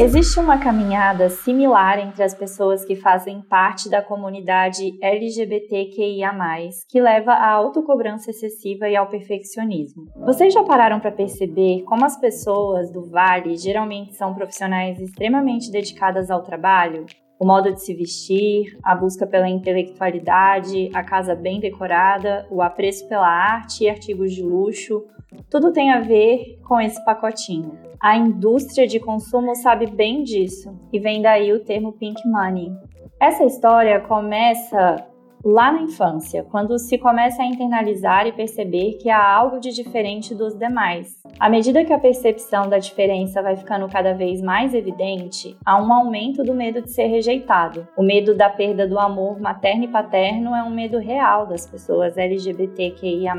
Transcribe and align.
Existe 0.00 0.40
uma 0.40 0.58
caminhada 0.58 1.28
similar 1.28 1.98
entre 2.00 2.22
as 2.22 2.34
pessoas 2.34 2.84
que 2.84 2.96
fazem 2.96 3.40
parte 3.42 3.88
da 3.88 4.02
comunidade 4.02 4.98
LGBTQIA, 5.00 6.32
que 6.88 7.00
leva 7.00 7.32
à 7.32 7.52
autocobrança 7.52 8.30
excessiva 8.30 8.88
e 8.88 8.96
ao 8.96 9.08
perfeccionismo. 9.08 10.06
Vocês 10.16 10.52
já 10.52 10.64
pararam 10.64 10.98
para 10.98 11.12
perceber 11.12 11.82
como 11.84 12.04
as 12.04 12.18
pessoas 12.18 12.90
do 12.90 13.08
Vale 13.08 13.56
geralmente 13.56 14.14
são 14.14 14.34
profissionais 14.34 15.00
extremamente 15.00 15.70
dedicadas 15.70 16.30
ao 16.30 16.42
trabalho? 16.42 17.06
O 17.38 17.46
modo 17.46 17.72
de 17.72 17.82
se 17.82 17.94
vestir, 17.94 18.78
a 18.82 18.94
busca 18.94 19.26
pela 19.26 19.48
intelectualidade, 19.48 20.90
a 20.94 21.02
casa 21.02 21.34
bem 21.34 21.60
decorada, 21.60 22.46
o 22.50 22.62
apreço 22.62 23.08
pela 23.08 23.28
arte 23.28 23.84
e 23.84 23.88
artigos 23.88 24.32
de 24.32 24.42
luxo, 24.42 25.04
tudo 25.50 25.72
tem 25.72 25.90
a 25.90 26.00
ver 26.00 26.58
com 26.62 26.80
esse 26.80 27.04
pacotinho. 27.04 27.76
A 28.00 28.16
indústria 28.16 28.86
de 28.86 29.00
consumo 29.00 29.54
sabe 29.56 29.86
bem 29.86 30.22
disso 30.22 30.78
e 30.92 30.98
vem 30.98 31.20
daí 31.20 31.52
o 31.52 31.64
termo 31.64 31.92
pink 31.92 32.20
money. 32.28 32.70
Essa 33.20 33.44
história 33.44 34.00
começa 34.00 34.96
lá 35.44 35.70
na 35.70 35.82
infância, 35.82 36.42
quando 36.50 36.78
se 36.78 36.96
começa 36.96 37.42
a 37.42 37.46
internalizar 37.46 38.26
e 38.26 38.32
perceber 38.32 38.94
que 38.94 39.10
há 39.10 39.22
algo 39.22 39.60
de 39.60 39.72
diferente 39.72 40.34
dos 40.34 40.54
demais. 40.54 41.22
À 41.38 41.50
medida 41.50 41.84
que 41.84 41.92
a 41.92 41.98
percepção 41.98 42.68
da 42.68 42.78
diferença 42.78 43.42
vai 43.42 43.54
ficando 43.54 43.86
cada 43.88 44.14
vez 44.14 44.40
mais 44.40 44.72
evidente, 44.72 45.56
há 45.64 45.80
um 45.80 45.92
aumento 45.92 46.42
do 46.42 46.54
medo 46.54 46.80
de 46.80 46.90
ser 46.90 47.06
rejeitado. 47.06 47.86
O 47.96 48.02
medo 48.02 48.34
da 48.34 48.48
perda 48.48 48.88
do 48.88 48.98
amor 48.98 49.38
materno 49.38 49.84
e 49.84 49.88
paterno 49.88 50.54
é 50.54 50.62
um 50.62 50.70
medo 50.70 50.98
real 50.98 51.46
das 51.46 51.66
pessoas 51.66 52.16
LGBTQIA 52.16 53.34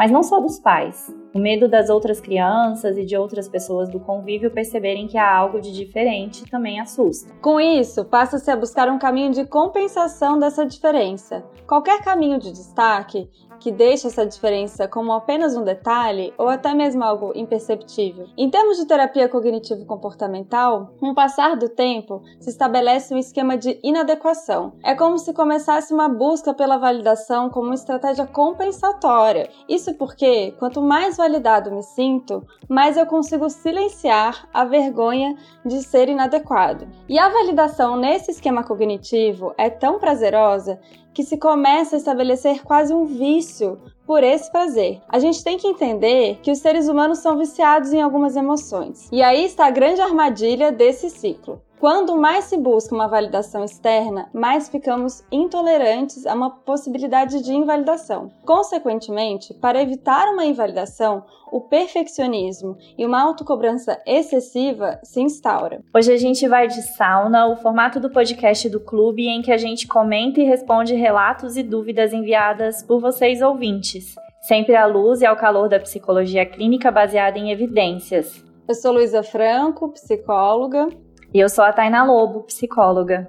mas 0.00 0.10
não 0.10 0.22
só 0.22 0.40
dos 0.40 0.58
pais. 0.58 1.14
O 1.34 1.38
medo 1.38 1.68
das 1.68 1.90
outras 1.90 2.22
crianças 2.22 2.96
e 2.96 3.04
de 3.04 3.14
outras 3.18 3.46
pessoas 3.46 3.90
do 3.90 4.00
convívio 4.00 4.50
perceberem 4.50 5.06
que 5.06 5.18
há 5.18 5.30
algo 5.30 5.60
de 5.60 5.70
diferente 5.70 6.50
também 6.50 6.80
assusta. 6.80 7.30
Com 7.42 7.60
isso, 7.60 8.06
passa-se 8.06 8.50
a 8.50 8.56
buscar 8.56 8.88
um 8.88 8.98
caminho 8.98 9.30
de 9.30 9.44
compensação 9.44 10.38
dessa 10.38 10.64
diferença. 10.64 11.44
Qualquer 11.66 12.02
caminho 12.02 12.38
de 12.38 12.50
destaque 12.50 13.28
que 13.60 13.70
deixa 13.70 14.08
essa 14.08 14.26
diferença 14.26 14.88
como 14.88 15.12
apenas 15.12 15.54
um 15.54 15.62
detalhe 15.62 16.32
ou 16.38 16.48
até 16.48 16.74
mesmo 16.74 17.04
algo 17.04 17.32
imperceptível. 17.36 18.26
Em 18.36 18.50
termos 18.50 18.78
de 18.78 18.86
terapia 18.86 19.28
cognitivo-comportamental, 19.28 20.94
com 20.98 21.10
o 21.10 21.14
passar 21.14 21.56
do 21.56 21.68
tempo, 21.68 22.22
se 22.40 22.48
estabelece 22.48 23.14
um 23.14 23.18
esquema 23.18 23.56
de 23.56 23.78
inadequação. 23.82 24.72
É 24.82 24.94
como 24.94 25.18
se 25.18 25.34
começasse 25.34 25.92
uma 25.92 26.08
busca 26.08 26.54
pela 26.54 26.78
validação 26.78 27.50
como 27.50 27.66
uma 27.66 27.74
estratégia 27.74 28.26
compensatória. 28.26 29.50
Isso 29.68 29.94
porque, 29.94 30.52
quanto 30.58 30.80
mais 30.80 31.18
validado 31.18 31.70
me 31.70 31.82
sinto, 31.82 32.42
mais 32.68 32.96
eu 32.96 33.04
consigo 33.04 33.50
silenciar 33.50 34.48
a 34.54 34.64
vergonha 34.64 35.36
de 35.64 35.82
ser 35.82 36.08
inadequado. 36.08 36.88
E 37.08 37.18
a 37.18 37.28
validação 37.28 37.96
nesse 37.96 38.30
esquema 38.30 38.64
cognitivo 38.64 39.52
é 39.58 39.68
tão 39.68 39.98
prazerosa 39.98 40.80
que 41.12 41.22
se 41.22 41.36
começa 41.36 41.96
a 41.96 41.98
estabelecer 41.98 42.62
quase 42.62 42.92
um 42.92 43.04
vício 43.04 43.78
por 44.06 44.22
esse 44.22 44.50
prazer. 44.50 45.00
A 45.08 45.18
gente 45.18 45.42
tem 45.44 45.56
que 45.56 45.66
entender 45.66 46.38
que 46.42 46.50
os 46.50 46.58
seres 46.58 46.88
humanos 46.88 47.18
são 47.18 47.38
viciados 47.38 47.92
em 47.92 48.00
algumas 48.00 48.36
emoções. 48.36 49.08
E 49.12 49.22
aí 49.22 49.44
está 49.44 49.66
a 49.66 49.70
grande 49.70 50.00
armadilha 50.00 50.72
desse 50.72 51.10
ciclo. 51.10 51.60
Quando 51.80 52.14
mais 52.14 52.44
se 52.44 52.58
busca 52.58 52.94
uma 52.94 53.08
validação 53.08 53.64
externa, 53.64 54.28
mais 54.34 54.68
ficamos 54.68 55.24
intolerantes 55.32 56.26
a 56.26 56.34
uma 56.34 56.50
possibilidade 56.50 57.42
de 57.42 57.54
invalidação. 57.54 58.30
Consequentemente, 58.44 59.54
para 59.54 59.80
evitar 59.80 60.30
uma 60.30 60.44
invalidação, 60.44 61.24
o 61.50 61.58
perfeccionismo 61.58 62.76
e 62.98 63.06
uma 63.06 63.22
autocobrança 63.22 63.98
excessiva 64.06 65.00
se 65.02 65.22
instaura. 65.22 65.80
Hoje 65.96 66.12
a 66.12 66.18
gente 66.18 66.46
vai 66.46 66.68
de 66.68 66.82
sauna, 66.82 67.46
o 67.46 67.56
formato 67.56 67.98
do 67.98 68.10
podcast 68.10 68.68
do 68.68 68.80
clube 68.80 69.26
em 69.26 69.40
que 69.40 69.50
a 69.50 69.56
gente 69.56 69.88
comenta 69.88 70.38
e 70.38 70.44
responde 70.44 70.94
relatos 70.94 71.56
e 71.56 71.62
dúvidas 71.62 72.12
enviadas 72.12 72.82
por 72.82 73.00
vocês 73.00 73.40
ouvintes, 73.40 74.16
sempre 74.42 74.76
à 74.76 74.84
luz 74.84 75.22
e 75.22 75.26
ao 75.26 75.34
calor 75.34 75.66
da 75.66 75.80
psicologia 75.80 76.44
clínica 76.44 76.90
baseada 76.90 77.38
em 77.38 77.50
evidências. 77.50 78.44
Eu 78.68 78.74
sou 78.74 78.92
Luísa 78.92 79.22
Franco, 79.22 79.88
psicóloga. 79.88 80.86
E 81.32 81.38
eu 81.38 81.48
sou 81.48 81.62
a 81.62 81.72
Taina 81.72 82.02
Lobo, 82.02 82.40
psicóloga. 82.42 83.28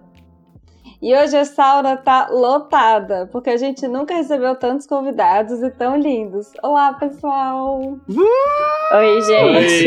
E 1.00 1.16
hoje 1.16 1.38
a 1.38 1.46
sauna 1.46 1.98
tá 1.98 2.30
lotada, 2.30 3.28
porque 3.32 3.52
a 3.52 3.58
gente 3.58 3.88
nunca 3.88 4.16
recebeu 4.16 4.56
tantos 4.56 4.88
convidados 4.88 5.62
e 5.62 5.70
tão 5.70 5.98
lindos. 5.98 6.48
Olá, 6.64 6.94
pessoal! 6.94 7.80
Uh! 8.08 8.96
Oi, 8.96 9.22
gente! 9.22 9.86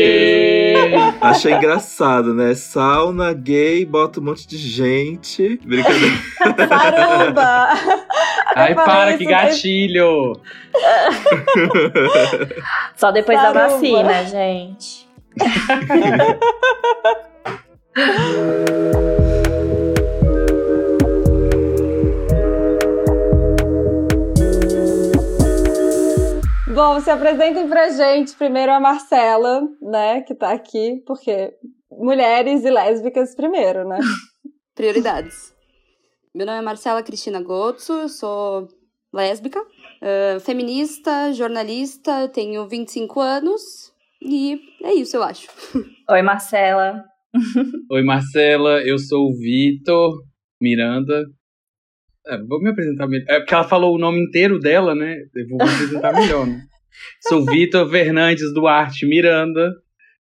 Oi. 0.77 1.15
Achei 1.21 1.55
engraçado, 1.55 2.35
né? 2.35 2.55
Sauna 2.55 3.33
gay, 3.33 3.85
bota 3.85 4.21
um 4.21 4.25
monte 4.25 4.47
de 4.47 4.59
gente. 4.59 5.61
Brincadeira. 5.65 6.17
Caramba! 6.69 7.69
Ai, 8.55 8.75
para, 8.77 9.19
que 9.19 9.25
gatilho! 9.25 10.41
Só 12.97 13.11
depois 13.11 13.39
Caramba. 13.39 13.61
da 13.61 13.69
vacina, 13.69 14.25
gente. 14.25 15.09
Bom, 26.75 27.01
se 27.01 27.09
apresentem 27.09 27.69
pra 27.69 27.89
gente. 27.91 28.35
Primeiro 28.35 28.73
a 28.73 28.81
Marcela, 28.81 29.63
né, 29.81 30.23
que 30.23 30.35
tá 30.35 30.53
aqui, 30.53 31.05
porque 31.07 31.57
mulheres 31.89 32.65
e 32.65 32.71
lésbicas 32.71 33.33
primeiro, 33.37 33.87
né? 33.87 34.01
Prioridades. 34.75 35.55
Meu 36.35 36.47
nome 36.47 36.59
é 36.59 36.63
Marcela 36.63 37.01
Cristina 37.01 37.41
Gotzo, 37.41 37.93
eu 37.93 38.09
sou 38.09 38.67
lésbica, 39.13 39.61
uh, 39.61 40.41
feminista, 40.41 41.33
jornalista, 41.33 42.29
tenho 42.29 42.67
25 42.67 43.21
anos 43.21 43.93
e 44.21 44.61
é 44.83 44.93
isso, 44.93 45.17
eu 45.17 45.23
acho. 45.23 45.49
Oi, 46.11 46.23
Marcela. 46.23 47.14
Oi, 47.91 48.03
Marcela, 48.03 48.81
eu 48.83 48.99
sou 48.99 49.29
o 49.29 49.37
Vitor 49.37 50.13
Miranda. 50.61 51.25
É, 52.27 52.39
vou 52.39 52.61
me 52.61 52.71
apresentar 52.71 53.07
melhor. 53.07 53.27
É 53.29 53.39
porque 53.41 53.55
ela 53.55 53.69
falou 53.69 53.95
o 53.95 53.99
nome 53.99 54.21
inteiro 54.21 54.59
dela, 54.59 54.95
né? 54.95 55.17
Eu 55.35 55.49
vou 55.49 55.59
me 55.59 55.73
apresentar 55.73 56.13
melhor, 56.13 56.47
né? 56.47 56.61
Sou 57.29 57.45
Vitor 57.45 57.91
Fernandes 57.91 58.55
Duarte 58.55 59.05
Miranda. 59.05 59.73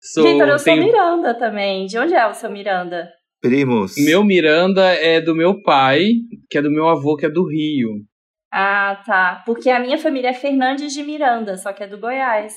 Sou, 0.01 0.23
Vitor, 0.23 0.49
eu 0.49 0.57
tenho... 0.57 0.83
sou 0.83 0.93
Miranda 0.93 1.35
também. 1.37 1.87
De 1.87 1.99
onde 1.99 2.15
é 2.15 2.27
o 2.27 2.33
seu 2.33 2.49
Miranda? 2.49 3.11
Primos. 3.41 3.95
Meu 3.99 4.25
Miranda 4.25 4.83
é 4.95 5.21
do 5.21 5.35
meu 5.35 5.61
pai, 5.63 6.11
que 6.49 6.59
é 6.59 6.63
do 6.63 6.71
meu 6.71 6.89
avô, 6.89 7.17
que 7.17 7.27
é 7.27 7.31
do 7.31 7.45
Rio. 7.45 7.91
Ah, 8.53 9.03
tá. 9.05 9.43
Porque 9.45 9.69
a 9.69 9.81
minha 9.81 9.99
família 9.99 10.29
é 10.29 10.35
Fernandes 10.35 10.93
de 10.93 11.03
Miranda, 11.03 11.57
só 11.57 11.73
que 11.73 11.83
é 11.83 11.89
do 11.89 11.99
Goiás. 11.99 12.55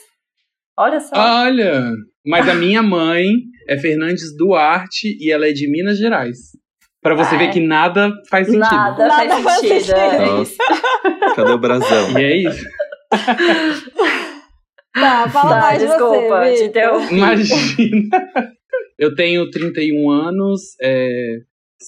Olha 0.78 1.00
só. 1.00 1.14
Olha! 1.16 1.92
Mas 2.26 2.48
a 2.48 2.56
minha 2.56 2.82
mãe 2.82 3.26
é 3.68 3.78
Fernandes 3.78 4.36
Duarte 4.36 5.18
e 5.20 5.32
ela 5.32 5.48
é 5.48 5.52
de 5.52 5.70
Minas 5.70 5.98
Gerais. 5.98 6.38
Para 7.02 7.16
você 7.16 7.38
ver 7.38 7.52
que 7.52 7.60
nada 7.60 8.12
faz 8.30 8.48
sentido. 8.48 8.62
Nada, 8.62 9.08
nada 9.08 9.38
faz 9.42 9.60
sentido. 9.60 9.94
É 9.94 10.42
isso. 10.42 10.56
Cadê 11.36 11.52
o 11.52 11.58
brasão? 11.58 12.18
E 12.18 12.24
é 12.24 12.38
isso. 12.38 12.64
Tá, 14.94 15.28
fala 15.28 15.56
tá, 15.56 15.62
mais 15.62 15.82
desculpa, 15.82 16.44
de 16.44 16.52
você, 16.52 16.68
Vitor. 16.68 17.12
Imagina. 17.12 18.22
Eu 19.00 19.16
tenho 19.16 19.50
31 19.50 20.10
anos, 20.10 20.62
é, 20.80 21.40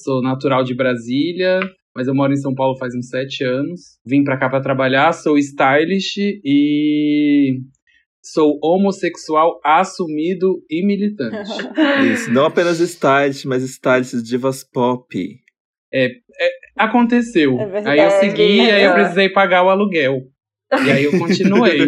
sou 0.04 0.24
natural 0.24 0.64
de 0.64 0.74
Brasília, 0.74 1.60
mas 1.96 2.08
eu 2.08 2.16
moro 2.16 2.34
em 2.34 2.38
São 2.38 2.56
Paulo 2.56 2.78
faz 2.78 2.96
uns 2.96 3.10
7 3.10 3.44
anos. 3.44 4.00
Vim 4.06 4.24
pra 4.24 4.38
cá 4.38 4.50
pra 4.50 4.60
trabalhar, 4.60 5.14
sou 5.14 5.38
stylist 5.38 6.18
e 6.18 7.60
Sou 8.26 8.58
homossexual 8.64 9.62
assumido 9.64 10.64
e 10.68 10.84
militante. 10.84 11.48
Isso, 12.12 12.34
não 12.34 12.46
apenas 12.46 12.80
stylist, 12.80 13.46
mas 13.46 13.62
stylist 13.62 14.16
divas 14.24 14.64
pop. 14.64 15.40
É, 15.94 16.08
é 16.08 16.50
aconteceu. 16.76 17.60
É 17.60 17.88
aí 17.88 18.00
eu 18.00 18.10
segui, 18.10 18.62
é 18.62 18.78
aí 18.78 18.84
eu 18.84 18.94
precisei 18.94 19.30
pagar 19.30 19.62
o 19.64 19.70
aluguel. 19.70 20.24
E 20.74 20.90
aí 20.90 21.04
eu 21.04 21.12
continuei. 21.20 21.88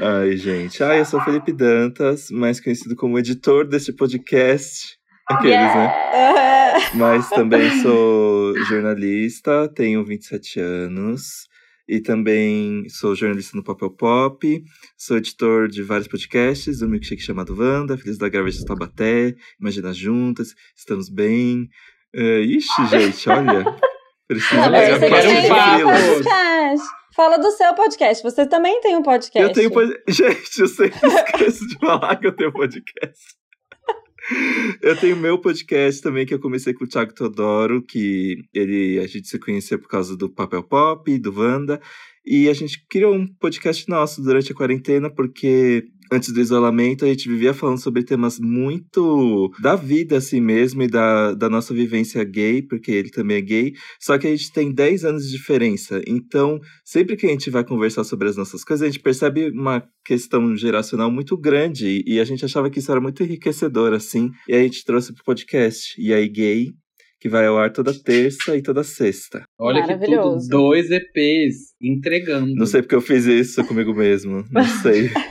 Ai, 0.00 0.34
gente. 0.38 0.82
Ai, 0.82 1.00
eu 1.00 1.04
sou 1.04 1.20
Felipe 1.20 1.52
Dantas, 1.52 2.30
mais 2.30 2.58
conhecido 2.58 2.96
como 2.96 3.18
editor 3.18 3.66
deste 3.68 3.92
podcast. 3.92 4.96
Aqueles, 5.28 5.54
né? 5.54 5.92
yeah. 6.14 6.78
né? 6.78 6.90
Mas 6.96 7.28
também 7.28 7.82
sou 7.82 8.56
jornalista, 8.64 9.68
tenho 9.68 10.02
27 10.02 10.60
anos. 10.60 11.51
E 11.88 12.00
também 12.00 12.88
sou 12.88 13.14
jornalista 13.14 13.56
no 13.56 13.64
Papel 13.64 13.90
Pop, 13.90 14.62
sou 14.96 15.16
editor 15.16 15.68
de 15.68 15.82
vários 15.82 16.08
podcasts, 16.08 16.80
um 16.80 16.88
milkshake 16.88 17.22
chamado 17.22 17.56
Wanda, 17.58 17.98
Filhos 17.98 18.18
da 18.18 18.28
Gravete 18.28 18.58
de 18.58 18.64
Taubaté, 18.64 19.34
Imagina 19.60 19.92
Juntas, 19.92 20.54
Estamos 20.76 21.08
Bem. 21.08 21.68
Uh, 22.14 22.40
ixi, 22.40 22.86
gente, 22.90 23.28
olha. 23.28 23.64
Do 24.28 24.38
tem 24.38 25.84
um 25.84 25.88
podcast. 25.88 27.02
Fala 27.14 27.36
do 27.36 27.50
seu 27.50 27.74
podcast. 27.74 28.22
Você 28.22 28.46
também 28.46 28.80
tem 28.80 28.96
um 28.96 29.02
podcast. 29.02 29.48
Eu 29.48 29.52
tenho 29.52 29.70
pod... 29.70 29.92
Gente, 30.08 30.60
eu 30.60 30.66
sempre 30.66 30.98
esqueço 31.06 31.66
de 31.66 31.78
falar 31.78 32.16
que 32.16 32.26
eu 32.26 32.32
tenho 32.32 32.52
podcast. 32.52 33.34
Eu 34.80 34.96
tenho 34.96 35.16
meu 35.16 35.38
podcast 35.38 36.00
também, 36.00 36.24
que 36.24 36.32
eu 36.32 36.38
comecei 36.38 36.72
com 36.72 36.84
o 36.84 36.88
Thiago 36.88 37.12
Teodoro, 37.12 37.82
que 37.82 38.44
ele, 38.54 38.98
a 39.00 39.06
gente 39.06 39.28
se 39.28 39.38
conheceu 39.38 39.78
por 39.78 39.88
causa 39.88 40.16
do 40.16 40.30
Papel 40.30 40.62
Pop, 40.62 41.18
do 41.18 41.38
Wanda. 41.38 41.80
E 42.24 42.48
a 42.48 42.54
gente 42.54 42.84
criou 42.88 43.14
um 43.14 43.26
podcast 43.26 43.88
nosso 43.88 44.22
durante 44.22 44.52
a 44.52 44.54
quarentena, 44.54 45.10
porque 45.10 45.84
antes 46.12 46.32
do 46.32 46.40
isolamento 46.40 47.04
a 47.04 47.08
gente 47.08 47.28
vivia 47.28 47.54
falando 47.54 47.78
sobre 47.78 48.04
temas 48.04 48.38
muito 48.38 49.50
da 49.60 49.74
vida 49.74 50.18
assim 50.18 50.40
mesmo 50.40 50.82
e 50.82 50.86
da, 50.86 51.32
da 51.34 51.48
nossa 51.48 51.72
vivência 51.72 52.22
gay, 52.24 52.62
porque 52.62 52.90
ele 52.90 53.10
também 53.10 53.38
é 53.38 53.40
gay. 53.40 53.72
Só 53.98 54.18
que 54.18 54.26
a 54.26 54.30
gente 54.30 54.52
tem 54.52 54.72
10 54.72 55.04
anos 55.04 55.24
de 55.24 55.32
diferença. 55.32 56.00
Então, 56.06 56.60
sempre 56.84 57.16
que 57.16 57.26
a 57.26 57.30
gente 57.30 57.50
vai 57.50 57.64
conversar 57.64 58.04
sobre 58.04 58.28
as 58.28 58.36
nossas 58.36 58.62
coisas, 58.62 58.86
a 58.86 58.90
gente 58.90 59.02
percebe 59.02 59.50
uma 59.50 59.82
questão 60.04 60.54
geracional 60.56 61.10
muito 61.10 61.36
grande. 61.36 62.02
E 62.06 62.20
a 62.20 62.24
gente 62.24 62.44
achava 62.44 62.68
que 62.68 62.78
isso 62.78 62.90
era 62.90 63.00
muito 63.00 63.22
enriquecedor, 63.22 63.92
assim. 63.92 64.30
E 64.48 64.54
a 64.54 64.62
gente 64.62 64.84
trouxe 64.84 65.12
pro 65.12 65.24
podcast. 65.24 65.94
E 65.98 66.12
aí, 66.12 66.28
gay, 66.28 66.72
que 67.22 67.28
vai 67.28 67.46
ao 67.46 67.56
ar 67.56 67.72
toda 67.72 67.94
terça 67.94 68.56
e 68.56 68.60
toda 68.60 68.82
sexta. 68.82 69.44
Olha 69.56 69.86
que 69.86 69.96
tudo, 69.96 70.38
dois 70.48 70.90
EPs 70.90 71.72
entregando. 71.80 72.52
Não 72.56 72.66
sei 72.66 72.82
porque 72.82 72.96
eu 72.96 73.00
fiz 73.00 73.26
isso 73.26 73.64
comigo 73.64 73.94
mesmo. 73.94 74.44
Não 74.50 74.64
sei. 74.82 75.08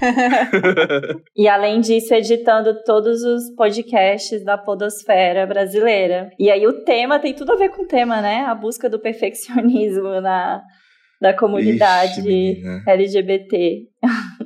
E 1.35 1.47
além 1.47 1.81
disso, 1.81 2.13
editando 2.13 2.83
todos 2.85 3.23
os 3.23 3.53
podcasts 3.55 4.43
da 4.43 4.57
podosfera 4.57 5.45
brasileira. 5.45 6.29
E 6.39 6.49
aí 6.49 6.65
o 6.67 6.83
tema 6.83 7.19
tem 7.19 7.33
tudo 7.33 7.51
a 7.53 7.55
ver 7.55 7.69
com 7.69 7.83
o 7.83 7.87
tema, 7.87 8.21
né? 8.21 8.45
A 8.45 8.53
busca 8.53 8.89
do 8.89 8.99
perfeccionismo 8.99 10.21
na, 10.21 10.61
da 11.21 11.33
comunidade 11.37 12.19
Ixi. 12.19 12.63
LGBT. 12.87 13.87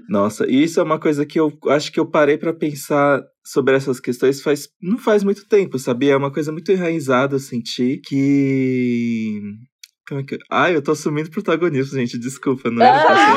Nossa, 0.10 0.46
e 0.46 0.64
isso 0.64 0.80
é 0.80 0.84
uma 0.84 1.00
coisa 1.00 1.26
que 1.26 1.40
eu 1.40 1.58
acho 1.70 1.92
que 1.92 2.00
eu 2.00 2.06
parei 2.06 2.38
pra 2.38 2.54
pensar 2.54 3.24
sobre 3.44 3.76
essas 3.76 4.00
questões 4.00 4.42
faz 4.42 4.68
não 4.82 4.98
faz 4.98 5.24
muito 5.24 5.48
tempo, 5.48 5.80
sabia? 5.80 6.14
É 6.14 6.18
uma 6.18 6.32
coisa 6.32 6.52
muito 6.52 6.72
enraizada, 6.72 7.36
eu 7.36 7.40
senti 7.40 8.02
que 8.06 9.40
como 10.08 10.22
é 10.22 10.24
que... 10.24 10.38
Ai, 10.52 10.76
eu 10.76 10.84
tô 10.84 10.92
assumindo 10.92 11.32
protagonismo, 11.32 11.98
gente. 11.98 12.20
Desculpa, 12.20 12.70
não 12.70 12.86
era 12.86 13.02
pra 13.02 13.16
ser 13.16 13.32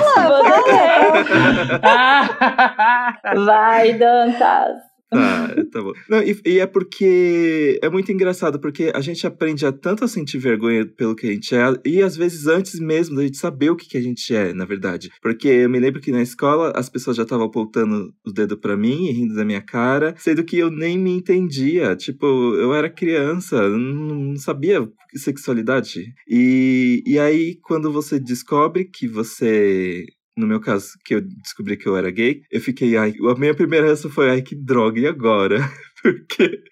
assim. 3.24 3.38
Vai, 3.46 3.94
Dantas! 3.94 4.87
Tá, 5.10 5.54
tá 5.72 5.82
bom. 5.82 5.92
Não, 6.08 6.22
e, 6.22 6.38
e 6.44 6.58
é 6.58 6.66
porque 6.66 7.78
é 7.82 7.88
muito 7.88 8.12
engraçado, 8.12 8.60
porque 8.60 8.92
a 8.94 9.00
gente 9.00 9.26
aprende 9.26 9.64
a 9.64 9.72
tanto 9.72 10.04
a 10.04 10.08
sentir 10.08 10.38
vergonha 10.38 10.86
pelo 10.86 11.16
que 11.16 11.26
a 11.26 11.32
gente 11.32 11.54
é, 11.54 11.60
e 11.84 12.02
às 12.02 12.16
vezes 12.16 12.46
antes 12.46 12.78
mesmo 12.78 13.16
da 13.16 13.22
gente 13.22 13.38
saber 13.38 13.70
o 13.70 13.76
que, 13.76 13.88
que 13.88 13.96
a 13.96 14.02
gente 14.02 14.34
é, 14.34 14.52
na 14.52 14.64
verdade. 14.64 15.10
Porque 15.22 15.48
eu 15.48 15.70
me 15.70 15.80
lembro 15.80 16.00
que 16.00 16.12
na 16.12 16.22
escola 16.22 16.72
as 16.74 16.88
pessoas 16.88 17.16
já 17.16 17.22
estavam 17.22 17.46
apontando 17.46 18.12
o 18.26 18.32
dedo 18.32 18.58
pra 18.58 18.76
mim 18.76 19.06
e 19.06 19.12
rindo 19.12 19.34
da 19.34 19.44
minha 19.44 19.62
cara, 19.62 20.14
sendo 20.18 20.44
que 20.44 20.58
eu 20.58 20.70
nem 20.70 20.98
me 20.98 21.10
entendia. 21.12 21.96
Tipo, 21.96 22.26
eu 22.26 22.74
era 22.74 22.90
criança, 22.90 23.68
não 23.68 24.36
sabia 24.36 24.88
sexualidade. 25.14 26.12
E, 26.28 27.02
e 27.06 27.18
aí, 27.18 27.56
quando 27.62 27.90
você 27.92 28.20
descobre 28.20 28.84
que 28.84 29.08
você 29.08 30.04
no 30.38 30.46
meu 30.46 30.60
caso, 30.60 30.92
que 31.04 31.14
eu 31.14 31.20
descobri 31.20 31.76
que 31.76 31.86
eu 31.86 31.96
era 31.96 32.10
gay, 32.10 32.42
eu 32.50 32.60
fiquei, 32.60 32.96
ai, 32.96 33.12
a 33.28 33.34
minha 33.34 33.54
primeira 33.54 33.86
reação 33.86 34.10
foi, 34.10 34.30
ai, 34.30 34.42
que 34.42 34.54
droga, 34.54 35.00
e 35.00 35.06
agora? 35.06 35.58
Porque, 36.00 36.62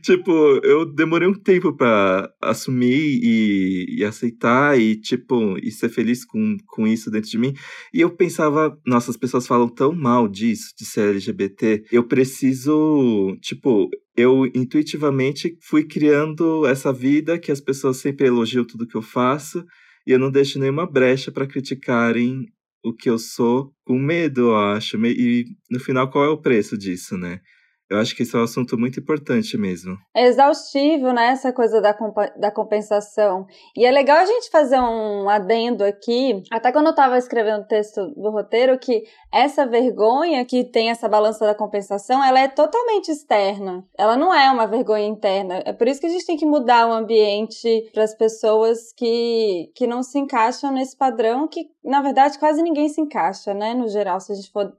tipo, 0.00 0.30
eu 0.62 0.86
demorei 0.86 1.26
um 1.26 1.34
tempo 1.34 1.76
pra 1.76 2.30
assumir 2.40 3.18
e, 3.20 3.98
e 3.98 4.04
aceitar 4.04 4.78
e, 4.78 4.94
tipo, 4.94 5.58
e 5.58 5.72
ser 5.72 5.88
feliz 5.88 6.24
com, 6.24 6.56
com 6.66 6.86
isso 6.86 7.10
dentro 7.10 7.28
de 7.28 7.36
mim. 7.36 7.52
E 7.92 8.00
eu 8.00 8.10
pensava, 8.10 8.78
nossa, 8.86 9.10
as 9.10 9.16
pessoas 9.16 9.44
falam 9.44 9.68
tão 9.68 9.92
mal 9.92 10.28
disso, 10.28 10.72
de 10.78 10.86
ser 10.86 11.10
LGBT. 11.10 11.84
Eu 11.90 12.04
preciso, 12.04 13.36
tipo, 13.40 13.90
eu 14.16 14.46
intuitivamente 14.54 15.58
fui 15.60 15.82
criando 15.82 16.64
essa 16.64 16.92
vida 16.92 17.40
que 17.40 17.50
as 17.50 17.60
pessoas 17.60 17.96
sempre 17.96 18.28
elogiam 18.28 18.64
tudo 18.64 18.86
que 18.86 18.96
eu 18.96 19.02
faço. 19.02 19.64
E 20.06 20.12
eu 20.12 20.18
não 20.20 20.30
deixo 20.30 20.60
nenhuma 20.60 20.86
brecha 20.86 21.32
pra 21.32 21.48
criticarem 21.48 22.46
o 22.88 22.94
que 22.94 23.10
eu 23.10 23.18
sou 23.18 23.74
com 23.84 23.98
medo, 23.98 24.42
eu 24.42 24.56
acho. 24.56 24.96
E 25.06 25.46
no 25.70 25.80
final, 25.80 26.10
qual 26.10 26.24
é 26.24 26.28
o 26.28 26.38
preço 26.40 26.78
disso, 26.78 27.16
né? 27.18 27.40
Eu 27.88 27.98
acho 27.98 28.16
que 28.16 28.24
esse 28.24 28.34
é 28.34 28.38
um 28.38 28.44
assunto 28.44 28.76
muito 28.76 28.98
importante 28.98 29.56
mesmo. 29.56 29.96
É 30.14 30.26
exaustivo, 30.26 31.12
né, 31.12 31.28
essa 31.28 31.52
coisa 31.52 31.80
da, 31.80 31.96
da 32.36 32.50
compensação. 32.50 33.46
E 33.76 33.86
é 33.86 33.90
legal 33.90 34.18
a 34.18 34.26
gente 34.26 34.50
fazer 34.50 34.80
um 34.80 35.28
adendo 35.28 35.84
aqui, 35.84 36.42
até 36.50 36.72
quando 36.72 36.88
eu 36.88 36.94
tava 36.94 37.16
escrevendo 37.16 37.62
o 37.62 37.68
texto 37.68 38.08
do 38.16 38.30
roteiro, 38.30 38.76
que 38.78 39.04
essa 39.32 39.64
vergonha 39.64 40.44
que 40.44 40.64
tem 40.64 40.90
essa 40.90 41.08
balança 41.08 41.46
da 41.46 41.54
compensação, 41.54 42.22
ela 42.24 42.40
é 42.40 42.48
totalmente 42.48 43.10
externa. 43.10 43.84
Ela 43.96 44.16
não 44.16 44.34
é 44.34 44.50
uma 44.50 44.66
vergonha 44.66 45.06
interna. 45.06 45.62
É 45.64 45.72
por 45.72 45.86
isso 45.86 46.00
que 46.00 46.06
a 46.06 46.10
gente 46.10 46.26
tem 46.26 46.36
que 46.36 46.46
mudar 46.46 46.88
o 46.88 46.92
ambiente 46.92 47.88
para 47.92 48.02
as 48.02 48.14
pessoas 48.14 48.92
que, 48.96 49.70
que 49.74 49.86
não 49.86 50.02
se 50.02 50.18
encaixam 50.18 50.72
nesse 50.72 50.96
padrão, 50.96 51.46
que 51.46 51.70
na 51.84 52.02
verdade 52.02 52.38
quase 52.38 52.62
ninguém 52.62 52.88
se 52.88 53.00
encaixa, 53.00 53.54
né, 53.54 53.74
no 53.74 53.88
geral, 53.88 54.18
se 54.18 54.32
a 54.32 54.34
gente 54.34 54.50
for 54.50 54.72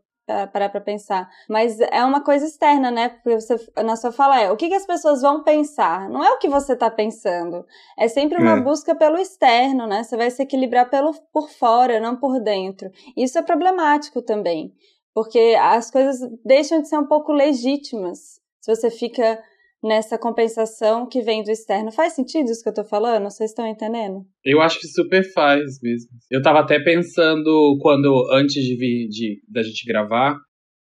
parar 0.51 0.69
pra 0.69 0.81
pensar. 0.81 1.29
Mas 1.49 1.79
é 1.79 2.03
uma 2.03 2.21
coisa 2.23 2.45
externa, 2.45 2.91
né? 2.91 3.09
Porque 3.09 3.39
você, 3.39 3.55
na 3.83 3.95
sua 3.95 4.11
fala 4.11 4.39
é 4.41 4.51
o 4.51 4.57
que, 4.57 4.67
que 4.67 4.75
as 4.75 4.85
pessoas 4.85 5.21
vão 5.21 5.43
pensar. 5.43 6.09
Não 6.09 6.23
é 6.23 6.31
o 6.31 6.37
que 6.37 6.49
você 6.49 6.75
tá 6.75 6.89
pensando. 6.91 7.65
É 7.97 8.07
sempre 8.07 8.37
uma 8.41 8.57
É. 8.57 8.61
busca 8.61 8.93
pelo 8.93 9.17
externo, 9.17 9.87
né? 9.87 10.03
Você 10.03 10.17
vai 10.17 10.29
se 10.29 10.43
equilibrar 10.43 10.89
pelo, 10.89 11.13
por 11.31 11.49
fora, 11.49 11.99
não 11.99 12.15
por 12.15 12.39
dentro. 12.41 12.91
Isso 13.15 13.37
é 13.39 13.41
problemático 13.41 14.21
também. 14.21 14.73
Porque 15.13 15.57
as 15.59 15.89
coisas 15.89 16.19
deixam 16.45 16.81
de 16.81 16.89
ser 16.89 16.97
um 16.99 17.07
pouco 17.07 17.31
legítimas. 17.31 18.39
Se 18.61 18.75
você 18.75 18.91
fica 18.91 19.41
nessa 19.87 20.17
compensação 20.17 21.07
que 21.07 21.21
vem 21.21 21.43
do 21.43 21.49
externo. 21.51 21.91
Faz 21.91 22.13
sentido 22.13 22.49
isso 22.51 22.61
que 22.61 22.69
eu 22.69 22.73
tô 22.73 22.83
falando? 22.83 23.23
Vocês 23.25 23.51
estão 23.51 23.65
entendendo? 23.67 24.25
Eu 24.43 24.61
acho 24.61 24.79
que 24.79 24.87
super 24.87 25.23
faz 25.33 25.79
mesmo. 25.81 26.09
Eu 26.29 26.41
tava 26.41 26.59
até 26.59 26.79
pensando, 26.79 27.77
quando, 27.81 28.27
antes 28.33 28.63
de 28.63 28.75
vir, 28.75 29.07
de, 29.07 29.41
da 29.49 29.63
gente 29.63 29.85
gravar, 29.85 30.37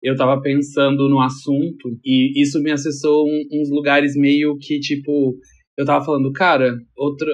eu 0.01 0.15
tava 0.15 0.41
pensando 0.41 1.07
no 1.09 1.19
assunto 1.19 1.97
e 2.03 2.41
isso 2.41 2.61
me 2.61 2.71
acessou 2.71 3.25
um- 3.25 3.47
uns 3.61 3.69
lugares 3.69 4.15
meio 4.15 4.57
que, 4.57 4.79
tipo, 4.79 5.35
eu 5.77 5.85
tava 5.85 6.03
falando, 6.05 6.31
cara, 6.31 6.73
outro, 6.95 7.27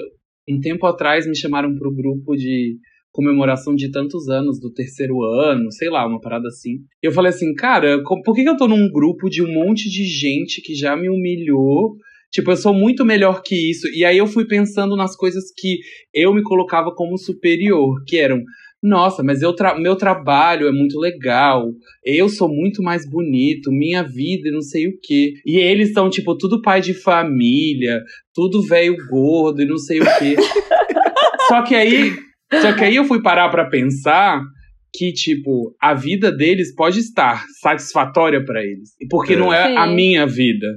um 0.49 0.59
tempo 0.59 0.85
atrás 0.85 1.25
me 1.27 1.35
chamaram 1.35 1.73
pro 1.75 1.93
grupo 1.93 2.35
de 2.35 2.77
comemoração 3.13 3.75
de 3.75 3.91
tantos 3.91 4.27
anos, 4.27 4.59
do 4.59 4.73
terceiro 4.73 5.23
ano, 5.23 5.71
sei 5.71 5.89
lá, 5.89 6.05
uma 6.05 6.19
parada 6.19 6.47
assim. 6.47 6.79
Eu 7.01 7.11
falei 7.11 7.29
assim, 7.29 7.53
cara, 7.53 8.01
por 8.03 8.35
que 8.35 8.43
que 8.43 8.49
eu 8.49 8.57
tô 8.57 8.67
num 8.67 8.91
grupo 8.91 9.29
de 9.29 9.41
um 9.41 9.53
monte 9.53 9.89
de 9.89 10.03
gente 10.03 10.61
que 10.61 10.73
já 10.73 10.97
me 10.97 11.07
humilhou? 11.07 11.95
Tipo, 12.31 12.49
eu 12.49 12.57
sou 12.57 12.73
muito 12.73 13.05
melhor 13.05 13.43
que 13.43 13.55
isso. 13.55 13.87
E 13.89 14.03
aí 14.03 14.17
eu 14.17 14.25
fui 14.25 14.45
pensando 14.45 14.95
nas 14.95 15.15
coisas 15.15 15.43
que 15.55 15.77
eu 16.11 16.33
me 16.33 16.41
colocava 16.41 16.91
como 16.91 17.15
superior, 17.15 18.03
que 18.07 18.17
eram, 18.17 18.41
nossa, 18.81 19.21
mas 19.21 19.43
eu 19.43 19.53
tra 19.53 19.77
meu 19.77 19.95
trabalho 19.95 20.67
é 20.67 20.71
muito 20.71 20.99
legal, 20.99 21.71
eu 22.03 22.27
sou 22.27 22.49
muito 22.49 22.81
mais 22.81 23.07
bonito, 23.07 23.71
minha 23.71 24.01
vida 24.01 24.49
e 24.49 24.51
não 24.51 24.61
sei 24.61 24.87
o 24.87 24.97
quê. 25.01 25.33
E 25.45 25.57
eles 25.57 25.93
são, 25.93 26.09
tipo, 26.09 26.35
tudo 26.35 26.63
pai 26.63 26.81
de 26.81 26.95
família, 26.95 28.01
tudo 28.33 28.63
velho 28.63 28.95
gordo 29.07 29.61
e 29.61 29.65
não 29.65 29.77
sei 29.77 29.99
o 29.99 30.03
quê. 30.17 30.35
só 31.47 31.61
que 31.61 31.75
aí, 31.75 32.11
só 32.61 32.73
que 32.73 32.83
aí 32.83 32.95
eu 32.95 33.05
fui 33.05 33.21
parar 33.21 33.49
pra 33.49 33.65
pensar 33.69 34.41
que, 34.95 35.11
tipo, 35.11 35.75
a 35.81 35.93
vida 35.93 36.31
deles 36.31 36.73
pode 36.75 36.99
estar 36.99 37.43
satisfatória 37.61 38.43
pra 38.43 38.61
eles. 38.63 38.91
Porque 39.09 39.33
É. 39.33 39.37
não 39.37 39.51
é 39.53 39.75
a 39.77 39.87
Sim. 39.87 39.95
minha 39.95 40.25
vida. 40.27 40.67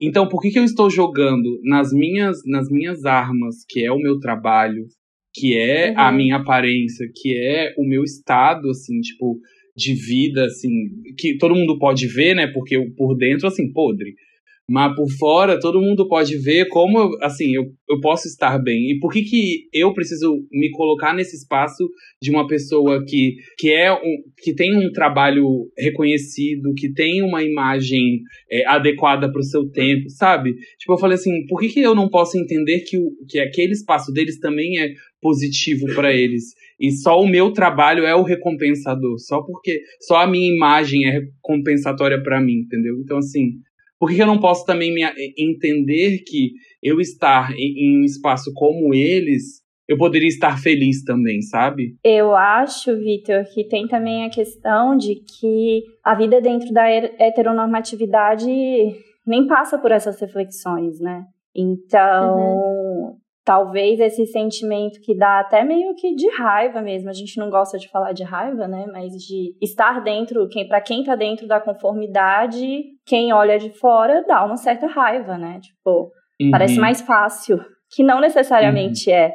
Então, 0.00 0.28
por 0.28 0.40
que, 0.40 0.50
que 0.50 0.58
eu 0.58 0.64
estou 0.64 0.90
jogando 0.90 1.58
nas 1.64 1.92
minhas, 1.92 2.38
nas 2.46 2.68
minhas 2.70 3.04
armas, 3.04 3.56
que 3.68 3.84
é 3.84 3.90
o 3.90 3.98
meu 3.98 4.18
trabalho, 4.18 4.84
que 5.34 5.56
é 5.56 5.94
a 5.96 6.10
Uhum. 6.10 6.16
minha 6.16 6.36
aparência, 6.36 7.06
que 7.16 7.36
é 7.36 7.72
o 7.78 7.84
meu 7.86 8.04
estado, 8.04 8.68
assim, 8.70 9.00
tipo, 9.00 9.38
de 9.76 9.94
vida, 9.94 10.44
assim, 10.44 10.70
que 11.18 11.36
todo 11.36 11.54
mundo 11.54 11.76
pode 11.78 12.06
ver, 12.06 12.34
né? 12.36 12.46
Porque 12.46 12.76
eu, 12.76 12.84
por 12.96 13.16
dentro, 13.16 13.48
assim, 13.48 13.72
podre. 13.72 14.14
Mas 14.68 14.96
por 14.96 15.10
fora, 15.18 15.60
todo 15.60 15.80
mundo 15.80 16.08
pode 16.08 16.38
ver 16.38 16.68
como, 16.68 17.14
assim, 17.20 17.54
eu, 17.54 17.64
eu 17.88 18.00
posso 18.00 18.26
estar 18.26 18.58
bem. 18.58 18.92
E 18.92 18.98
por 18.98 19.12
que, 19.12 19.22
que 19.22 19.68
eu 19.70 19.92
preciso 19.92 20.42
me 20.50 20.70
colocar 20.70 21.14
nesse 21.14 21.36
espaço 21.36 21.86
de 22.20 22.30
uma 22.30 22.46
pessoa 22.46 23.04
que, 23.06 23.36
que, 23.58 23.70
é 23.70 23.92
um, 23.92 24.22
que 24.38 24.54
tem 24.54 24.74
um 24.74 24.90
trabalho 24.90 25.70
reconhecido, 25.76 26.72
que 26.74 26.90
tem 26.90 27.22
uma 27.22 27.42
imagem 27.42 28.20
é, 28.50 28.66
adequada 28.66 29.30
para 29.30 29.40
o 29.40 29.44
seu 29.44 29.68
tempo, 29.68 30.08
sabe? 30.08 30.54
Tipo, 30.78 30.94
eu 30.94 30.98
falei 30.98 31.16
assim, 31.16 31.44
por 31.46 31.60
que, 31.60 31.68
que 31.68 31.80
eu 31.80 31.94
não 31.94 32.08
posso 32.08 32.38
entender 32.38 32.80
que, 32.80 32.96
o, 32.96 33.10
que 33.28 33.38
aquele 33.38 33.72
espaço 33.72 34.10
deles 34.12 34.40
também 34.40 34.80
é 34.80 34.94
positivo 35.20 35.94
para 35.94 36.10
eles? 36.10 36.54
E 36.80 36.90
só 36.90 37.20
o 37.20 37.28
meu 37.28 37.52
trabalho 37.52 38.04
é 38.04 38.14
o 38.14 38.22
recompensador, 38.22 39.18
só 39.18 39.42
porque 39.42 39.82
só 40.00 40.22
a 40.22 40.26
minha 40.26 40.50
imagem 40.50 41.04
é 41.04 41.10
recompensatória 41.10 42.22
para 42.22 42.40
mim, 42.40 42.60
entendeu? 42.60 42.98
Então, 43.00 43.18
assim, 43.18 43.52
por 44.04 44.10
que 44.10 44.20
eu 44.20 44.26
não 44.26 44.38
posso 44.38 44.66
também 44.66 44.92
me 44.92 45.02
entender 45.38 46.18
que 46.26 46.50
eu 46.82 47.00
estar 47.00 47.54
em, 47.54 47.96
em 47.96 48.02
um 48.02 48.04
espaço 48.04 48.52
como 48.52 48.92
eles 48.92 49.64
eu 49.88 49.96
poderia 49.96 50.28
estar 50.28 50.60
feliz 50.62 51.02
também, 51.04 51.40
sabe? 51.40 51.96
Eu 52.04 52.34
acho, 52.34 52.94
Vitor, 52.98 53.44
que 53.54 53.64
tem 53.64 53.88
também 53.88 54.26
a 54.26 54.30
questão 54.30 54.94
de 54.94 55.14
que 55.14 55.84
a 56.02 56.14
vida 56.14 56.38
dentro 56.38 56.70
da 56.70 56.86
heteronormatividade 56.86 58.46
nem 59.26 59.46
passa 59.46 59.78
por 59.78 59.90
essas 59.90 60.20
reflexões, 60.20 61.00
né? 61.00 61.24
Então, 61.54 62.36
uhum. 62.36 62.83
Talvez 63.44 64.00
esse 64.00 64.24
sentimento 64.26 65.00
que 65.02 65.14
dá 65.14 65.40
até 65.40 65.62
meio 65.62 65.94
que 65.94 66.14
de 66.14 66.28
raiva 66.30 66.80
mesmo. 66.80 67.10
A 67.10 67.12
gente 67.12 67.38
não 67.38 67.50
gosta 67.50 67.78
de 67.78 67.88
falar 67.88 68.12
de 68.12 68.24
raiva, 68.24 68.66
né? 68.66 68.86
Mas 68.90 69.12
de 69.12 69.54
estar 69.60 70.02
dentro, 70.02 70.48
quem 70.48 70.66
para 70.66 70.80
quem 70.80 71.04
tá 71.04 71.14
dentro 71.14 71.46
da 71.46 71.60
conformidade, 71.60 72.84
quem 73.06 73.32
olha 73.32 73.58
de 73.58 73.70
fora 73.78 74.24
dá 74.26 74.44
uma 74.44 74.56
certa 74.56 74.86
raiva, 74.86 75.36
né? 75.36 75.60
Tipo, 75.60 76.10
uhum. 76.40 76.50
parece 76.50 76.78
mais 76.78 77.02
fácil, 77.02 77.60
que 77.94 78.02
não 78.02 78.20
necessariamente 78.20 79.10
uhum. 79.10 79.16
é. 79.16 79.34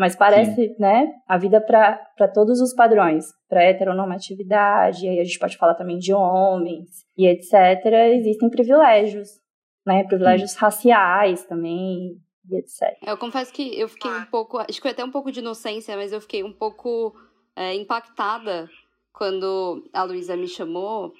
Mas 0.00 0.16
parece, 0.16 0.68
Sim. 0.68 0.74
né, 0.80 1.12
a 1.28 1.36
vida 1.36 1.60
para 1.60 2.26
todos 2.34 2.60
os 2.60 2.74
padrões, 2.74 3.26
para 3.48 3.62
heteronormatividade, 3.62 5.06
aí 5.06 5.20
a 5.20 5.24
gente 5.24 5.38
pode 5.38 5.56
falar 5.56 5.74
também 5.74 5.98
de 5.98 6.12
homens 6.12 6.88
e 7.16 7.28
etc. 7.28 7.52
Existem 8.14 8.48
privilégios, 8.48 9.28
né, 9.86 10.02
privilégios 10.04 10.56
raciais 10.56 11.44
também 11.44 12.16
e 12.50 12.56
etc. 12.56 12.96
Eu 13.06 13.16
confesso 13.16 13.52
que 13.52 13.78
eu 13.78 13.88
fiquei 13.88 14.10
um 14.10 14.24
pouco, 14.26 14.58
acho 14.58 14.72
que 14.72 14.80
foi 14.80 14.90
até 14.90 15.04
um 15.04 15.10
pouco 15.10 15.30
de 15.30 15.40
inocência, 15.40 15.96
mas 15.96 16.12
eu 16.12 16.20
fiquei 16.20 16.42
um 16.42 16.52
pouco 16.52 17.14
é, 17.54 17.74
impactada 17.74 18.68
quando 19.12 19.88
a 19.92 20.02
Luísa 20.02 20.36
me 20.36 20.48
chamou 20.48 21.12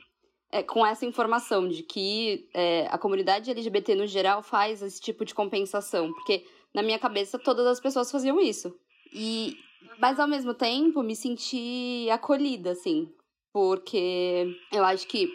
é, 0.50 0.62
com 0.62 0.84
essa 0.84 1.06
informação 1.06 1.68
de 1.68 1.82
que 1.82 2.48
é, 2.52 2.86
a 2.90 2.98
comunidade 2.98 3.50
LGBT 3.50 3.94
no 3.94 4.06
geral 4.06 4.42
faz 4.42 4.82
esse 4.82 5.00
tipo 5.00 5.24
de 5.24 5.34
compensação, 5.34 6.12
porque 6.12 6.44
na 6.74 6.82
minha 6.82 6.98
cabeça 6.98 7.38
todas 7.38 7.66
as 7.66 7.80
pessoas 7.80 8.10
faziam 8.10 8.40
isso. 8.40 8.74
E 9.12 9.56
mas 9.98 10.18
ao 10.18 10.28
mesmo 10.28 10.54
tempo 10.54 11.02
me 11.02 11.14
senti 11.14 12.08
acolhida 12.10 12.70
assim, 12.72 13.08
porque 13.52 14.56
eu 14.72 14.84
acho 14.84 15.06
que 15.06 15.30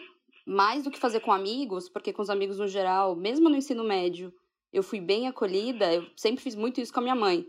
mais 0.46 0.82
do 0.82 0.90
que 0.90 0.98
fazer 0.98 1.20
com 1.20 1.30
amigos, 1.30 1.88
porque 1.88 2.12
com 2.12 2.22
os 2.22 2.30
amigos 2.30 2.58
no 2.58 2.66
geral, 2.66 3.14
mesmo 3.14 3.48
no 3.48 3.56
ensino 3.56 3.84
médio, 3.84 4.32
eu 4.72 4.82
fui 4.82 5.00
bem 5.00 5.26
acolhida, 5.26 5.92
eu 5.92 6.06
sempre 6.16 6.42
fiz 6.42 6.54
muito 6.54 6.80
isso 6.80 6.92
com 6.92 7.00
a 7.00 7.02
minha 7.02 7.14
mãe. 7.14 7.46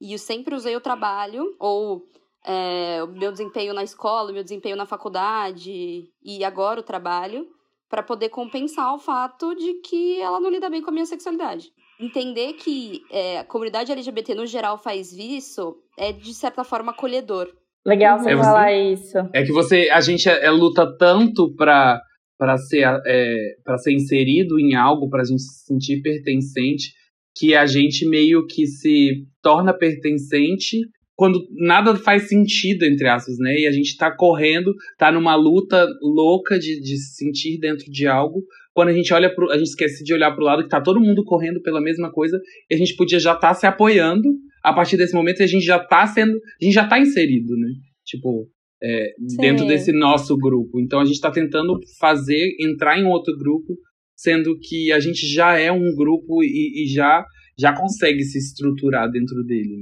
E 0.00 0.12
eu 0.12 0.18
sempre 0.18 0.54
usei 0.54 0.74
o 0.74 0.80
trabalho 0.80 1.54
ou 1.58 2.04
é, 2.44 3.02
o 3.04 3.08
meu 3.08 3.30
desempenho 3.30 3.72
na 3.72 3.84
escola, 3.84 4.30
o 4.30 4.34
meu 4.34 4.42
desempenho 4.42 4.76
na 4.76 4.86
faculdade 4.86 6.10
e 6.22 6.44
agora 6.44 6.80
o 6.80 6.84
trabalho 6.84 7.48
para 7.88 8.02
poder 8.02 8.30
compensar 8.30 8.94
o 8.94 8.98
fato 8.98 9.54
de 9.54 9.74
que 9.74 10.20
ela 10.20 10.40
não 10.40 10.50
lida 10.50 10.70
bem 10.70 10.82
com 10.82 10.90
a 10.90 10.92
minha 10.92 11.06
sexualidade 11.06 11.72
entender 12.04 12.54
que 12.54 13.02
é, 13.10 13.38
a 13.38 13.44
comunidade 13.44 13.92
LGBT 13.92 14.34
no 14.34 14.46
geral 14.46 14.76
faz 14.76 15.12
isso 15.12 15.76
é 15.96 16.12
de 16.12 16.34
certa 16.34 16.64
forma 16.64 16.92
acolhedor. 16.92 17.48
Legal 17.84 18.18
você 18.18 18.32
é, 18.32 18.36
falar 18.36 18.72
isso. 18.72 19.18
É 19.32 19.42
que 19.42 19.52
você, 19.52 19.88
a 19.90 20.00
gente 20.00 20.28
é, 20.28 20.46
é 20.46 20.50
luta 20.50 20.86
tanto 20.98 21.54
para 21.54 22.00
para 22.38 22.56
ser 22.56 22.84
é, 23.06 23.54
ser 23.78 23.92
inserido 23.92 24.58
em 24.58 24.74
algo, 24.74 25.08
para 25.08 25.22
a 25.22 25.24
gente 25.24 25.42
se 25.42 25.64
sentir 25.66 26.02
pertencente, 26.02 26.92
que 27.36 27.54
a 27.54 27.66
gente 27.66 28.06
meio 28.06 28.46
que 28.46 28.66
se 28.66 29.26
torna 29.42 29.72
pertencente 29.72 30.78
quando 31.14 31.46
nada 31.52 31.94
faz 31.94 32.28
sentido, 32.28 32.84
entre 32.84 33.06
aspas, 33.06 33.38
né? 33.38 33.60
E 33.60 33.66
a 33.66 33.70
gente 33.70 33.96
tá 33.96 34.10
correndo, 34.10 34.74
tá 34.98 35.12
numa 35.12 35.36
luta 35.36 35.86
louca 36.02 36.58
de, 36.58 36.80
de 36.80 36.96
se 36.96 37.16
sentir 37.16 37.58
dentro 37.58 37.84
de 37.90 38.06
algo, 38.06 38.42
quando 38.74 38.88
a 38.88 38.92
gente 38.92 39.12
olha 39.12 39.32
pro, 39.32 39.50
a 39.50 39.58
gente 39.58 39.68
esquece 39.68 40.02
de 40.02 40.12
olhar 40.12 40.32
para 40.32 40.42
o 40.42 40.46
lado 40.46 40.62
que 40.62 40.68
tá 40.68 40.80
todo 40.80 41.00
mundo 41.00 41.24
correndo 41.24 41.60
pela 41.62 41.80
mesma 41.80 42.10
coisa 42.10 42.40
e 42.70 42.74
a 42.74 42.78
gente 42.78 42.96
podia 42.96 43.20
já 43.20 43.34
estar 43.34 43.48
tá 43.48 43.54
se 43.54 43.66
apoiando 43.66 44.28
a 44.62 44.72
partir 44.72 44.96
desse 44.96 45.14
momento 45.14 45.40
e 45.40 45.42
a 45.42 45.46
gente 45.46 45.64
já 45.64 45.78
tá 45.78 46.06
sendo, 46.06 46.32
a 46.32 46.64
gente 46.64 46.74
já 46.74 46.88
tá 46.88 46.98
inserido, 46.98 47.56
né? 47.56 47.68
Tipo, 48.04 48.48
é, 48.82 49.14
dentro 49.38 49.66
desse 49.66 49.92
nosso 49.92 50.36
grupo. 50.36 50.80
Então 50.80 51.00
a 51.00 51.04
gente 51.04 51.14
está 51.14 51.30
tentando 51.30 51.78
fazer 52.00 52.56
entrar 52.60 52.98
em 52.98 53.04
outro 53.04 53.36
grupo, 53.38 53.76
sendo 54.16 54.58
que 54.58 54.92
a 54.92 54.98
gente 54.98 55.26
já 55.26 55.58
é 55.58 55.70
um 55.70 55.94
grupo 55.94 56.42
e, 56.42 56.84
e 56.84 56.92
já 56.92 57.24
já 57.58 57.76
consegue 57.76 58.22
se 58.24 58.38
estruturar 58.38 59.10
dentro 59.10 59.44
dele. 59.44 59.76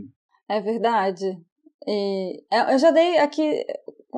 Né? 0.49 0.57
É 0.57 0.61
verdade. 0.61 1.25
E 1.87 2.43
eu 2.71 2.79
já 2.79 2.91
dei 2.91 3.19
aqui 3.19 3.65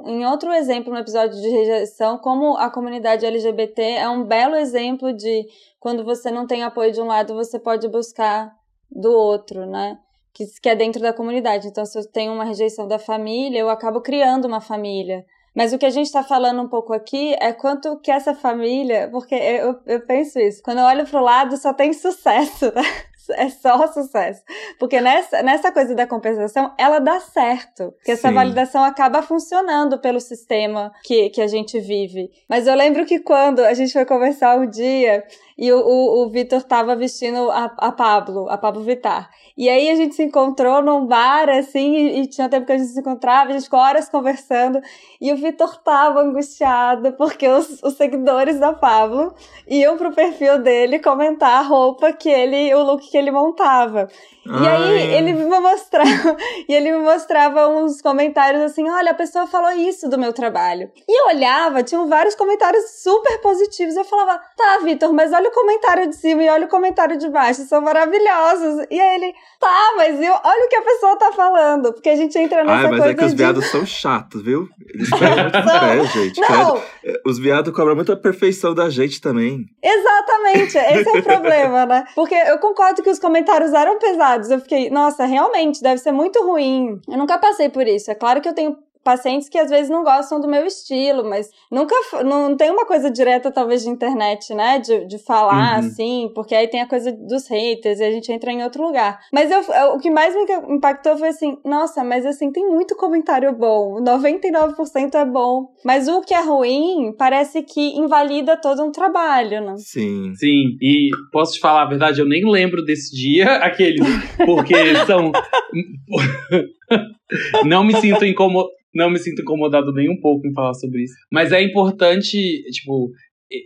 em 0.07 0.25
outro 0.25 0.51
exemplo 0.53 0.93
no 0.93 0.99
episódio 0.99 1.41
de 1.41 1.49
rejeição, 1.49 2.19
como 2.19 2.57
a 2.57 2.71
comunidade 2.71 3.27
LGBT 3.27 3.83
é 3.83 4.09
um 4.09 4.25
belo 4.25 4.57
exemplo 4.57 5.13
de 5.13 5.47
quando 5.79 6.03
você 6.03 6.31
não 6.31 6.47
tem 6.47 6.63
apoio 6.63 6.93
de 6.93 7.01
um 7.01 7.07
lado, 7.07 7.35
você 7.35 7.59
pode 7.59 7.89
buscar 7.89 8.51
do 8.91 9.11
outro, 9.11 9.67
né? 9.67 9.99
Que, 10.35 10.47
que 10.61 10.69
é 10.69 10.75
dentro 10.75 11.01
da 11.01 11.13
comunidade. 11.13 11.69
Então, 11.69 11.85
se 11.85 11.99
eu 11.99 12.11
tenho 12.11 12.33
uma 12.33 12.45
rejeição 12.45 12.89
da 12.89 12.99
família, 12.99 13.59
eu 13.59 13.69
acabo 13.69 14.01
criando 14.01 14.47
uma 14.47 14.61
família. 14.61 15.25
Mas 15.55 15.73
o 15.73 15.79
que 15.79 15.85
a 15.85 15.91
gente 15.91 16.07
está 16.07 16.23
falando 16.23 16.63
um 16.63 16.69
pouco 16.69 16.95
aqui 16.95 17.37
é 17.39 17.53
quanto 17.53 17.99
que 17.99 18.11
essa 18.11 18.35
família, 18.35 19.09
porque 19.11 19.35
eu, 19.35 19.79
eu 19.87 20.01
penso 20.01 20.39
isso, 20.39 20.63
quando 20.63 20.79
eu 20.79 20.85
olho 20.85 21.07
para 21.07 21.21
o 21.21 21.25
lado 21.25 21.57
só 21.59 21.75
tem 21.75 21.93
sucesso, 21.93 22.73
né? 22.75 22.83
é 23.37 23.49
só 23.49 23.87
sucesso. 23.89 24.43
Porque 24.79 25.01
nessa, 25.01 25.43
nessa 25.43 25.71
coisa 25.71 25.95
da 25.95 26.07
compensação, 26.07 26.73
ela 26.79 26.99
dá 26.99 27.21
certo. 27.21 27.93
Porque 27.93 28.13
essa 28.13 28.33
validação 28.33 28.83
acaba 28.83 29.23
funcionando 29.23 29.99
pelo 29.99 30.21
sistema 30.21 30.93
que, 31.05 31.31
que 31.31 31.41
a 31.41 31.47
gente 31.47 31.79
vive. 31.81 32.31
Mas 32.49 32.67
eu 32.67 32.75
lembro 32.75 33.05
que 33.05 33.21
quando 33.21 33.61
a 33.61 33.75
gente 33.75 33.93
foi 33.93 34.05
conversar 34.05 34.59
um 34.59 34.69
dia 34.69 35.25
e 35.57 35.73
o, 35.73 35.79
o, 35.79 36.23
o 36.25 36.31
Vitor 36.31 36.63
tava 36.63 36.97
vestindo 36.97 37.51
a, 37.51 37.65
a 37.79 37.93
Pablo, 37.93 38.49
a 38.49 38.57
Pablo 38.57 38.83
Vittar. 38.83 39.31
E 39.57 39.69
aí 39.69 39.91
a 39.91 39.95
gente 39.95 40.15
se 40.15 40.23
encontrou 40.23 40.83
num 40.83 41.07
bar, 41.07 41.49
assim, 41.51 41.95
e, 41.95 42.21
e, 42.23 42.27
tinha 42.27 42.49
tempo 42.49 42.67
que 42.67 42.73
a 42.73 42.79
gente 42.79 42.91
se 42.91 43.01
encontrava, 43.01 43.51
a 43.51 43.53
gente 43.53 43.65
ficou 43.65 43.79
horas 43.79 44.09
conversando, 44.09 44.81
e 45.21 45.33
o 45.33 45.37
Vitor 45.37 45.77
tava 45.83 46.21
angustiado 46.21 47.13
porque 47.13 47.47
os, 47.47 47.83
os 47.83 47.95
seguidores 47.95 48.59
da 48.59 48.73
Pablo 48.73 49.35
iam 49.69 49.97
pro 49.97 50.13
perfil 50.13 50.59
dele 50.59 50.99
comentar 50.99 51.59
a 51.59 51.63
roupa 51.63 52.13
que 52.13 52.29
ele, 52.29 52.75
o 52.75 52.83
look 52.83 53.11
que 53.11 53.17
ele 53.17 53.31
montava. 53.31 54.09
E 54.45 54.67
aí 54.67 55.15
ele 55.15 55.33
me 55.35 55.45
mostrava, 55.45 56.37
e 56.69 56.75
ele 56.75 56.91
me 56.91 56.99
mostrava 56.99 57.69
uns 57.69 58.01
comentários 58.01 58.63
assim, 58.63 58.89
olha, 58.89 59.13
a 59.13 59.15
pessoa 59.15 59.47
falou 59.47 59.71
isso 59.71 60.09
do 60.09 60.19
meu 60.19 60.33
trabalho. 60.33 60.91
E 61.09 61.21
eu 61.21 61.27
olhava, 61.27 61.83
tinham 61.83 62.09
vários 62.09 62.35
comentários 62.35 63.03
super 63.03 63.41
positivos. 63.41 63.95
Eu 63.95 64.05
falava, 64.05 64.41
tá, 64.57 64.79
Vitor, 64.83 65.13
mas 65.13 65.33
olha 65.33 65.42
o 65.49 65.53
comentário 65.53 66.09
de 66.09 66.17
cima 66.17 66.43
e 66.43 66.49
olha 66.49 66.67
o 66.67 66.69
comentário 66.69 67.19
de 67.19 67.29
baixo, 67.29 67.63
são 67.63 67.81
maravilhosos. 67.81 68.87
E 68.91 69.01
aí 69.01 69.17
ele, 69.17 69.35
tá, 69.59 69.93
mas 69.97 70.21
eu, 70.21 70.33
olha 70.33 70.67
o 70.67 70.69
que 70.69 70.77
a 70.77 70.83
pessoa 70.83 71.17
tá 71.17 71.33
falando, 71.33 71.93
porque 71.93 72.11
a 72.11 72.17
gente 72.17 72.39
entra 72.39 72.63
nessa 72.63 72.87
ah, 72.87 72.91
mas 72.91 72.99
coisa 72.99 73.11
é 73.11 73.15
que 73.15 73.25
os 73.25 73.35
viados 73.35 73.65
de... 73.65 73.71
são 73.71 73.85
chatos, 73.85 74.43
viu? 74.43 74.69
Eles 74.95 75.11
pegam 75.19 75.43
muito 75.43 75.53
pé, 75.53 76.05
gente. 76.05 76.41
Não. 76.41 76.77
É, 77.05 77.21
os 77.27 77.39
viados 77.39 77.75
cobram 77.75 77.97
muita 77.97 78.17
perfeição 78.17 78.75
da 78.75 78.89
gente 78.89 79.21
também. 79.21 79.67
Exatamente, 79.83 80.79
esse 80.79 81.09
é 81.09 81.19
o 81.19 81.23
problema, 81.23 81.87
né? 81.87 82.05
Porque 82.15 82.35
eu 82.35 82.59
concordo 82.59 83.03
que 83.03 83.11
os 83.11 83.19
comentários 83.19 83.73
eram 83.73 83.99
pesados 83.99 84.53
eu 84.53 84.61
fiquei, 84.61 84.91
nossa, 84.91 85.25
realmente 85.25 85.83
deve 85.83 85.99
ser 85.99 86.13
muito 86.13 86.43
ruim. 86.45 87.01
Eu 87.09 87.19
nunca 87.19 87.39
passei 87.39 87.69
por 87.69 87.87
isso. 87.87 88.11
É 88.11 88.15
claro 88.15 88.41
que 88.41 88.49
eu 88.49 88.55
tenho 88.55 88.77
pacientes 89.03 89.49
que 89.49 89.59
às 89.59 89.71
vezes 89.71 89.91
não 89.91 90.05
gostam 90.05 90.41
do 90.41 90.49
meu 90.49 90.67
estilo, 90.67 91.25
mas 91.25 91.51
nunca 91.71 91.95
não 92.25 92.57
tem 92.57 92.71
uma 92.71 92.87
coisa 92.87 93.11
direta, 93.11 93.51
talvez, 93.51 93.83
de 93.83 93.91
internet, 93.91 94.55
né? 94.55 94.79
De, 94.79 95.07
de 95.07 95.19
falar 95.19 95.81
uhum. 95.81 95.87
assim, 95.87 96.31
porque 96.35 96.55
aí 96.55 96.69
tem 96.69 96.81
a 96.81 96.89
coisa 96.89 97.13
dos 97.13 97.49
haters 97.49 98.01
e 98.01 98.05
a 98.05 98.11
gente 98.11 98.33
entra 98.33 98.53
em 98.53 98.63
outro 98.63 98.85
lugar. 98.85 99.21
Mas 99.33 99.51
eu, 99.51 99.61
eu, 99.61 99.95
o 99.95 99.99
que 99.99 100.11
mais 100.11 100.35
me 100.35 100.75
impactou 100.75 101.17
foi 101.17 101.29
assim, 101.29 101.59
nossa, 101.65 102.05
mas 102.05 102.25
assim, 102.25 102.51
tem 102.51 102.67
muito 102.67 102.97
comentário 102.97 103.53
bom, 103.53 104.03
99% 104.03 105.15
é 105.15 105.25
bom. 105.25 105.73
Mas 105.85 106.09
o 106.09 106.21
que 106.21 106.35
é 106.35 106.43
ruim 106.43 107.15
parece 107.17 107.63
que 107.63 107.99
invalida 107.99 108.57
todo 108.57 108.83
um 108.83 108.93
trabalho, 108.93 109.61
né? 109.61 109.75
Sim. 109.79 110.33
Sim, 110.35 110.77
e 110.81 111.11
posso 111.33 111.55
te 111.55 111.61
falar 111.61 111.83
a 111.83 111.89
verdade, 111.89 112.21
eu 112.21 112.27
nem 112.27 112.49
lembro 112.49 112.85
desse 112.85 113.15
dia, 113.15 113.57
aqueles, 113.65 114.07
porque 114.45 114.75
são. 115.07 115.33
não 117.65 117.85
me 117.85 117.97
sinto 117.97 118.25
incomodado 118.25 118.82
não 118.95 119.11
me 119.11 119.19
sinto 119.19 119.43
incomodado 119.43 119.93
nem 119.93 120.11
um 120.11 120.21
pouco 120.21 120.47
em 120.47 120.53
falar 120.53 120.75
sobre 120.75 121.05
isso. 121.05 121.15
Mas 121.31 121.53
é 121.53 121.63
importante, 121.63 122.63
tipo, 122.71 123.11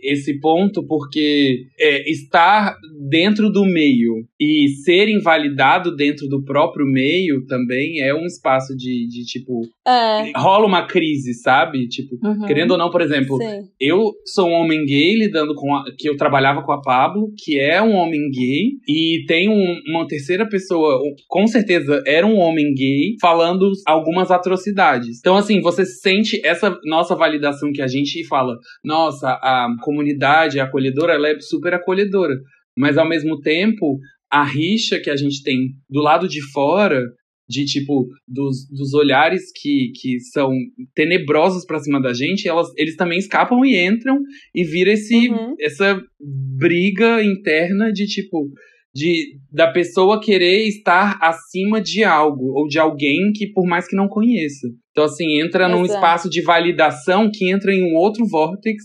esse 0.03 0.39
ponto 0.39 0.85
porque 0.85 1.65
é, 1.79 2.09
estar 2.09 2.75
dentro 3.09 3.49
do 3.49 3.65
meio 3.65 4.27
e 4.39 4.67
ser 4.83 5.07
invalidado 5.07 5.95
dentro 5.95 6.27
do 6.27 6.43
próprio 6.43 6.85
meio 6.85 7.45
também 7.45 8.01
é 8.01 8.13
um 8.13 8.25
espaço 8.25 8.75
de, 8.75 9.07
de 9.07 9.23
tipo. 9.23 9.61
É. 9.87 10.31
Rola 10.35 10.65
uma 10.65 10.85
crise, 10.85 11.33
sabe? 11.33 11.87
Tipo, 11.87 12.17
uhum. 12.21 12.45
querendo 12.45 12.71
ou 12.71 12.77
não, 12.77 12.91
por 12.91 12.99
exemplo, 12.99 13.37
Sim. 13.37 13.69
eu 13.79 14.11
sou 14.25 14.49
um 14.49 14.53
homem 14.53 14.83
gay 14.83 15.15
lidando 15.15 15.55
com. 15.55 15.73
A, 15.73 15.85
que 15.97 16.09
eu 16.09 16.17
trabalhava 16.17 16.61
com 16.61 16.73
a 16.73 16.81
Pablo, 16.81 17.31
que 17.37 17.57
é 17.57 17.81
um 17.81 17.93
homem 17.93 18.29
gay, 18.29 18.71
e 18.85 19.23
tem 19.25 19.47
um, 19.47 19.79
uma 19.87 20.05
terceira 20.05 20.47
pessoa, 20.47 20.99
com 21.29 21.47
certeza 21.47 22.03
era 22.05 22.27
um 22.27 22.37
homem 22.37 22.73
gay, 22.73 23.15
falando 23.21 23.71
algumas 23.85 24.29
atrocidades. 24.29 25.19
Então, 25.19 25.37
assim, 25.37 25.61
você 25.61 25.85
sente 25.85 26.45
essa 26.45 26.77
nossa 26.83 27.15
validação 27.15 27.71
que 27.71 27.81
a 27.81 27.87
gente 27.87 28.27
fala, 28.27 28.57
nossa, 28.83 29.29
a 29.29 29.69
comunidade 29.81 30.59
acolhedora, 30.59 31.13
ela 31.13 31.29
é 31.29 31.39
super 31.39 31.73
acolhedora. 31.73 32.33
Mas 32.77 32.97
ao 32.97 33.07
mesmo 33.07 33.39
tempo, 33.39 33.97
a 34.29 34.43
rixa 34.43 34.99
que 34.99 35.09
a 35.09 35.15
gente 35.15 35.41
tem 35.41 35.69
do 35.89 36.01
lado 36.01 36.27
de 36.27 36.41
fora 36.51 37.01
de 37.49 37.65
tipo 37.65 38.07
dos, 38.27 38.67
dos 38.69 38.93
olhares 38.93 39.51
que, 39.55 39.91
que 39.95 40.19
são 40.19 40.51
tenebrosos 40.93 41.65
para 41.65 41.79
cima 41.79 42.01
da 42.01 42.13
gente, 42.13 42.47
elas, 42.47 42.67
eles 42.75 42.95
também 42.95 43.17
escapam 43.17 43.63
e 43.65 43.77
entram 43.77 44.19
e 44.53 44.63
vira 44.63 44.91
esse 44.91 45.29
uhum. 45.29 45.55
essa 45.59 46.01
briga 46.19 47.23
interna 47.23 47.91
de 47.91 48.05
tipo 48.05 48.49
de 48.93 49.37
da 49.51 49.71
pessoa 49.71 50.19
querer 50.19 50.67
estar 50.67 51.17
acima 51.21 51.79
de 51.79 52.03
algo 52.03 52.51
ou 52.57 52.67
de 52.67 52.79
alguém 52.79 53.31
que 53.33 53.47
por 53.47 53.65
mais 53.65 53.87
que 53.87 53.95
não 53.95 54.07
conheça. 54.07 54.67
Então 54.91 55.05
assim, 55.05 55.39
entra 55.39 55.65
Exato. 55.65 55.79
num 55.79 55.85
espaço 55.85 56.29
de 56.29 56.41
validação 56.41 57.29
que 57.31 57.49
entra 57.49 57.73
em 57.73 57.83
um 57.83 57.95
outro 57.95 58.25
vórtex, 58.25 58.83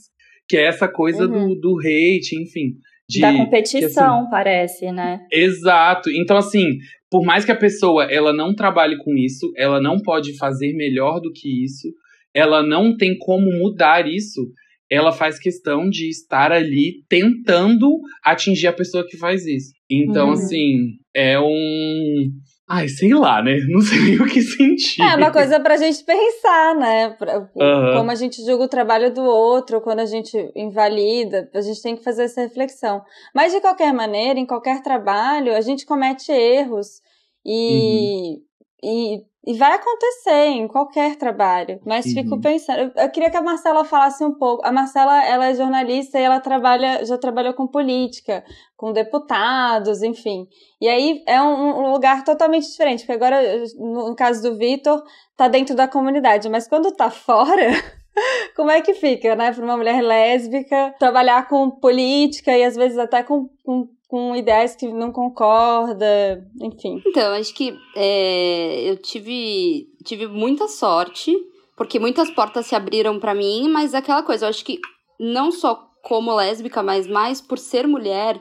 que 0.48 0.56
é 0.56 0.66
essa 0.66 0.86
coisa 0.86 1.26
uhum. 1.26 1.48
do, 1.48 1.60
do 1.60 1.78
hate, 1.80 2.40
enfim. 2.40 2.74
De, 3.08 3.20
da 3.20 3.36
competição, 3.36 3.80
que, 3.80 4.20
assim, 4.20 4.30
parece, 4.30 4.92
né? 4.92 5.20
Exato. 5.30 6.08
Então, 6.10 6.36
assim, 6.36 6.64
por 7.12 7.26
mais 7.26 7.44
que 7.44 7.52
a 7.52 7.56
pessoa 7.56 8.04
ela 8.10 8.32
não 8.32 8.54
trabalhe 8.54 8.96
com 8.96 9.14
isso, 9.18 9.52
ela 9.54 9.78
não 9.78 10.00
pode 10.00 10.34
fazer 10.38 10.72
melhor 10.72 11.20
do 11.20 11.30
que 11.30 11.62
isso, 11.62 11.92
ela 12.32 12.62
não 12.62 12.96
tem 12.96 13.18
como 13.18 13.52
mudar 13.52 14.08
isso, 14.08 14.50
ela 14.90 15.12
faz 15.12 15.38
questão 15.38 15.90
de 15.90 16.08
estar 16.08 16.50
ali 16.50 17.04
tentando 17.10 18.00
atingir 18.24 18.66
a 18.66 18.72
pessoa 18.72 19.06
que 19.06 19.18
faz 19.18 19.44
isso. 19.44 19.74
Então, 19.90 20.28
uhum. 20.28 20.32
assim, 20.32 20.76
é 21.14 21.38
um. 21.38 22.30
Ai, 22.74 22.88
sei 22.88 23.12
lá, 23.12 23.42
né? 23.42 23.54
Não 23.68 23.82
sei 23.82 24.00
nem 24.00 24.18
o 24.18 24.26
que 24.26 24.40
sentir. 24.40 25.02
É 25.02 25.14
uma 25.14 25.30
coisa 25.30 25.60
pra 25.60 25.76
gente 25.76 26.02
pensar, 26.02 26.74
né? 26.74 27.10
Pra, 27.10 27.40
uhum. 27.40 27.96
Como 27.98 28.10
a 28.10 28.14
gente 28.14 28.42
julga 28.42 28.64
o 28.64 28.68
trabalho 28.68 29.12
do 29.12 29.20
outro, 29.20 29.82
quando 29.82 30.00
a 30.00 30.06
gente 30.06 30.50
invalida, 30.56 31.50
a 31.54 31.60
gente 31.60 31.82
tem 31.82 31.94
que 31.94 32.02
fazer 32.02 32.22
essa 32.22 32.40
reflexão. 32.40 33.02
Mas, 33.34 33.52
de 33.52 33.60
qualquer 33.60 33.92
maneira, 33.92 34.40
em 34.40 34.46
qualquer 34.46 34.82
trabalho, 34.82 35.54
a 35.54 35.60
gente 35.60 35.84
comete 35.84 36.32
erros 36.32 37.02
e, 37.44 38.36
uhum. 38.36 38.42
E, 38.82 39.22
e 39.46 39.56
vai 39.56 39.74
acontecer 39.74 40.46
em 40.46 40.66
qualquer 40.66 41.16
trabalho. 41.16 41.80
Mas 41.86 42.06
uhum. 42.06 42.12
fico 42.12 42.40
pensando, 42.40 42.92
eu, 42.96 43.10
queria 43.10 43.30
que 43.30 43.36
a 43.36 43.42
Marcela 43.42 43.84
falasse 43.84 44.24
um 44.24 44.34
pouco. 44.34 44.66
A 44.66 44.72
Marcela, 44.72 45.24
ela 45.24 45.46
é 45.46 45.54
jornalista 45.54 46.18
e 46.18 46.22
ela 46.22 46.40
trabalha, 46.40 47.04
já 47.04 47.16
trabalhou 47.16 47.54
com 47.54 47.66
política, 47.66 48.44
com 48.76 48.92
deputados, 48.92 50.02
enfim. 50.02 50.46
E 50.80 50.88
aí 50.88 51.22
é 51.26 51.40
um, 51.40 51.84
um 51.86 51.92
lugar 51.92 52.24
totalmente 52.24 52.68
diferente, 52.68 53.00
porque 53.00 53.12
agora, 53.12 53.40
no 53.78 54.14
caso 54.16 54.42
do 54.42 54.58
Vitor, 54.58 55.02
tá 55.36 55.48
dentro 55.48 55.76
da 55.76 55.86
comunidade, 55.86 56.48
mas 56.48 56.66
quando 56.66 56.92
tá 56.92 57.10
fora, 57.10 57.70
como 58.56 58.70
é 58.70 58.80
que 58.80 58.94
fica, 58.94 59.34
né, 59.36 59.52
para 59.52 59.64
uma 59.64 59.76
mulher 59.76 60.02
lésbica 60.02 60.94
trabalhar 60.98 61.48
com 61.48 61.70
política 61.70 62.56
e 62.56 62.64
às 62.64 62.74
vezes 62.74 62.98
até 62.98 63.22
com, 63.22 63.48
com 63.64 63.88
com 64.12 64.36
ideias 64.36 64.76
que 64.76 64.86
não 64.88 65.10
concorda, 65.10 66.46
enfim. 66.60 67.02
Então, 67.06 67.32
acho 67.32 67.54
que 67.54 67.74
é, 67.96 68.82
eu 68.90 68.98
tive, 68.98 69.88
tive 70.04 70.26
muita 70.26 70.68
sorte, 70.68 71.34
porque 71.74 71.98
muitas 71.98 72.30
portas 72.30 72.66
se 72.66 72.74
abriram 72.74 73.18
para 73.18 73.34
mim, 73.34 73.70
mas 73.70 73.94
é 73.94 73.96
aquela 73.96 74.22
coisa, 74.22 74.44
eu 74.44 74.50
acho 74.50 74.66
que 74.66 74.78
não 75.18 75.50
só 75.50 75.88
como 76.02 76.34
lésbica, 76.34 76.82
mas 76.82 77.06
mais 77.06 77.40
por 77.40 77.56
ser 77.56 77.88
mulher, 77.88 78.38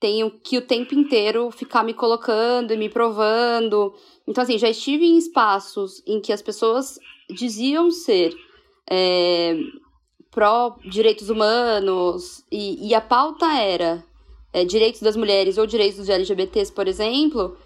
tenho 0.00 0.28
que 0.28 0.58
o 0.58 0.66
tempo 0.66 0.92
inteiro 0.92 1.52
ficar 1.52 1.84
me 1.84 1.94
colocando 1.94 2.74
e 2.74 2.76
me 2.76 2.88
provando. 2.88 3.94
Então, 4.26 4.42
assim, 4.42 4.58
já 4.58 4.68
estive 4.68 5.06
em 5.06 5.18
espaços 5.18 6.02
em 6.04 6.20
que 6.20 6.32
as 6.32 6.42
pessoas 6.42 6.98
diziam 7.30 7.92
ser 7.92 8.34
é, 8.90 9.56
pró-direitos 10.32 11.30
humanos 11.30 12.44
e, 12.50 12.88
e 12.88 12.92
a 12.92 13.00
pauta 13.00 13.46
era 13.52 14.04
é, 14.52 14.64
direitos 14.64 15.00
das 15.00 15.16
mulheres 15.16 15.58
ou 15.58 15.66
direitos 15.66 15.98
dos 15.98 16.08
LGBTs, 16.08 16.72
por 16.72 16.86
exemplo, 16.86 17.56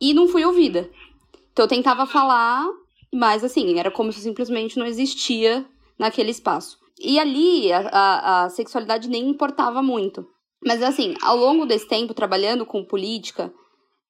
e 0.00 0.12
não 0.12 0.26
fui 0.26 0.44
ouvida. 0.44 0.90
Então 1.52 1.64
eu 1.64 1.68
tentava 1.68 2.06
falar, 2.06 2.66
mas 3.12 3.44
assim, 3.44 3.78
era 3.78 3.90
como 3.90 4.12
se 4.12 4.20
simplesmente 4.20 4.78
não 4.78 4.86
existia 4.86 5.64
naquele 5.98 6.30
espaço. 6.30 6.78
E 7.00 7.18
ali 7.18 7.72
a, 7.72 7.80
a, 7.88 8.44
a 8.44 8.48
sexualidade 8.48 9.08
nem 9.08 9.28
importava 9.28 9.82
muito. 9.82 10.26
Mas 10.64 10.82
assim, 10.82 11.14
ao 11.22 11.36
longo 11.36 11.66
desse 11.66 11.88
tempo, 11.88 12.14
trabalhando 12.14 12.64
com 12.64 12.84
política, 12.84 13.52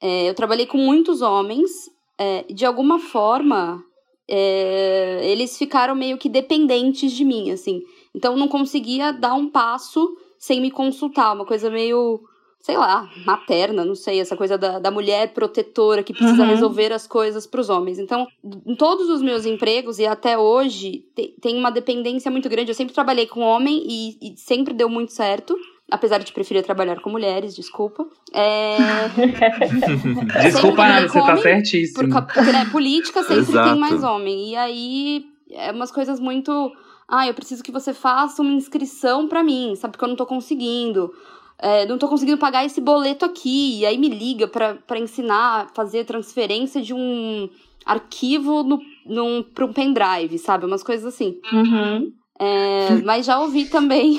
é, 0.01 0.29
eu 0.29 0.35
trabalhei 0.35 0.67
com 0.67 0.79
muitos 0.79 1.23
homens, 1.23 1.71
é, 2.19 2.45
de 2.53 2.67
alguma 2.67 2.99
forma, 2.99 3.83
é, 4.29 5.21
eles 5.23 5.57
ficaram 5.57 5.95
meio 5.95 6.19
que 6.19 6.29
dependentes 6.29 7.13
de 7.13 7.25
mim, 7.25 7.51
assim. 7.51 7.81
Então, 8.15 8.37
não 8.37 8.49
conseguia 8.49 9.13
dar 9.13 9.35
um 9.35 9.49
passo 9.49 10.17
sem 10.43 10.61
me 10.61 10.73
consultar, 10.73 11.33
uma 11.33 11.47
coisa 11.47 11.71
meio, 11.71 12.21
sei 12.59 12.77
lá, 12.77 13.09
materna, 13.25 13.85
não 13.85 13.95
sei, 13.95 14.19
essa 14.19 14.37
coisa 14.37 14.59
da, 14.59 14.81
da 14.81 14.91
mulher 14.91 15.33
protetora 15.33 16.03
que 16.03 16.13
precisa 16.13 16.43
uhum. 16.43 16.49
resolver 16.49 16.93
as 16.93 17.07
coisas 17.07 17.47
para 17.47 17.61
os 17.61 17.71
homens. 17.71 17.97
Então, 18.01 18.27
em 18.67 18.75
todos 18.75 19.09
os 19.09 19.23
meus 19.23 19.47
empregos 19.47 20.01
e 20.01 20.05
até 20.05 20.37
hoje, 20.37 21.05
tem, 21.15 21.33
tem 21.41 21.57
uma 21.57 21.71
dependência 21.71 22.29
muito 22.29 22.49
grande. 22.49 22.73
Eu 22.73 22.75
sempre 22.75 22.93
trabalhei 22.93 23.25
com 23.25 23.39
homem 23.39 23.85
e, 23.87 24.19
e 24.21 24.37
sempre 24.37 24.75
deu 24.75 24.89
muito 24.89 25.13
certo 25.13 25.57
apesar 25.89 26.19
de 26.19 26.33
preferir 26.33 26.65
trabalhar 26.65 27.01
com 27.01 27.11
mulheres, 27.11 27.55
desculpa. 27.55 28.07
É... 28.33 28.79
desculpa, 30.43 30.89
nada, 30.89 31.07
você 31.07 31.21
tá 31.21 31.37
certíssimo. 31.37 32.09
Porque, 32.09 32.41
né, 32.51 32.65
política 32.73 33.23
sempre 33.23 33.43
Exato. 33.43 33.69
tem 33.69 33.79
mais 33.79 34.03
homem. 34.03 34.53
E 34.53 34.57
aí, 34.57 35.25
é 35.51 35.71
umas 35.71 35.93
coisas 35.93 36.19
muito 36.19 36.73
ah, 37.15 37.27
eu 37.27 37.35
preciso 37.35 37.63
que 37.63 37.71
você 37.71 37.93
faça 37.93 38.41
uma 38.41 38.53
inscrição 38.53 39.29
para 39.29 39.43
mim, 39.43 39.77
sabe? 39.77 39.93
Porque 39.93 40.05
eu 40.07 40.09
não 40.09 40.17
tô 40.17 40.25
conseguindo. 40.25 41.13
É, 41.59 41.85
não 41.85 41.99
tô 41.99 42.09
conseguindo 42.09 42.39
pagar 42.39 42.65
esse 42.65 42.81
boleto 42.81 43.27
aqui. 43.27 43.81
E 43.81 43.85
aí 43.85 43.99
me 43.99 44.09
liga 44.09 44.49
para 44.49 44.99
ensinar 44.99 45.61
a 45.61 45.69
fazer 45.75 46.07
transferência 46.07 46.81
de 46.81 46.95
um 46.95 47.51
arquivo 47.85 48.63
no, 48.63 48.81
num, 49.05 49.43
pra 49.43 49.67
um 49.67 49.75
pendrive, 49.75 50.39
sabe? 50.39 50.65
Umas 50.65 50.83
coisas 50.83 51.05
assim. 51.05 51.39
Uhum. 51.53 52.15
É, 52.39 52.95
mas 53.05 53.27
já 53.27 53.39
ouvi 53.41 53.67
também. 53.67 54.19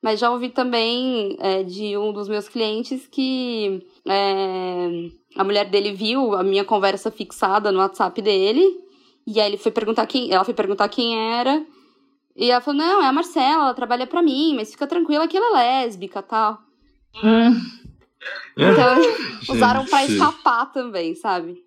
Mas 0.00 0.18
já 0.18 0.30
ouvi 0.30 0.48
também 0.48 1.36
é, 1.38 1.62
de 1.62 1.98
um 1.98 2.14
dos 2.14 2.30
meus 2.30 2.48
clientes 2.48 3.06
que 3.06 3.86
é, 4.08 5.10
a 5.36 5.44
mulher 5.44 5.68
dele 5.68 5.92
viu 5.92 6.32
a 6.32 6.42
minha 6.42 6.64
conversa 6.64 7.10
fixada 7.10 7.70
no 7.70 7.78
WhatsApp 7.80 8.22
dele. 8.22 8.66
E 9.26 9.38
aí 9.38 9.50
ele 9.50 9.58
foi 9.58 9.70
perguntar 9.70 10.06
quem. 10.06 10.32
Ela 10.32 10.44
foi 10.44 10.54
perguntar 10.54 10.88
quem 10.88 11.14
era. 11.38 11.62
E 12.36 12.50
ela 12.50 12.60
falou: 12.60 12.80
não, 12.80 13.02
é 13.02 13.06
a 13.06 13.12
Marcela, 13.12 13.64
ela 13.64 13.74
trabalha 13.74 14.06
pra 14.06 14.22
mim, 14.22 14.54
mas 14.54 14.70
fica 14.70 14.86
tranquila 14.86 15.28
que 15.28 15.36
ela 15.36 15.62
é 15.62 15.82
lésbica 15.84 16.22
tal. 16.22 16.58
Hum. 17.22 17.60
Então, 18.56 18.96
usaram 19.54 19.84
pra 19.84 20.04
escapar 20.04 20.72
também, 20.72 21.14
sabe? 21.14 21.62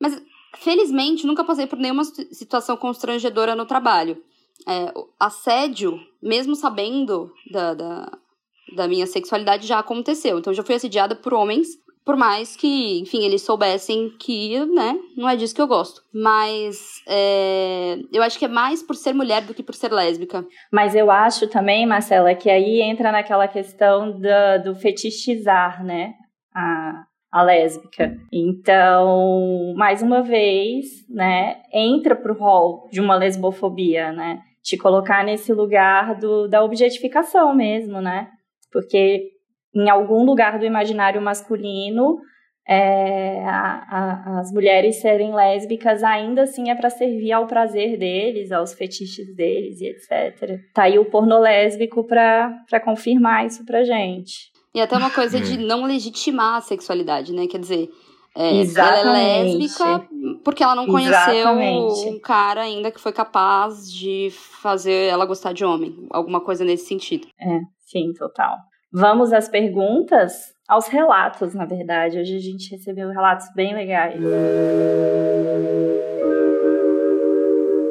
Mas, 0.00 0.20
felizmente, 0.58 1.26
nunca 1.26 1.44
passei 1.44 1.66
por 1.66 1.78
nenhuma 1.78 2.04
situação 2.04 2.76
constrangedora 2.76 3.54
no 3.54 3.66
trabalho. 3.66 4.22
É, 4.68 4.92
assédio, 5.18 5.98
mesmo 6.22 6.54
sabendo 6.54 7.32
da, 7.50 7.74
da, 7.74 8.18
da 8.76 8.88
minha 8.88 9.06
sexualidade, 9.06 9.66
já 9.66 9.78
aconteceu. 9.78 10.38
Então, 10.38 10.52
já 10.52 10.62
fui 10.62 10.74
assediada 10.74 11.14
por 11.14 11.34
homens 11.34 11.68
por 12.10 12.16
mais 12.16 12.56
que, 12.56 12.98
enfim, 12.98 13.24
eles 13.24 13.42
soubessem 13.42 14.10
que, 14.18 14.58
né, 14.66 14.98
não 15.16 15.28
é 15.28 15.36
disso 15.36 15.54
que 15.54 15.62
eu 15.62 15.68
gosto. 15.68 16.02
Mas 16.12 16.76
é, 17.06 18.00
eu 18.12 18.20
acho 18.20 18.36
que 18.36 18.46
é 18.46 18.48
mais 18.48 18.82
por 18.82 18.96
ser 18.96 19.12
mulher 19.12 19.42
do 19.42 19.54
que 19.54 19.62
por 19.62 19.76
ser 19.76 19.92
lésbica. 19.92 20.44
Mas 20.72 20.96
eu 20.96 21.08
acho 21.08 21.46
também, 21.46 21.86
Marcela, 21.86 22.34
que 22.34 22.50
aí 22.50 22.82
entra 22.82 23.12
naquela 23.12 23.46
questão 23.46 24.10
do, 24.10 24.64
do 24.64 24.74
fetichizar, 24.74 25.84
né, 25.84 26.14
a, 26.52 27.04
a 27.30 27.42
lésbica. 27.44 28.12
Então, 28.32 29.72
mais 29.76 30.02
uma 30.02 30.20
vez, 30.20 31.08
né, 31.08 31.62
entra 31.72 32.16
pro 32.16 32.36
rol 32.36 32.88
de 32.90 33.00
uma 33.00 33.14
lesbofobia, 33.14 34.10
né, 34.10 34.40
te 34.64 34.76
colocar 34.76 35.24
nesse 35.24 35.52
lugar 35.52 36.18
do, 36.18 36.48
da 36.48 36.64
objetificação 36.64 37.54
mesmo, 37.54 38.00
né, 38.00 38.30
porque 38.72 39.30
em 39.74 39.88
algum 39.88 40.24
lugar 40.24 40.58
do 40.58 40.64
imaginário 40.64 41.20
masculino, 41.20 42.18
é, 42.66 43.44
a, 43.44 43.86
a, 43.90 44.40
as 44.40 44.52
mulheres 44.52 45.00
serem 45.00 45.34
lésbicas 45.34 46.04
ainda 46.04 46.42
assim 46.42 46.70
é 46.70 46.74
para 46.74 46.90
servir 46.90 47.32
ao 47.32 47.46
prazer 47.46 47.98
deles, 47.98 48.52
aos 48.52 48.72
fetiches 48.72 49.34
deles 49.34 49.80
e 49.80 49.86
etc. 49.86 50.60
Tá 50.72 50.84
aí 50.84 50.98
o 50.98 51.04
porno 51.04 51.38
lésbico 51.38 52.04
para 52.04 52.80
confirmar 52.84 53.46
isso 53.46 53.64
pra 53.64 53.82
gente. 53.82 54.52
E 54.72 54.80
até 54.80 54.96
uma 54.96 55.10
coisa 55.10 55.40
de 55.40 55.58
não 55.58 55.84
legitimar 55.84 56.58
a 56.58 56.60
sexualidade, 56.60 57.32
né? 57.32 57.48
Quer 57.48 57.58
dizer, 57.58 57.88
é, 58.36 58.62
ela 58.62 59.18
é 59.18 59.42
lésbica 59.42 60.08
porque 60.44 60.62
ela 60.62 60.76
não 60.76 60.86
conheceu 60.86 61.34
Exatamente. 61.34 62.08
um 62.08 62.20
cara 62.20 62.62
ainda 62.62 62.92
que 62.92 63.00
foi 63.00 63.12
capaz 63.12 63.92
de 63.92 64.28
fazer 64.30 65.08
ela 65.08 65.26
gostar 65.26 65.52
de 65.52 65.64
homem. 65.64 66.06
Alguma 66.10 66.40
coisa 66.40 66.64
nesse 66.64 66.86
sentido. 66.86 67.26
É, 67.40 67.60
sim, 67.80 68.12
total. 68.12 68.56
Vamos 68.92 69.32
às 69.32 69.48
perguntas? 69.48 70.52
Aos 70.68 70.88
relatos, 70.88 71.54
na 71.54 71.64
verdade. 71.64 72.18
Hoje 72.18 72.36
a 72.36 72.40
gente 72.40 72.70
recebeu 72.72 73.08
relatos 73.08 73.46
bem 73.54 73.72
legais. 73.72 74.20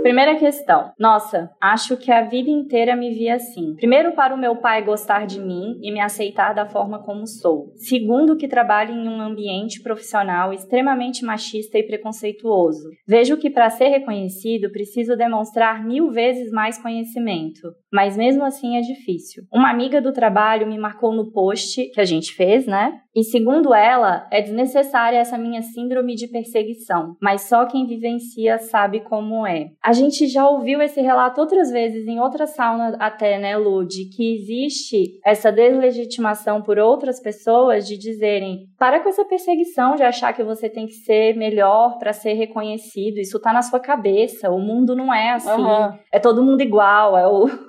Primeira 0.10 0.38
questão. 0.38 0.92
Nossa, 0.98 1.52
acho 1.62 1.96
que 1.96 2.12
a 2.12 2.24
vida 2.24 2.50
inteira 2.50 2.96
me 2.96 3.12
vi 3.12 3.30
assim. 3.30 3.76
Primeiro, 3.76 4.14
para 4.14 4.34
o 4.34 4.40
meu 4.40 4.56
pai 4.56 4.84
gostar 4.84 5.28
de 5.28 5.40
mim 5.40 5.78
e 5.84 5.92
me 5.92 6.00
aceitar 6.00 6.52
da 6.52 6.66
forma 6.66 7.04
como 7.04 7.28
sou. 7.28 7.74
Segundo, 7.76 8.36
que 8.36 8.48
trabalho 8.48 8.92
em 8.92 9.08
um 9.08 9.22
ambiente 9.22 9.84
profissional 9.84 10.52
extremamente 10.52 11.24
machista 11.24 11.78
e 11.78 11.84
preconceituoso. 11.84 12.90
Vejo 13.08 13.38
que 13.38 13.52
para 13.52 13.70
ser 13.70 13.90
reconhecido 13.90 14.72
preciso 14.72 15.16
demonstrar 15.16 15.86
mil 15.86 16.10
vezes 16.10 16.52
mais 16.52 16.82
conhecimento, 16.82 17.72
mas 17.94 18.18
mesmo 18.18 18.44
assim 18.44 18.78
é 18.78 18.82
difícil. 18.82 19.44
Uma 19.54 19.70
amiga 19.70 20.02
do 20.02 20.12
trabalho 20.12 20.66
me 20.66 20.80
marcou 20.80 21.14
no 21.14 21.32
post 21.32 21.88
que 21.92 22.02
a 22.02 22.06
gente 22.06 22.34
fez, 22.34 22.66
né? 22.66 23.00
E 23.20 23.24
segundo 23.26 23.74
ela, 23.74 24.26
é 24.32 24.42
desnecessária 24.42 25.18
essa 25.18 25.38
minha 25.38 25.62
síndrome 25.62 26.16
de 26.16 26.26
perseguição, 26.26 27.18
mas 27.22 27.42
só 27.42 27.66
quem 27.66 27.86
vivencia 27.86 28.58
sabe 28.58 29.02
como 29.02 29.46
é. 29.46 29.72
A 29.84 29.92
gente 29.92 30.26
já 30.26 30.48
ouviu 30.48 30.82
esse 30.82 31.02
relato 31.02 31.42
outras 31.42 31.70
vezes 31.70 32.08
em 32.08 32.18
outra 32.18 32.48
sauna 32.48 32.96
até, 32.98 33.38
né, 33.38 33.58
Lu, 33.58 33.86
de 33.86 34.06
que 34.06 34.36
existe 34.36 35.20
essa 35.26 35.52
deslegitimação 35.52 36.62
por 36.62 36.80
outras 36.80 37.20
pessoas 37.20 37.86
de 37.86 37.98
dizerem: 37.98 38.70
"Para 38.78 39.02
com 39.02 39.10
essa 39.10 39.26
perseguição 39.26 39.96
de 39.96 40.04
achar 40.04 40.32
que 40.32 40.42
você 40.42 40.70
tem 40.70 40.86
que 40.86 40.94
ser 40.94 41.36
melhor 41.36 41.98
para 41.98 42.14
ser 42.14 42.36
reconhecido. 42.36 43.18
Isso 43.18 43.38
tá 43.42 43.52
na 43.52 43.62
sua 43.62 43.82
cabeça. 43.82 44.50
O 44.50 44.60
mundo 44.60 44.96
não 44.96 45.14
é 45.14 45.32
assim. 45.32 45.62
Uhum. 45.62 45.94
É 46.10 46.20
todo 46.20 46.42
mundo 46.42 46.62
igual, 46.62 47.18
é 47.18 47.28
o 47.28 47.50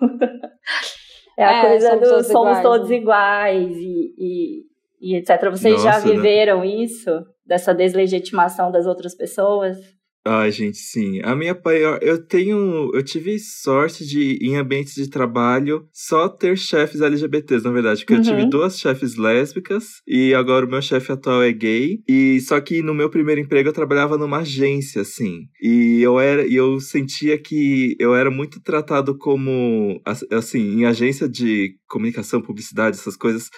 É 1.40 1.44
a 1.44 1.52
é, 1.52 1.68
coisa 1.68 1.88
somos 1.88 2.00
do 2.00 2.10
todos 2.10 2.26
somos 2.26 2.58
iguais, 2.58 2.62
todos 2.62 2.90
né? 2.90 2.96
iguais 2.96 3.76
e, 3.78 4.14
e, 4.18 4.69
e 5.00 5.16
etc. 5.16 5.50
Vocês 5.50 5.82
Nossa, 5.82 6.00
já 6.00 6.06
né? 6.06 6.12
viveram 6.14 6.60
né? 6.60 6.66
isso? 6.84 7.10
Dessa 7.46 7.72
deslegitimação 7.72 8.70
das 8.70 8.86
outras 8.86 9.14
pessoas? 9.14 9.78
Ai, 10.26 10.52
gente, 10.52 10.76
sim. 10.76 11.20
A 11.22 11.34
minha 11.34 11.54
pai, 11.54 11.80
eu 12.02 12.22
tenho, 12.22 12.90
eu 12.92 13.02
tive 13.02 13.38
sorte 13.38 14.04
de 14.04 14.38
em 14.42 14.56
ambientes 14.56 14.94
de 14.94 15.08
trabalho 15.08 15.88
só 15.92 16.28
ter 16.28 16.58
chefes 16.58 17.00
LGBTs, 17.00 17.64
na 17.64 17.70
verdade, 17.70 18.00
porque 18.00 18.12
uhum. 18.12 18.18
eu 18.18 18.24
tive 18.24 18.42
uhum. 18.42 18.50
duas 18.50 18.78
chefes 18.78 19.16
lésbicas 19.16 20.02
e 20.06 20.34
agora 20.34 20.66
o 20.66 20.68
meu 20.68 20.82
chefe 20.82 21.10
atual 21.10 21.42
é 21.42 21.50
gay. 21.52 22.00
E 22.06 22.38
só 22.40 22.60
que 22.60 22.82
no 22.82 22.92
meu 22.92 23.08
primeiro 23.08 23.40
emprego 23.40 23.70
eu 23.70 23.72
trabalhava 23.72 24.18
numa 24.18 24.40
agência, 24.40 25.00
assim. 25.00 25.46
E 25.62 26.02
eu 26.02 26.20
era, 26.20 26.46
e 26.46 26.54
eu 26.54 26.78
sentia 26.80 27.38
que 27.38 27.96
eu 27.98 28.14
era 28.14 28.30
muito 28.30 28.60
tratado 28.60 29.16
como 29.16 30.02
assim, 30.30 30.80
em 30.80 30.84
agência 30.84 31.26
de 31.26 31.76
comunicação, 31.88 32.42
publicidade, 32.42 32.96
essas 32.96 33.16
coisas, 33.16 33.48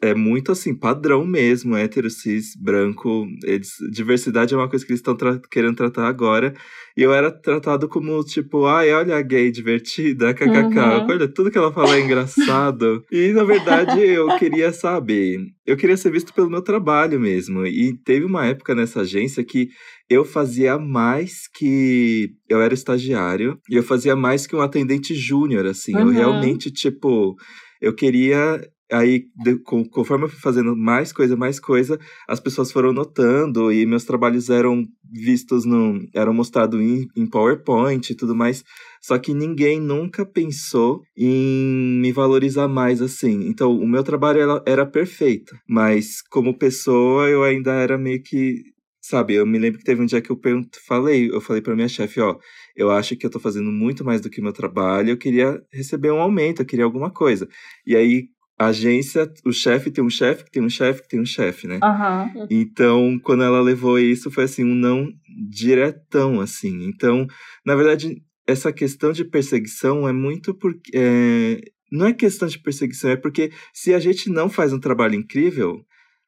é 0.00 0.14
muito 0.14 0.52
assim, 0.52 0.74
padrão 0.74 1.26
mesmo, 1.26 1.76
hétero, 1.76 2.08
cis, 2.08 2.54
branco. 2.56 3.26
Eles, 3.44 3.72
diversidade 3.90 4.54
é 4.54 4.56
uma 4.56 4.68
coisa 4.68 4.84
que 4.84 4.92
eles 4.92 5.00
estão 5.00 5.14
tra 5.14 5.40
querendo 5.50 5.76
tratar 5.76 6.06
agora. 6.06 6.54
E 6.96 7.02
eu 7.02 7.12
era 7.12 7.30
tratado 7.30 7.88
como, 7.88 8.22
tipo, 8.24 8.66
ai, 8.66 8.92
olha 8.92 9.16
a 9.16 9.22
gay 9.22 9.50
divertida, 9.50 10.32
kkk, 10.34 10.48
uhum. 10.48 11.06
olha, 11.08 11.28
tudo 11.28 11.50
que 11.50 11.58
ela 11.58 11.72
fala 11.72 11.96
é 11.96 12.00
engraçado. 12.00 13.04
e, 13.12 13.32
na 13.32 13.44
verdade, 13.44 14.00
eu 14.00 14.36
queria 14.38 14.72
saber, 14.72 15.38
eu 15.66 15.76
queria 15.76 15.96
ser 15.96 16.10
visto 16.10 16.32
pelo 16.34 16.50
meu 16.50 16.62
trabalho 16.62 17.20
mesmo. 17.20 17.66
E 17.66 17.96
teve 18.04 18.24
uma 18.24 18.46
época 18.46 18.74
nessa 18.74 19.02
agência 19.02 19.44
que 19.44 19.68
eu 20.08 20.24
fazia 20.24 20.76
mais 20.76 21.46
que. 21.54 22.30
Eu 22.48 22.60
era 22.60 22.74
estagiário 22.74 23.58
e 23.70 23.76
eu 23.76 23.82
fazia 23.82 24.16
mais 24.16 24.46
que 24.46 24.56
um 24.56 24.60
atendente 24.60 25.14
júnior, 25.14 25.66
assim. 25.66 25.94
Uhum. 25.94 26.00
Eu 26.00 26.08
realmente, 26.08 26.70
tipo, 26.70 27.36
eu 27.80 27.94
queria. 27.94 28.60
Aí, 28.92 29.26
de, 29.36 29.56
conforme 29.90 30.24
eu 30.24 30.28
fui 30.28 30.40
fazendo 30.40 30.76
mais 30.76 31.12
coisa, 31.12 31.36
mais 31.36 31.60
coisa, 31.60 31.98
as 32.28 32.40
pessoas 32.40 32.72
foram 32.72 32.92
notando 32.92 33.72
e 33.72 33.86
meus 33.86 34.04
trabalhos 34.04 34.50
eram 34.50 34.84
vistos 35.12 35.64
no. 35.64 36.00
eram 36.14 36.34
mostrados 36.34 36.80
em, 36.80 37.06
em 37.16 37.26
PowerPoint 37.26 38.10
e 38.10 38.14
tudo 38.16 38.34
mais. 38.34 38.64
Só 39.00 39.18
que 39.18 39.32
ninguém 39.32 39.80
nunca 39.80 40.26
pensou 40.26 41.02
em 41.16 42.00
me 42.00 42.12
valorizar 42.12 42.68
mais 42.68 43.00
assim. 43.00 43.48
Então, 43.48 43.72
o 43.78 43.86
meu 43.86 44.02
trabalho 44.02 44.40
era, 44.40 44.62
era 44.66 44.86
perfeito, 44.86 45.56
mas 45.68 46.20
como 46.30 46.58
pessoa 46.58 47.28
eu 47.28 47.42
ainda 47.42 47.72
era 47.72 47.96
meio 47.96 48.22
que 48.22 48.62
Sabe, 49.02 49.34
eu 49.34 49.46
me 49.46 49.58
lembro 49.58 49.78
que 49.78 49.84
teve 49.84 50.02
um 50.02 50.06
dia 50.06 50.20
que 50.20 50.30
eu 50.30 50.38
falei, 50.86 51.30
eu 51.30 51.40
falei 51.40 51.62
para 51.62 51.74
minha 51.74 51.88
chefe, 51.88 52.20
ó, 52.20 52.36
eu 52.76 52.90
acho 52.90 53.16
que 53.16 53.24
eu 53.24 53.30
tô 53.30 53.40
fazendo 53.40 53.72
muito 53.72 54.04
mais 54.04 54.20
do 54.20 54.28
que 54.28 54.42
meu 54.42 54.52
trabalho, 54.52 55.10
eu 55.10 55.16
queria 55.16 55.60
receber 55.72 56.12
um 56.12 56.20
aumento, 56.20 56.60
eu 56.60 56.66
queria 56.66 56.84
alguma 56.84 57.10
coisa. 57.10 57.48
E 57.86 57.96
aí 57.96 58.28
agência, 58.68 59.30
o 59.44 59.52
chefe 59.52 59.90
tem 59.90 60.04
um 60.04 60.10
chefe, 60.10 60.44
que 60.44 60.50
tem 60.50 60.62
um 60.62 60.68
chefe, 60.68 61.02
que 61.02 61.08
tem 61.08 61.20
um 61.20 61.26
chefe, 61.26 61.66
né? 61.66 61.80
Uhum. 61.82 62.46
Então, 62.50 63.18
quando 63.22 63.42
ela 63.42 63.60
levou 63.60 63.98
isso, 63.98 64.30
foi 64.30 64.44
assim, 64.44 64.64
um 64.64 64.74
não 64.74 65.08
diretão, 65.48 66.40
assim. 66.40 66.84
Então, 66.84 67.26
na 67.64 67.74
verdade, 67.74 68.22
essa 68.46 68.72
questão 68.72 69.12
de 69.12 69.24
perseguição 69.24 70.06
é 70.08 70.12
muito 70.12 70.54
porque. 70.54 70.90
É, 70.94 71.60
não 71.92 72.06
é 72.06 72.12
questão 72.12 72.46
de 72.46 72.56
perseguição, 72.56 73.10
é 73.10 73.16
porque 73.16 73.50
se 73.74 73.92
a 73.92 73.98
gente 73.98 74.30
não 74.30 74.48
faz 74.48 74.72
um 74.72 74.78
trabalho 74.78 75.16
incrível, 75.16 75.84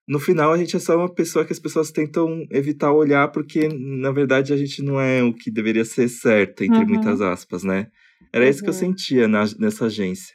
no 0.08 0.18
final 0.18 0.52
a 0.52 0.58
gente 0.58 0.74
é 0.74 0.80
só 0.80 0.96
uma 0.96 1.14
pessoa 1.14 1.44
que 1.44 1.52
as 1.52 1.60
pessoas 1.60 1.92
tentam 1.92 2.44
evitar 2.50 2.90
olhar, 2.90 3.28
porque 3.28 3.68
na 3.68 4.10
verdade 4.10 4.52
a 4.52 4.56
gente 4.56 4.82
não 4.82 5.00
é 5.00 5.22
o 5.22 5.32
que 5.32 5.52
deveria 5.52 5.84
ser 5.84 6.08
certo, 6.08 6.64
entre 6.64 6.80
uhum. 6.80 6.88
muitas 6.88 7.20
aspas, 7.20 7.62
né? 7.62 7.86
Era 8.32 8.44
uhum. 8.44 8.50
isso 8.50 8.62
que 8.62 8.70
eu 8.70 8.74
uhum. 8.74 8.80
sentia 8.80 9.28
na, 9.28 9.44
nessa 9.58 9.86
agência. 9.86 10.34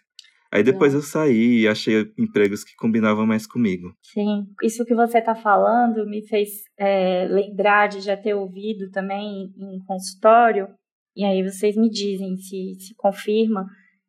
Aí 0.51 0.63
depois 0.63 0.93
é. 0.93 0.97
eu 0.97 1.01
saí 1.01 1.61
e 1.61 1.67
achei 1.67 2.11
empregos 2.17 2.63
que 2.63 2.75
combinavam 2.75 3.25
mais 3.25 3.45
comigo. 3.45 3.93
Sim, 4.01 4.45
isso 4.63 4.85
que 4.85 4.95
você 4.95 5.19
está 5.19 5.35
falando 5.35 6.05
me 6.05 6.25
fez 6.25 6.63
é, 6.77 7.25
lembrar 7.29 7.87
de 7.87 8.01
já 8.01 8.15
ter 8.15 8.33
ouvido 8.33 8.89
também 8.91 9.51
em 9.57 9.79
consultório, 9.85 10.67
e 11.15 11.25
aí 11.25 11.43
vocês 11.43 11.75
me 11.75 11.89
dizem 11.89 12.37
se, 12.37 12.75
se 12.79 12.95
confirma, 12.95 13.65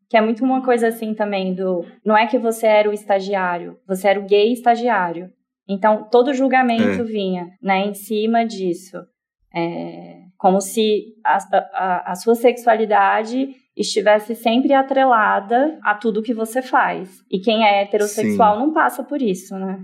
que 0.08 0.16
é 0.16 0.20
muito 0.20 0.44
uma 0.44 0.64
coisa 0.64 0.88
assim 0.88 1.14
também 1.14 1.54
do. 1.54 1.84
Não 2.04 2.16
é 2.16 2.26
que 2.26 2.38
você 2.38 2.66
era 2.66 2.88
o 2.88 2.92
estagiário, 2.92 3.78
você 3.86 4.08
era 4.08 4.20
o 4.20 4.26
gay 4.26 4.52
estagiário. 4.52 5.30
Então, 5.68 6.08
todo 6.10 6.32
julgamento 6.32 7.02
é. 7.02 7.04
vinha 7.04 7.50
né, 7.62 7.86
em 7.86 7.94
cima 7.94 8.44
disso. 8.44 8.96
É, 9.54 10.22
como 10.38 10.60
se 10.60 11.14
a, 11.24 11.38
a, 11.74 12.12
a, 12.12 12.14
sua 12.14 12.34
sexualidade 12.34 13.54
estivesse 13.78 14.34
sempre 14.34 14.72
atrelada 14.72 15.78
a 15.82 15.94
tudo 15.94 16.22
que 16.22 16.34
você 16.34 16.60
faz. 16.60 17.22
E 17.30 17.38
quem 17.38 17.64
é 17.64 17.82
heterossexual 17.82 18.54
Sim. 18.54 18.60
não 18.60 18.72
passa 18.72 19.02
por 19.02 19.22
isso, 19.22 19.56
né? 19.56 19.78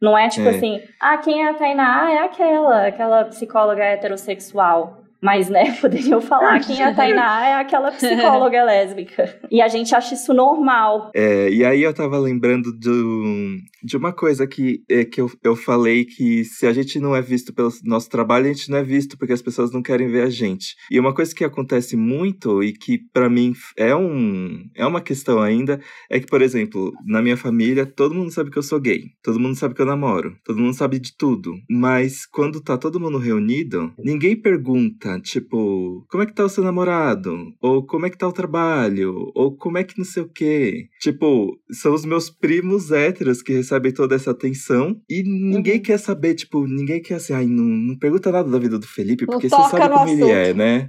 Não, 0.00 0.16
é 0.16 0.28
tipo 0.28 0.46
é. 0.46 0.50
assim, 0.50 0.80
ah, 0.98 1.18
quem 1.18 1.44
é 1.44 1.50
a 1.50 1.54
Tainá? 1.54 2.06
Ah, 2.06 2.12
é 2.12 2.18
aquela, 2.18 2.86
aquela 2.86 3.24
psicóloga 3.24 3.84
heterossexual. 3.84 4.99
Mas, 5.20 5.48
né, 5.48 5.72
poderiam 5.80 6.20
falar 6.20 6.60
que 6.60 6.80
a 6.80 6.94
Tainá 6.94 7.46
é 7.46 7.54
aquela 7.54 7.92
psicóloga 7.92 8.62
lésbica. 8.64 9.38
E 9.50 9.60
a 9.60 9.68
gente 9.68 9.94
acha 9.94 10.14
isso 10.14 10.32
normal. 10.32 11.10
É, 11.14 11.50
e 11.50 11.64
aí 11.64 11.82
eu 11.82 11.92
tava 11.92 12.18
lembrando 12.18 12.72
do, 12.72 13.56
de 13.82 13.96
uma 13.96 14.12
coisa 14.12 14.46
que, 14.46 14.82
é, 14.88 15.04
que 15.04 15.20
eu, 15.20 15.30
eu 15.42 15.54
falei 15.54 16.04
que 16.04 16.44
se 16.44 16.66
a 16.66 16.72
gente 16.72 16.98
não 16.98 17.14
é 17.14 17.20
visto 17.20 17.52
pelo 17.52 17.70
nosso 17.84 18.08
trabalho, 18.08 18.46
a 18.46 18.52
gente 18.52 18.70
não 18.70 18.78
é 18.78 18.82
visto 18.82 19.18
porque 19.18 19.32
as 19.32 19.42
pessoas 19.42 19.70
não 19.72 19.82
querem 19.82 20.08
ver 20.08 20.22
a 20.22 20.30
gente. 20.30 20.74
E 20.90 20.98
uma 20.98 21.14
coisa 21.14 21.34
que 21.34 21.44
acontece 21.44 21.96
muito 21.96 22.62
e 22.62 22.72
que 22.72 22.98
para 23.12 23.28
mim 23.28 23.52
é, 23.76 23.94
um, 23.94 24.64
é 24.74 24.86
uma 24.86 25.00
questão 25.00 25.40
ainda, 25.40 25.80
é 26.08 26.18
que, 26.18 26.26
por 26.26 26.40
exemplo, 26.40 26.92
na 27.04 27.20
minha 27.20 27.36
família, 27.36 27.84
todo 27.84 28.14
mundo 28.14 28.30
sabe 28.30 28.50
que 28.50 28.58
eu 28.58 28.62
sou 28.62 28.80
gay. 28.80 29.10
Todo 29.22 29.40
mundo 29.40 29.56
sabe 29.56 29.74
que 29.74 29.82
eu 29.82 29.86
namoro. 29.86 30.36
Todo 30.44 30.60
mundo 30.60 30.74
sabe 30.74 30.98
de 30.98 31.16
tudo. 31.16 31.54
Mas 31.68 32.26
quando 32.26 32.60
tá 32.60 32.78
todo 32.78 33.00
mundo 33.00 33.18
reunido, 33.18 33.92
ninguém 33.98 34.34
pergunta 34.34 35.09
tipo, 35.18 36.04
como 36.10 36.22
é 36.22 36.26
que 36.26 36.34
tá 36.34 36.44
o 36.44 36.48
seu 36.48 36.62
namorado? 36.62 37.36
Ou 37.60 37.84
como 37.86 38.06
é 38.06 38.10
que 38.10 38.18
tá 38.18 38.28
o 38.28 38.32
trabalho? 38.32 39.30
Ou 39.34 39.56
como 39.56 39.78
é 39.78 39.84
que 39.84 39.96
não 39.96 40.04
sei 40.04 40.22
o 40.22 40.28
quê? 40.28 40.88
Tipo, 41.00 41.58
são 41.70 41.94
os 41.94 42.04
meus 42.04 42.28
primos 42.28 42.92
héteros 42.92 43.42
que 43.42 43.52
recebem 43.52 43.92
toda 43.92 44.14
essa 44.14 44.30
atenção 44.30 45.00
e 45.08 45.22
ninguém 45.22 45.76
uhum. 45.76 45.82
quer 45.82 45.98
saber, 45.98 46.34
tipo, 46.34 46.66
ninguém 46.66 47.00
quer 47.00 47.14
assim, 47.14 47.32
ai, 47.32 47.46
não, 47.46 47.64
não 47.64 47.98
pergunta 47.98 48.30
nada 48.30 48.50
da 48.50 48.58
vida 48.58 48.78
do 48.78 48.86
Felipe, 48.86 49.26
porque 49.26 49.48
você 49.48 49.56
sabe 49.56 49.88
como 49.88 49.94
assunto. 49.94 50.24
ele 50.24 50.30
é, 50.30 50.54
né? 50.54 50.86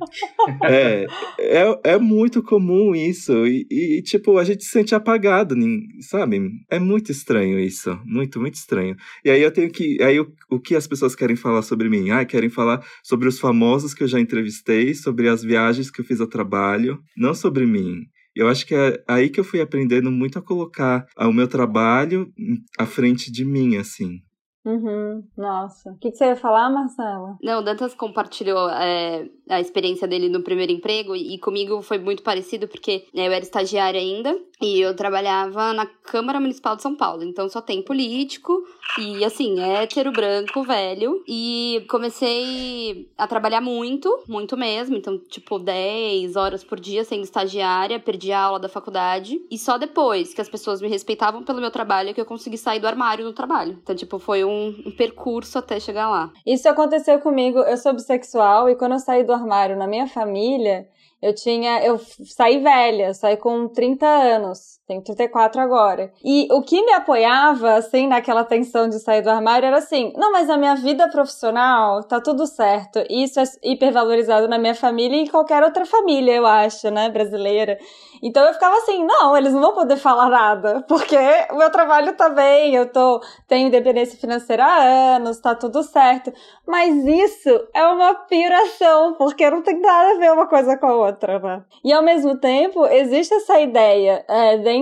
é, 0.64 1.06
é, 1.40 1.80
é 1.94 1.98
muito 1.98 2.44
comum 2.44 2.94
isso. 2.96 3.46
E, 3.48 3.66
e, 3.70 4.02
tipo, 4.02 4.38
a 4.38 4.44
gente 4.44 4.64
se 4.64 4.72
sente 4.72 4.94
apagado, 4.94 5.56
sabe? 6.02 6.52
É 6.70 6.80
muito 6.80 7.12
estranho 7.12 7.60
isso. 7.60 7.98
Muito, 8.06 8.40
muito 8.40 8.56
estranho. 8.56 8.96
E 9.24 9.30
aí 9.30 9.42
eu 9.42 9.52
tenho 9.52 9.70
que. 9.70 10.02
Aí 10.02 10.20
o, 10.20 10.32
o 10.50 10.60
que 10.60 10.76
as 10.76 10.88
pessoas 10.88 11.16
querem 11.16 11.36
falar 11.36 11.62
sobre 11.62 11.90
mim? 11.90 12.10
Ah, 12.10 12.26
querem 12.26 12.50
falar 12.50 12.84
sobre 13.04 13.28
os 13.28 13.40
famosos 13.40 13.94
que 13.94 14.04
eu 14.04 14.08
já 14.12 14.20
entrevistei, 14.20 14.94
sobre 14.94 15.28
as 15.28 15.44
viagens 15.44 15.90
que 15.90 16.02
eu 16.02 16.06
fiz 16.06 16.22
a 16.22 16.28
trabalho, 16.28 17.02
não 17.16 17.34
sobre 17.34 17.66
mim. 17.66 18.06
Eu 18.36 18.48
acho 18.48 18.66
que 18.66 18.74
é 18.74 19.04
aí 19.08 19.30
que 19.30 19.40
eu 19.40 19.44
fui 19.44 19.60
aprendendo 19.60 20.10
muito 20.10 20.40
a 20.40 20.42
colocar 20.42 21.06
o 21.18 21.34
meu 21.34 21.48
trabalho 21.48 22.32
à 22.78 22.86
frente 22.86 23.32
de 23.32 23.44
mim, 23.44 23.76
assim. 23.78 24.22
Uhum, 24.64 25.24
nossa. 25.36 25.92
O 25.92 25.98
que, 25.98 26.12
que, 26.12 26.18
você 26.18 26.26
ia 26.26 26.36
falar, 26.36 26.70
Marcela? 26.70 27.36
Não, 27.42 27.60
o 27.60 27.62
Dantas 27.64 27.96
compartilhou 27.96 28.70
é, 28.70 29.28
a 29.50 29.60
experiência 29.60 30.08
dele 30.08 30.30
no 30.30 30.44
primeiro 30.44 30.72
emprego 30.72 31.16
e 31.16 31.40
comigo 31.40 31.82
foi 31.82 31.98
muito 31.98 32.22
parecido 32.22 32.68
porque 32.68 33.08
né, 33.14 33.28
eu 33.28 33.32
era 33.32 33.44
estagiária 33.44 34.00
ainda 34.00 34.38
e 34.62 34.80
eu 34.80 34.96
trabalhava 34.96 35.74
na 35.74 35.88
Câmara 35.88 36.40
Municipal 36.40 36.76
de 36.76 36.84
São 36.84 36.96
Paulo. 36.96 37.24
Então 37.24 37.50
só 37.50 37.60
tem 37.60 37.82
político 37.82 38.64
e 39.00 39.26
assim, 39.26 39.60
hétero, 39.60 40.12
branco, 40.12 40.64
velho. 40.64 41.24
E 41.28 41.84
comecei 41.90 43.10
a 43.18 43.26
trabalhar 43.26 43.62
muito, 43.62 44.24
muito 44.28 44.56
mesmo. 44.56 44.96
Então, 44.96 45.18
tipo, 45.18 45.58
10 45.58 46.36
horas 46.36 46.64
por 46.64 46.80
dia 46.80 47.04
sendo 47.04 47.24
estagiária, 47.24 48.00
perdi 48.00 48.32
a 48.32 48.42
aula 48.42 48.60
da 48.60 48.70
faculdade. 48.70 49.42
E 49.50 49.58
só 49.58 49.78
depois 49.80 50.34
que 50.36 50.42
as 50.42 50.50
pessoas 50.50 50.82
me 50.82 50.88
respeitavam 50.88 51.42
pelo 51.44 51.62
meu 51.62 51.72
trabalho 51.72 52.14
que 52.14 52.22
eu 52.22 52.26
consegui 52.26 52.58
sair 52.58 52.80
do 52.80 52.88
armário 52.88 53.26
no 53.26 53.34
trabalho. 53.34 53.80
Então, 53.82 53.96
tipo, 53.96 54.20
foi 54.20 54.44
um 54.44 54.51
um, 54.52 54.84
um 54.88 54.96
percurso 54.96 55.58
até 55.58 55.80
chegar 55.80 56.10
lá. 56.10 56.32
Isso 56.46 56.68
aconteceu 56.68 57.20
comigo. 57.20 57.60
Eu 57.60 57.78
sou 57.78 57.94
bissexual 57.94 58.70
e 58.70 58.76
quando 58.76 58.94
eu 58.94 59.00
saí 59.00 59.24
do 59.24 59.34
armário 59.34 59.78
na 59.78 59.88
minha 59.88 60.08
família, 60.08 60.88
eu 61.22 61.34
tinha. 61.34 61.84
Eu 61.84 62.00
saí 62.00 62.60
velha, 62.60 63.14
saí 63.14 63.38
com 63.38 63.68
30 63.68 64.06
anos. 64.06 64.80
Tenho 64.92 65.02
34 65.02 65.62
agora. 65.62 66.12
E 66.22 66.50
o 66.52 66.62
que 66.62 66.84
me 66.84 66.92
apoiava, 66.92 67.76
assim, 67.76 68.08
naquela 68.08 68.44
tensão 68.44 68.90
de 68.90 69.00
sair 69.00 69.22
do 69.22 69.30
armário 69.30 69.66
era 69.66 69.78
assim: 69.78 70.12
não, 70.18 70.34
mas 70.34 70.50
a 70.50 70.58
minha 70.58 70.76
vida 70.76 71.08
profissional 71.08 72.04
tá 72.04 72.20
tudo 72.20 72.46
certo. 72.46 73.02
Isso 73.10 73.40
é 73.40 73.44
hipervalorizado 73.64 74.50
na 74.50 74.58
minha 74.58 74.76
família 74.76 75.16
e 75.16 75.22
em 75.22 75.28
qualquer 75.28 75.64
outra 75.64 75.86
família, 75.86 76.36
eu 76.36 76.46
acho, 76.46 76.92
né, 76.92 77.08
brasileira. 77.08 77.78
Então 78.22 78.46
eu 78.46 78.54
ficava 78.54 78.76
assim: 78.76 79.06
não, 79.06 79.38
eles 79.38 79.54
não 79.54 79.62
vão 79.62 79.74
poder 79.74 79.96
falar 79.96 80.30
nada, 80.30 80.84
porque 80.90 81.18
o 81.52 81.56
meu 81.56 81.72
trabalho 81.72 82.14
tá 82.14 82.28
bem, 82.28 82.76
eu 82.76 82.92
tô, 82.92 83.22
tenho 83.48 83.70
independência 83.70 84.20
financeira 84.20 84.66
há 84.66 85.16
anos, 85.16 85.40
tá 85.40 85.56
tudo 85.56 85.84
certo. 85.84 86.34
Mas 86.68 86.94
isso 87.06 87.50
é 87.74 87.86
uma 87.88 88.14
piração, 88.14 89.14
porque 89.14 89.50
não 89.50 89.62
tem 89.62 89.80
nada 89.80 90.12
a 90.12 90.18
ver 90.18 90.34
uma 90.34 90.48
coisa 90.48 90.78
com 90.78 90.86
a 90.86 90.96
outra, 90.96 91.40
né? 91.40 91.64
E 91.82 91.94
ao 91.94 92.04
mesmo 92.04 92.38
tempo, 92.38 92.86
existe 92.88 93.34
essa 93.34 93.58
ideia 93.60 94.26
é, 94.28 94.58
dentro 94.58 94.81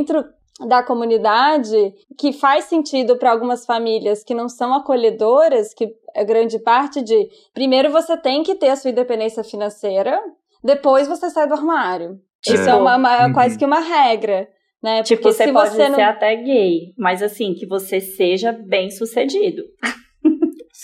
da 0.67 0.83
comunidade 0.83 1.93
que 2.17 2.33
faz 2.33 2.65
sentido 2.65 3.17
para 3.17 3.31
algumas 3.31 3.65
famílias 3.65 4.23
que 4.23 4.33
não 4.33 4.49
são 4.49 4.73
acolhedoras, 4.73 5.73
que 5.73 5.95
é 6.13 6.23
grande 6.23 6.59
parte 6.59 7.01
de 7.01 7.29
primeiro 7.53 7.91
você 7.91 8.17
tem 8.17 8.43
que 8.43 8.55
ter 8.55 8.69
a 8.69 8.75
sua 8.75 8.91
independência 8.91 9.43
financeira, 9.43 10.19
depois 10.63 11.07
você 11.07 11.29
sai 11.29 11.47
do 11.47 11.53
armário. 11.53 12.19
Tipo, 12.41 12.57
Isso 12.57 12.69
é 12.69 12.75
uma, 12.75 12.97
uma 12.97 13.27
uhum. 13.27 13.33
quase 13.33 13.57
que 13.57 13.65
uma 13.65 13.79
regra. 13.79 14.47
Né? 14.81 15.03
Tipo, 15.03 15.23
Porque 15.23 15.35
você 15.35 15.51
pode 15.51 15.71
você 15.71 15.77
ser 15.77 15.89
não... 15.89 16.03
até 16.03 16.35
gay, 16.35 16.93
mas 16.97 17.21
assim, 17.21 17.53
que 17.53 17.65
você 17.65 17.99
seja 17.99 18.51
bem 18.51 18.89
sucedido. 18.89 19.63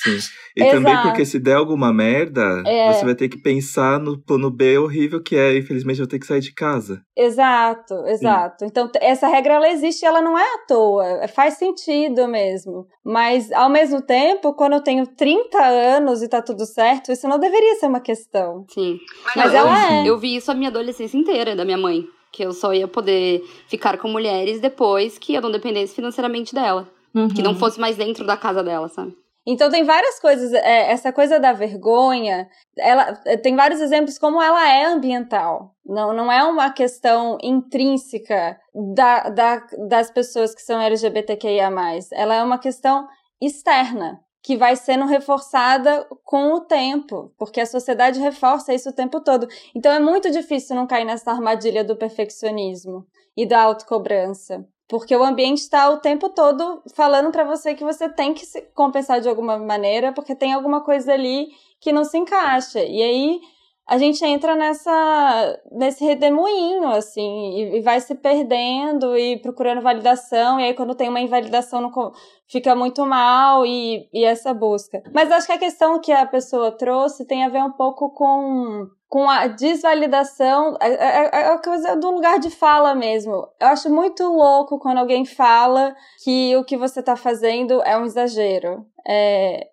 Sim. 0.06 0.18
E 0.56 0.64
Exato. 0.64 0.78
também 0.78 1.02
porque 1.02 1.26
se 1.26 1.38
der 1.38 1.56
alguma 1.56 1.92
merda, 1.92 2.64
é. 2.66 2.94
você 2.94 3.04
vai 3.04 3.14
ter 3.14 3.28
que 3.28 3.38
pensar 3.38 4.00
no 4.00 4.18
plano 4.18 4.50
B 4.50 4.78
horrível 4.78 5.22
que 5.22 5.36
é, 5.36 5.58
infelizmente, 5.58 6.00
eu 6.00 6.08
ter 6.08 6.18
que 6.18 6.26
sair 6.26 6.40
de 6.40 6.54
casa. 6.54 7.02
Exato, 7.16 7.94
exato. 8.08 8.60
Sim. 8.60 8.68
Então, 8.68 8.90
essa 9.02 9.28
regra 9.28 9.56
ela 9.56 9.70
existe, 9.70 10.06
ela 10.06 10.22
não 10.22 10.38
é 10.38 10.44
à 10.44 10.66
toa, 10.66 11.06
é, 11.24 11.28
faz 11.28 11.56
sentido 11.56 12.26
mesmo. 12.28 12.88
Mas, 13.04 13.52
ao 13.52 13.70
mesmo 13.70 14.02
tempo, 14.02 14.54
quando 14.54 14.74
eu 14.74 14.82
tenho 14.82 15.06
30 15.06 15.62
anos 15.62 16.22
e 16.22 16.30
tá 16.30 16.42
tudo 16.42 16.66
certo, 16.66 17.12
isso 17.12 17.28
não 17.28 17.38
deveria 17.38 17.76
ser 17.76 17.88
uma 17.88 18.00
questão. 18.00 18.66
Sim. 18.70 18.98
Mas, 19.26 19.36
Mas 19.36 19.54
ela 19.54 19.94
é. 19.94 20.08
Eu 20.08 20.18
vi 20.18 20.38
isso 20.38 20.52
a 20.52 20.56
minha 20.56 20.70
adolescência 20.70 21.18
inteira, 21.18 21.56
da 21.56 21.66
minha 21.66 21.78
mãe. 21.78 22.06
Que 22.32 22.44
eu 22.44 22.52
só 22.52 22.74
ia 22.74 22.88
poder 22.88 23.44
ficar 23.68 23.98
com 23.98 24.10
mulheres 24.10 24.60
depois 24.60 25.18
que 25.18 25.34
eu 25.34 25.42
não 25.42 25.52
dependesse 25.52 25.96
financeiramente 25.96 26.54
dela. 26.54 26.88
Uhum. 27.14 27.30
Que 27.30 27.42
não 27.42 27.56
fosse 27.56 27.80
mais 27.80 27.96
dentro 27.96 28.26
da 28.26 28.36
casa 28.36 28.62
dela, 28.62 28.90
sabe? 28.90 29.16
Então 29.46 29.70
tem 29.70 29.84
várias 29.84 30.20
coisas, 30.20 30.52
é, 30.54 30.92
essa 30.92 31.14
coisa 31.14 31.40
da 31.40 31.54
vergonha, 31.54 32.50
ela 32.78 33.14
tem 33.44 33.56
vários 33.56 33.80
exemplos 33.80 34.18
como 34.18 34.42
ela 34.42 34.68
é 34.68 34.86
ambiental. 34.86 35.76
Não, 35.86 36.14
não 36.14 36.32
é 36.32 36.44
uma 36.44 36.72
questão 36.72 37.38
intrínseca 37.44 38.60
da, 38.74 39.30
da, 39.30 39.68
das 39.88 40.10
pessoas 40.10 40.56
que 40.56 40.62
são 40.62 40.82
LGBTQIA. 40.82 41.70
Ela 42.12 42.36
é 42.36 42.44
uma 42.44 42.58
questão 42.58 43.08
externa, 43.40 44.20
que 44.42 44.56
vai 44.56 44.76
sendo 44.76 45.06
reforçada 45.06 46.08
com 46.24 46.54
o 46.54 46.62
tempo, 46.62 47.34
porque 47.38 47.60
a 47.60 47.66
sociedade 47.66 48.20
reforça 48.20 48.74
isso 48.74 48.90
o 48.90 48.94
tempo 48.94 49.20
todo. 49.20 49.48
Então 49.76 49.92
é 49.92 50.00
muito 50.00 50.30
difícil 50.30 50.76
não 50.76 50.86
cair 50.86 51.06
nessa 51.06 51.32
armadilha 51.32 51.84
do 51.84 51.96
perfeccionismo 51.96 53.06
e 53.36 53.46
da 53.46 53.62
autocobrança. 53.62 54.64
Porque 54.88 55.16
o 55.16 55.24
ambiente 55.24 55.60
está 55.60 55.90
o 55.90 55.98
tempo 55.98 56.30
todo 56.30 56.82
falando 56.94 57.32
para 57.32 57.44
você 57.44 57.74
que 57.74 57.84
você 57.84 58.08
tem 58.08 58.34
que 58.34 58.46
se 58.46 58.62
compensar 58.74 59.20
de 59.20 59.28
alguma 59.28 59.58
maneira, 59.58 60.14
porque 60.14 60.36
tem 60.36 60.54
alguma 60.54 60.82
coisa 60.82 61.14
ali 61.14 61.48
que 61.80 61.92
não 61.92 62.04
se 62.04 62.18
encaixa. 62.18 62.84
E 62.84 63.02
aí 63.02 63.40
a 63.88 63.98
gente 63.98 64.24
entra 64.26 64.56
nessa 64.56 65.60
nesse 65.72 66.04
redemoinho 66.04 66.90
assim 66.90 67.54
e, 67.54 67.78
e, 67.78 67.82
vai 67.82 68.00
se 68.02 68.16
perdendo 68.16 69.16
e 69.16 69.38
procurando 69.38 69.82
validação 69.82 70.60
e 70.60 70.64
aí 70.64 70.74
quando 70.74 70.96
tem 70.96 71.08
uma 71.08 71.22
invalidação 71.22 71.82
não, 71.82 72.12
fica 72.48 72.76
muito 72.76 73.06
mal 73.06 73.64
e, 73.66 74.10
e 74.12 74.24
essa 74.24 74.54
busca 74.54 75.04
mas 75.14 75.32
acho 75.32 75.46
que 75.46 75.54
a 75.54 75.60
questão 75.60 76.00
que 76.00 76.12
a 76.12 76.26
pessoa 76.26 76.72
trouxe 76.72 77.26
tem 77.26 77.44
a 77.44 77.50
ver 77.50 77.62
um 77.62 77.72
pouco 77.72 78.10
com 78.10 78.88
com 79.16 79.30
a 79.30 79.48
desvalidação, 79.48 80.76
é, 80.82 80.90
é, 80.90 81.30
é 81.32 81.48
a 81.48 81.58
coisa 81.58 81.96
do 81.96 82.12
lugar 82.12 82.38
de 82.38 82.50
fala 82.50 82.94
mesmo. 82.94 83.48
Eu 83.62 83.68
acho 83.68 83.90
muito 83.90 84.22
louco 84.26 84.78
quando 84.78 84.98
alguém 84.98 85.24
fala 85.24 85.96
que 86.22 86.54
o 86.58 86.66
que 86.66 86.76
você 86.76 87.00
está 87.00 87.16
fazendo 87.16 87.82
é 87.84 87.98
um 87.98 88.04
exagero. 88.04 88.86
É, 89.08 89.70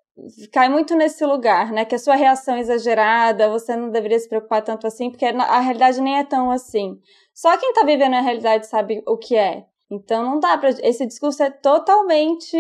cai 0.53 0.69
muito 0.69 0.95
nesse 0.95 1.27
lugar, 1.27 1.73
né? 1.73 1.85
Que 1.85 1.97
a 1.97 1.99
sua 1.99 2.15
reação 2.15 2.55
é 2.55 2.61
exagerada, 2.61 3.51
você 3.51 3.75
não 3.75 3.91
deveria 3.91 4.21
se 4.21 4.29
preocupar 4.29 4.63
tanto 4.63 4.87
assim, 4.87 5.11
porque 5.11 5.27
a 5.27 5.59
realidade 5.59 6.01
nem 6.01 6.19
é 6.19 6.25
tão 6.25 6.53
assim. 6.53 7.01
Só 7.35 7.57
quem 7.57 7.73
tá 7.73 7.85
vivendo 7.85 8.15
a 8.15 8.21
realidade 8.21 8.69
sabe 8.69 9.03
o 9.05 9.19
que 9.19 9.35
é. 9.35 9.65
Então 9.91 10.23
não 10.23 10.39
dá 10.39 10.57
para 10.57 10.71
esse 10.71 11.05
discurso 11.05 11.43
é 11.43 11.51
totalmente 11.51 12.57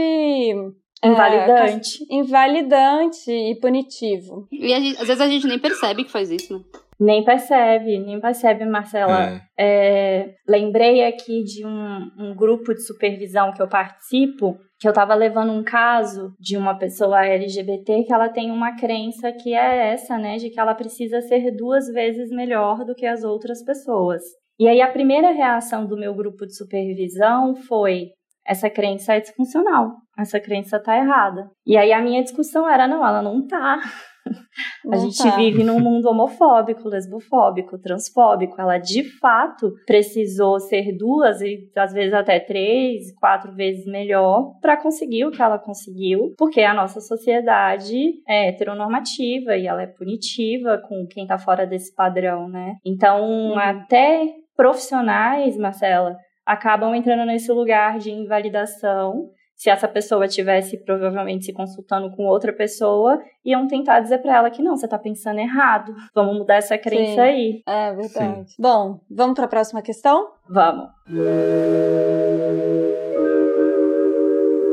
Invalidante. 1.04 2.06
É, 2.10 2.14
invalidante 2.14 3.30
e 3.30 3.58
punitivo. 3.60 4.46
E 4.52 4.68
gente, 4.68 5.00
às 5.00 5.06
vezes 5.06 5.20
a 5.20 5.28
gente 5.28 5.46
nem 5.46 5.58
percebe 5.58 6.04
que 6.04 6.10
faz 6.10 6.30
isso, 6.30 6.58
né? 6.58 6.64
Nem 7.00 7.24
percebe, 7.24 7.98
nem 7.98 8.20
percebe, 8.20 8.64
Marcela. 8.64 9.24
É. 9.24 9.42
É, 9.58 10.34
lembrei 10.46 11.04
aqui 11.04 11.42
de 11.42 11.66
um, 11.66 12.10
um, 12.16 12.34
grupo 12.36 12.72
de 12.72 12.86
supervisão 12.86 13.52
que 13.52 13.60
eu 13.60 13.68
participo, 13.68 14.56
que 14.78 14.86
eu 14.86 14.90
estava 14.90 15.12
levando 15.12 15.50
um 15.50 15.64
caso 15.64 16.32
de 16.38 16.56
uma 16.56 16.78
pessoa 16.78 17.26
LGBT 17.26 18.04
que 18.04 18.12
ela 18.12 18.28
tem 18.28 18.52
uma 18.52 18.76
crença 18.76 19.32
que 19.32 19.52
é 19.52 19.92
essa, 19.92 20.16
né, 20.16 20.36
de 20.36 20.48
que 20.50 20.60
ela 20.60 20.74
precisa 20.74 21.20
ser 21.22 21.50
duas 21.56 21.88
vezes 21.88 22.30
melhor 22.30 22.84
do 22.84 22.94
que 22.94 23.06
as 23.06 23.24
outras 23.24 23.64
pessoas. 23.64 24.22
E 24.60 24.68
aí 24.68 24.80
a 24.80 24.92
primeira 24.92 25.32
reação 25.32 25.84
do 25.84 25.96
meu 25.96 26.14
grupo 26.14 26.46
de 26.46 26.56
supervisão 26.56 27.56
foi: 27.56 28.10
essa 28.46 28.68
crença 28.68 29.14
é 29.14 29.20
disfuncional, 29.20 29.92
essa 30.18 30.40
crença 30.40 30.78
tá 30.78 30.96
errada. 30.96 31.50
E 31.66 31.76
aí 31.76 31.92
a 31.92 32.00
minha 32.00 32.22
discussão 32.22 32.68
era, 32.68 32.88
não, 32.88 33.06
ela 33.06 33.22
não 33.22 33.46
tá. 33.46 33.80
Não 34.84 34.92
a 34.92 34.96
gente 34.98 35.18
tá. 35.18 35.34
vive 35.34 35.64
num 35.64 35.80
mundo 35.80 36.08
homofóbico, 36.08 36.88
lesbofóbico, 36.88 37.76
transfóbico. 37.78 38.60
Ela 38.60 38.78
de 38.78 39.02
fato 39.18 39.72
precisou 39.84 40.60
ser 40.60 40.96
duas 40.96 41.40
e 41.40 41.68
às 41.76 41.92
vezes 41.92 42.14
até 42.14 42.38
três, 42.38 43.12
quatro 43.18 43.52
vezes 43.52 43.84
melhor 43.84 44.52
para 44.60 44.76
conseguir 44.76 45.24
o 45.24 45.30
que 45.32 45.42
ela 45.42 45.58
conseguiu, 45.58 46.34
porque 46.38 46.60
a 46.60 46.72
nossa 46.72 47.00
sociedade 47.00 48.22
é 48.28 48.48
heteronormativa 48.48 49.56
e 49.56 49.66
ela 49.66 49.82
é 49.82 49.86
punitiva 49.86 50.80
com 50.86 51.06
quem 51.10 51.26
tá 51.26 51.38
fora 51.38 51.66
desse 51.66 51.92
padrão, 51.94 52.48
né? 52.48 52.76
Então, 52.84 53.24
uhum. 53.24 53.58
até 53.58 54.34
profissionais, 54.56 55.56
Marcela, 55.56 56.16
acabam 56.44 56.94
entrando 56.94 57.24
nesse 57.24 57.50
lugar 57.52 57.98
de 57.98 58.10
invalidação. 58.10 59.30
Se 59.54 59.70
essa 59.70 59.86
pessoa 59.86 60.26
tivesse 60.26 60.76
provavelmente 60.76 61.44
se 61.44 61.52
consultando 61.52 62.10
com 62.16 62.24
outra 62.24 62.52
pessoa, 62.52 63.22
iam 63.44 63.68
tentar 63.68 64.00
dizer 64.00 64.18
para 64.18 64.36
ela 64.36 64.50
que 64.50 64.60
não, 64.60 64.76
você 64.76 64.88
tá 64.88 64.98
pensando 64.98 65.38
errado. 65.38 65.94
Vamos 66.12 66.36
mudar 66.36 66.56
essa 66.56 66.76
crença 66.76 67.14
Sim. 67.14 67.20
aí. 67.20 67.62
É 67.66 67.94
verdade. 67.94 68.50
Sim. 68.50 68.56
Bom, 68.58 69.00
vamos 69.08 69.34
para 69.34 69.44
a 69.44 69.48
próxima 69.48 69.80
questão? 69.80 70.30
Vamos. 70.48 70.88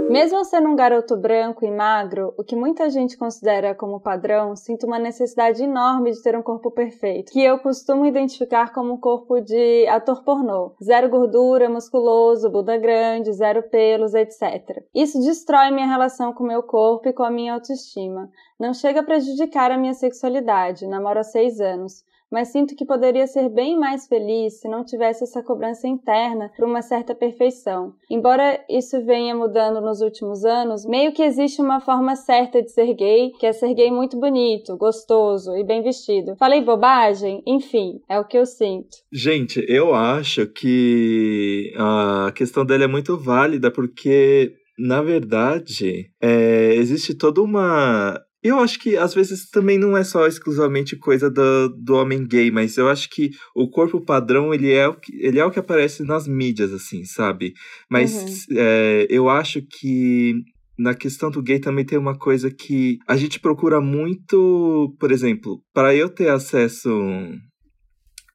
Mesmo 0.09 0.43
sendo 0.43 0.69
um 0.69 0.75
garoto 0.75 1.15
branco 1.15 1.63
e 1.63 1.69
magro, 1.69 2.33
o 2.35 2.43
que 2.43 2.55
muita 2.55 2.89
gente 2.89 3.15
considera 3.15 3.75
como 3.75 3.99
padrão, 3.99 4.55
sinto 4.55 4.87
uma 4.87 4.97
necessidade 4.97 5.63
enorme 5.63 6.09
de 6.09 6.23
ter 6.23 6.35
um 6.35 6.41
corpo 6.41 6.71
perfeito, 6.71 7.31
que 7.31 7.43
eu 7.43 7.59
costumo 7.59 8.07
identificar 8.07 8.73
como 8.73 8.93
um 8.93 8.97
corpo 8.97 9.39
de 9.39 9.85
ator 9.87 10.23
pornô. 10.23 10.73
Zero 10.83 11.09
gordura, 11.09 11.69
musculoso, 11.69 12.49
bunda 12.49 12.75
grande, 12.75 13.31
zero 13.33 13.61
pelos, 13.69 14.15
etc. 14.15 14.83
Isso 14.95 15.19
destrói 15.19 15.69
minha 15.69 15.85
relação 15.85 16.33
com 16.33 16.43
meu 16.43 16.63
corpo 16.63 17.07
e 17.07 17.13
com 17.13 17.21
a 17.21 17.29
minha 17.29 17.53
autoestima. 17.53 18.31
Não 18.59 18.73
chega 18.73 19.01
a 19.01 19.05
prejudicar 19.05 19.69
a 19.69 19.77
minha 19.77 19.93
sexualidade, 19.93 20.87
namoro 20.87 21.19
há 21.19 21.23
seis 21.23 21.61
anos 21.61 22.03
mas 22.31 22.49
sinto 22.49 22.75
que 22.75 22.85
poderia 22.85 23.27
ser 23.27 23.49
bem 23.49 23.77
mais 23.77 24.07
feliz 24.07 24.59
se 24.59 24.67
não 24.67 24.83
tivesse 24.83 25.23
essa 25.23 25.43
cobrança 25.43 25.87
interna 25.87 26.51
por 26.57 26.67
uma 26.67 26.81
certa 26.81 27.15
perfeição. 27.15 27.93
Embora 28.09 28.63
isso 28.69 29.03
venha 29.03 29.35
mudando 29.35 29.81
nos 29.81 30.01
últimos 30.01 30.45
anos, 30.45 30.85
meio 30.85 31.11
que 31.11 31.23
existe 31.23 31.61
uma 31.61 31.79
forma 31.79 32.15
certa 32.15 32.61
de 32.61 32.71
ser 32.71 32.93
gay, 32.93 33.31
que 33.39 33.45
é 33.45 33.53
ser 33.53 33.73
gay 33.73 33.91
muito 33.91 34.19
bonito, 34.19 34.77
gostoso 34.77 35.55
e 35.55 35.63
bem 35.63 35.81
vestido. 35.81 36.35
Falei 36.37 36.61
bobagem? 36.61 37.41
Enfim, 37.45 38.01
é 38.07 38.19
o 38.19 38.25
que 38.25 38.37
eu 38.37 38.45
sinto. 38.45 38.97
Gente, 39.11 39.63
eu 39.67 39.93
acho 39.93 40.47
que 40.47 41.73
a 41.77 42.31
questão 42.33 42.65
dela 42.65 42.83
é 42.83 42.87
muito 42.87 43.17
válida 43.17 43.71
porque 43.71 44.53
na 44.79 45.01
verdade, 45.01 46.09
é, 46.21 46.73
existe 46.75 47.13
toda 47.13 47.41
uma 47.41 48.17
eu 48.41 48.59
acho 48.59 48.79
que 48.79 48.95
às 48.95 49.13
vezes 49.13 49.49
também 49.49 49.77
não 49.77 49.97
é 49.97 50.03
só 50.03 50.25
exclusivamente 50.25 50.95
coisa 50.95 51.29
do, 51.29 51.69
do 51.69 51.95
homem 51.95 52.25
gay, 52.25 52.49
mas 52.49 52.77
eu 52.77 52.87
acho 52.87 53.09
que 53.09 53.31
o 53.53 53.69
corpo 53.69 53.99
padrão 53.99 54.53
ele 54.53 54.71
é 54.71 54.87
o 54.87 54.95
que, 54.95 55.13
ele 55.17 55.39
é 55.39 55.45
o 55.45 55.51
que 55.51 55.59
aparece 55.59 56.03
nas 56.03 56.27
mídias, 56.27 56.71
assim, 56.71 57.03
sabe? 57.03 57.53
Mas 57.89 58.47
uhum. 58.47 58.57
é, 58.57 59.07
eu 59.09 59.29
acho 59.29 59.61
que 59.61 60.35
na 60.77 60.93
questão 60.93 61.29
do 61.29 61.43
gay 61.43 61.59
também 61.59 61.83
tem 61.83 61.97
uma 61.97 62.17
coisa 62.17 62.49
que 62.49 62.97
a 63.05 63.17
gente 63.17 63.39
procura 63.39 63.81
muito, 63.81 64.95
por 64.97 65.11
exemplo, 65.11 65.61
para 65.73 65.93
eu 65.93 66.09
ter 66.09 66.29
acesso 66.29 66.89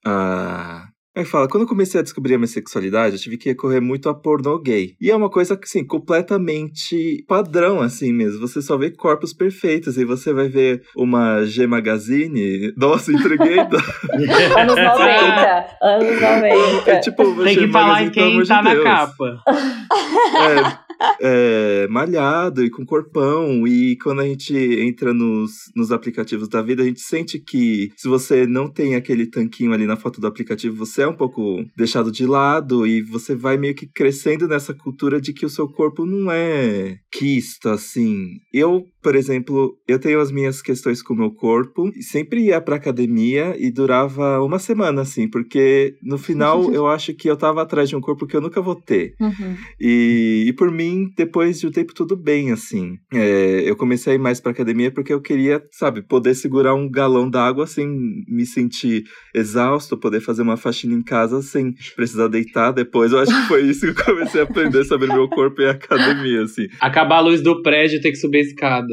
a 0.04 0.86
é 1.14 1.22
que 1.22 1.30
fala, 1.30 1.48
quando 1.48 1.62
eu 1.62 1.68
comecei 1.68 2.00
a 2.00 2.02
descobrir 2.02 2.34
a 2.34 2.38
minha 2.38 2.48
sexualidade, 2.48 3.14
eu 3.14 3.20
tive 3.20 3.36
que 3.36 3.48
recorrer 3.48 3.80
muito 3.80 4.08
a 4.08 4.14
pornô 4.14 4.58
gay. 4.58 4.96
E 5.00 5.10
é 5.10 5.16
uma 5.16 5.30
coisa, 5.30 5.58
assim, 5.62 5.84
completamente 5.84 7.24
padrão, 7.28 7.80
assim 7.80 8.12
mesmo. 8.12 8.40
Você 8.40 8.60
só 8.60 8.76
vê 8.76 8.90
corpos 8.90 9.32
perfeitos. 9.32 9.96
E 9.96 10.04
você 10.04 10.32
vai 10.32 10.48
ver 10.48 10.82
uma 10.96 11.44
G 11.44 11.66
Magazine. 11.68 12.72
Nossa, 12.76 13.12
entreguei. 13.12 13.58
anos 14.58 14.76
90. 14.76 15.66
anos 15.82 16.20
90. 16.20 16.90
É, 16.90 16.98
tipo, 16.98 17.44
Tem 17.44 17.58
que 17.58 17.68
falar 17.68 18.02
em 18.02 18.10
quem 18.10 18.42
tá 18.44 18.60
de 18.60 18.64
na 18.64 18.82
capa. 18.82 19.42
É, 19.48 20.83
é, 21.20 21.86
malhado 21.88 22.64
e 22.64 22.70
com 22.70 22.84
corpão. 22.84 23.66
E 23.66 23.96
quando 23.96 24.20
a 24.20 24.26
gente 24.26 24.54
entra 24.54 25.12
nos, 25.12 25.52
nos 25.74 25.92
aplicativos 25.92 26.48
da 26.48 26.62
vida, 26.62 26.82
a 26.82 26.86
gente 26.86 27.00
sente 27.00 27.38
que 27.38 27.90
se 27.96 28.08
você 28.08 28.46
não 28.46 28.68
tem 28.68 28.94
aquele 28.94 29.26
tanquinho 29.26 29.72
ali 29.72 29.86
na 29.86 29.96
foto 29.96 30.20
do 30.20 30.26
aplicativo, 30.26 30.76
você 30.76 31.02
é 31.02 31.08
um 31.08 31.16
pouco 31.16 31.64
deixado 31.76 32.10
de 32.10 32.26
lado 32.26 32.86
e 32.86 33.02
você 33.02 33.34
vai 33.34 33.56
meio 33.56 33.74
que 33.74 33.86
crescendo 33.86 34.48
nessa 34.48 34.74
cultura 34.74 35.20
de 35.20 35.32
que 35.32 35.46
o 35.46 35.50
seu 35.50 35.68
corpo 35.68 36.04
não 36.06 36.30
é 36.30 36.98
quisto, 37.12 37.68
assim. 37.68 38.38
Eu, 38.52 38.84
por 39.02 39.14
exemplo, 39.14 39.76
eu 39.86 39.98
tenho 39.98 40.20
as 40.20 40.30
minhas 40.30 40.60
questões 40.60 41.02
com 41.02 41.14
o 41.14 41.16
meu 41.16 41.30
corpo 41.30 41.90
e 41.96 42.02
sempre 42.02 42.46
ia 42.46 42.60
pra 42.60 42.76
academia 42.76 43.54
e 43.58 43.70
durava 43.70 44.40
uma 44.40 44.58
semana, 44.58 45.02
assim, 45.02 45.28
porque 45.28 45.96
no 46.02 46.18
final 46.18 46.70
eu 46.74 46.86
acho 46.86 47.14
que 47.14 47.28
eu 47.28 47.36
tava 47.36 47.62
atrás 47.62 47.88
de 47.88 47.96
um 47.96 48.00
corpo 48.00 48.26
que 48.26 48.36
eu 48.36 48.40
nunca 48.40 48.60
vou 48.60 48.74
ter. 48.74 49.14
Uhum. 49.20 49.56
E, 49.80 50.44
e 50.48 50.52
por 50.52 50.70
mim, 50.70 50.93
mim, 50.94 51.12
depois 51.16 51.60
de 51.60 51.66
um 51.66 51.70
tempo, 51.70 51.94
tudo 51.94 52.16
bem, 52.16 52.52
assim. 52.52 52.96
É, 53.12 53.62
eu 53.64 53.76
comecei 53.76 54.12
a 54.12 54.16
ir 54.16 54.18
mais 54.18 54.40
pra 54.40 54.52
academia 54.52 54.90
porque 54.90 55.12
eu 55.12 55.20
queria, 55.20 55.62
sabe, 55.72 56.02
poder 56.02 56.34
segurar 56.34 56.74
um 56.74 56.90
galão 56.90 57.28
d'água 57.28 57.66
sem 57.66 57.86
me 58.28 58.46
sentir 58.46 59.04
exausto, 59.34 59.96
poder 59.96 60.20
fazer 60.20 60.42
uma 60.42 60.56
faxina 60.56 60.94
em 60.94 61.02
casa 61.02 61.42
sem 61.42 61.74
precisar 61.96 62.28
deitar 62.28 62.72
depois. 62.72 63.12
Eu 63.12 63.20
acho 63.20 63.32
que 63.32 63.48
foi 63.48 63.62
isso 63.62 63.80
que 63.80 64.00
eu 64.00 64.04
comecei 64.04 64.40
a 64.40 64.44
aprender 64.44 64.84
sobre 64.84 65.08
meu 65.08 65.28
corpo 65.28 65.60
e 65.60 65.68
academia, 65.68 66.42
assim. 66.42 66.68
Acabar 66.80 67.16
a 67.16 67.20
luz 67.20 67.42
do 67.42 67.62
prédio 67.62 67.98
e 67.98 68.00
ter 68.00 68.10
que 68.10 68.16
subir 68.16 68.38
a 68.38 68.42
escada. 68.42 68.92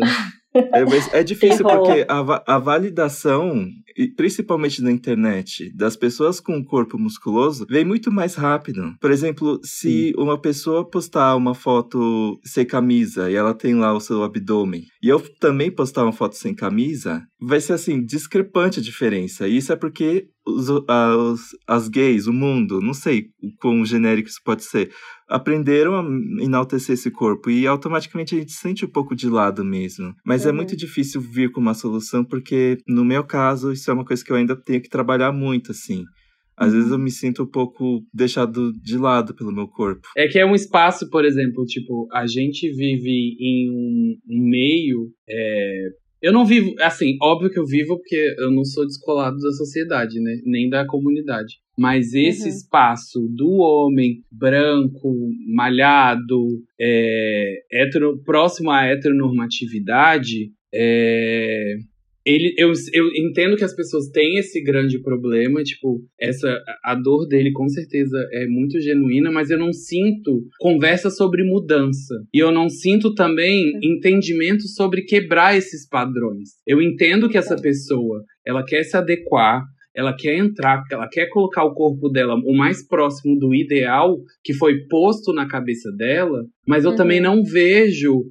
É, 0.54 1.20
é 1.20 1.24
difícil 1.24 1.66
porque 1.66 2.06
a, 2.08 2.56
a 2.56 2.60
validação, 2.60 3.68
principalmente 4.18 4.82
na 4.82 4.92
internet, 4.92 5.72
das 5.76 5.96
pessoas 5.96 6.40
com 6.40 6.64
corpo 6.64 7.00
musculoso, 7.00 7.66
vem 7.70 7.86
muito 7.86 8.12
mais 8.12 8.36
rápido. 8.36 8.94
Por 9.00 9.12
exemplo, 9.12 9.60
se 9.64 10.10
Sim. 10.10 10.14
uma 10.18 10.40
pessoa 10.40 10.90
postar 10.90 11.36
uma 11.36 11.56
foto 11.56 12.40
sem 12.44 12.66
camisa 12.66 13.32
e 13.32 13.36
ela 13.36 13.54
tem 13.54 13.76
lá 13.76 13.94
o 13.94 14.00
seu 14.02 14.24
abdômen, 14.24 14.84
e 15.02 15.08
eu 15.08 15.20
também 15.40 15.72
postar 15.72 16.04
uma 16.04 16.14
foto 16.14 16.36
sem 16.36 16.54
camisa, 16.54 17.24
vai 17.40 17.60
ser 17.60 17.74
assim, 17.74 18.04
discrepante 18.06 18.80
a 18.80 18.84
diferença. 18.84 19.48
E 19.48 19.58
isso 19.58 19.72
é 19.72 19.76
porque 19.76 20.28
os, 20.46 20.70
as, 20.88 21.40
as 21.68 21.88
gays, 21.88 22.28
o 22.28 22.34
mundo, 22.34 22.82
não 22.82 22.94
sei 22.94 23.30
o 23.42 23.52
quão 23.60 23.86
genérico 23.86 24.30
isso 24.30 24.42
pode 24.44 24.64
ser, 24.64 24.92
aprenderam 25.32 25.96
a 25.96 26.44
enaltecer 26.44 26.94
esse 26.94 27.10
corpo 27.10 27.50
e 27.50 27.66
automaticamente 27.66 28.36
a 28.36 28.40
gente 28.40 28.52
sente 28.52 28.86
um 28.86 28.90
pouco 28.90 29.16
de 29.16 29.30
lado 29.30 29.64
mesmo. 29.64 30.14
Mas 30.26 30.46
é 30.46 30.50
uhum. 30.50 30.54
é 30.54 30.58
muito 30.58 30.76
difícil 30.76 31.22
vir 31.22 31.52
com 31.52 31.62
uma 31.62 31.74
solução 31.74 32.24
porque, 32.24 32.78
no 32.88 33.06
meu 33.06 33.24
caso, 33.24 33.72
isso 33.72 33.90
é 33.90 33.94
uma 33.94 34.06
coisa 34.06 34.24
que 34.24 34.32
eu 34.32 34.36
ainda 34.36 34.56
tenho 34.56 34.82
que 34.82 34.90
trabalhar 34.90 35.32
muito, 35.32 35.72
assim. 35.72 36.04
Às 36.58 36.74
vezes 36.74 36.92
eu 36.92 36.98
uhum. 36.98 37.04
me 37.04 37.12
sinto 37.12 37.44
um 37.44 37.48
pouco 37.48 38.06
deixado 38.14 38.72
de 38.74 38.98
lado 38.98 39.34
pelo 39.34 39.54
meu 39.54 39.68
corpo. 39.68 40.08
É 40.16 40.28
que 40.28 40.38
é 40.38 40.46
um 40.46 40.54
espaço, 40.54 41.10
por 41.10 41.26
exemplo, 41.26 41.66
tipo, 41.66 42.08
a 42.12 42.28
gente 42.28 42.70
vive 42.72 43.36
em 43.40 43.72
um 43.72 44.50
meio 44.50 45.10
é, 45.28 45.88
eu 46.22 46.32
não 46.32 46.46
vivo, 46.46 46.76
assim, 46.80 47.18
óbvio 47.22 47.50
que 47.50 47.60
eu 47.60 47.66
vivo 47.66 47.98
porque 47.98 48.36
eu 48.38 48.52
não 48.52 48.64
sou 48.64 48.86
descolado 48.86 49.38
da 49.38 49.52
sociedade, 49.52 50.20
né? 50.20 50.40
Nem 50.46 50.70
da 50.70 50.86
comunidade. 50.86 51.56
Mas 51.78 52.14
esse 52.14 52.44
uhum. 52.44 52.50
espaço 52.50 53.28
do 53.36 53.58
homem 53.58 54.24
branco, 54.32 55.16
malhado, 55.48 56.48
é, 56.80 57.64
hetero, 57.72 58.22
próximo 58.24 58.70
à 58.70 58.86
heteronormatividade, 58.86 60.52
é, 60.74 61.78
ele, 62.26 62.54
eu, 62.58 62.72
eu 62.94 63.08
entendo 63.16 63.56
que 63.56 63.64
as 63.64 63.76
pessoas 63.76 64.08
têm 64.10 64.38
esse 64.38 64.62
grande 64.62 65.02
problema, 65.02 65.64
tipo, 65.64 66.02
essa 66.20 66.62
a 66.84 66.96
dor 66.96 67.28
dele 67.28 67.52
com 67.52 67.68
certeza 67.68 68.18
é 68.32 68.46
muito 68.46 68.80
genuína, 68.80 69.32
mas 69.32 69.50
eu 69.50 69.58
não 69.58 69.74
sinto 69.74 70.44
conversa 70.60 71.10
sobre 71.10 71.44
mudança. 71.44 72.24
E 72.34 72.40
eu 72.40 72.52
não 72.52 72.70
sinto 72.70 73.14
também 73.14 73.72
entendimento 73.82 74.68
sobre 74.68 75.04
quebrar 75.04 75.58
esses 75.58 75.88
padrões. 75.88 76.50
Eu 76.66 76.82
entendo 76.82 77.30
que 77.30 77.38
essa 77.38 77.56
pessoa, 77.56 78.24
ela 78.46 78.64
quer 78.64 78.84
se 78.84 78.96
adequar, 78.96 79.64
ela 79.96 80.16
quer 80.16 80.38
entrar, 80.38 80.84
ela 80.92 81.08
quer 81.08 81.28
colocar 81.28 81.64
o 81.64 81.74
corpo 81.74 82.08
dela 82.08 82.36
o 82.36 82.56
mais 82.56 82.86
próximo 82.88 83.38
do 83.38 83.54
ideal 83.54 84.18
que 84.44 84.54
foi 84.54 84.86
posto 84.88 85.34
na 85.34 85.48
cabeça 85.48 85.92
dela, 85.92 86.46
mas 86.66 86.86
eu 86.86 86.92
uhum. 86.92 86.98
também 86.98 87.20
não 87.20 87.44
vejo 87.44 88.24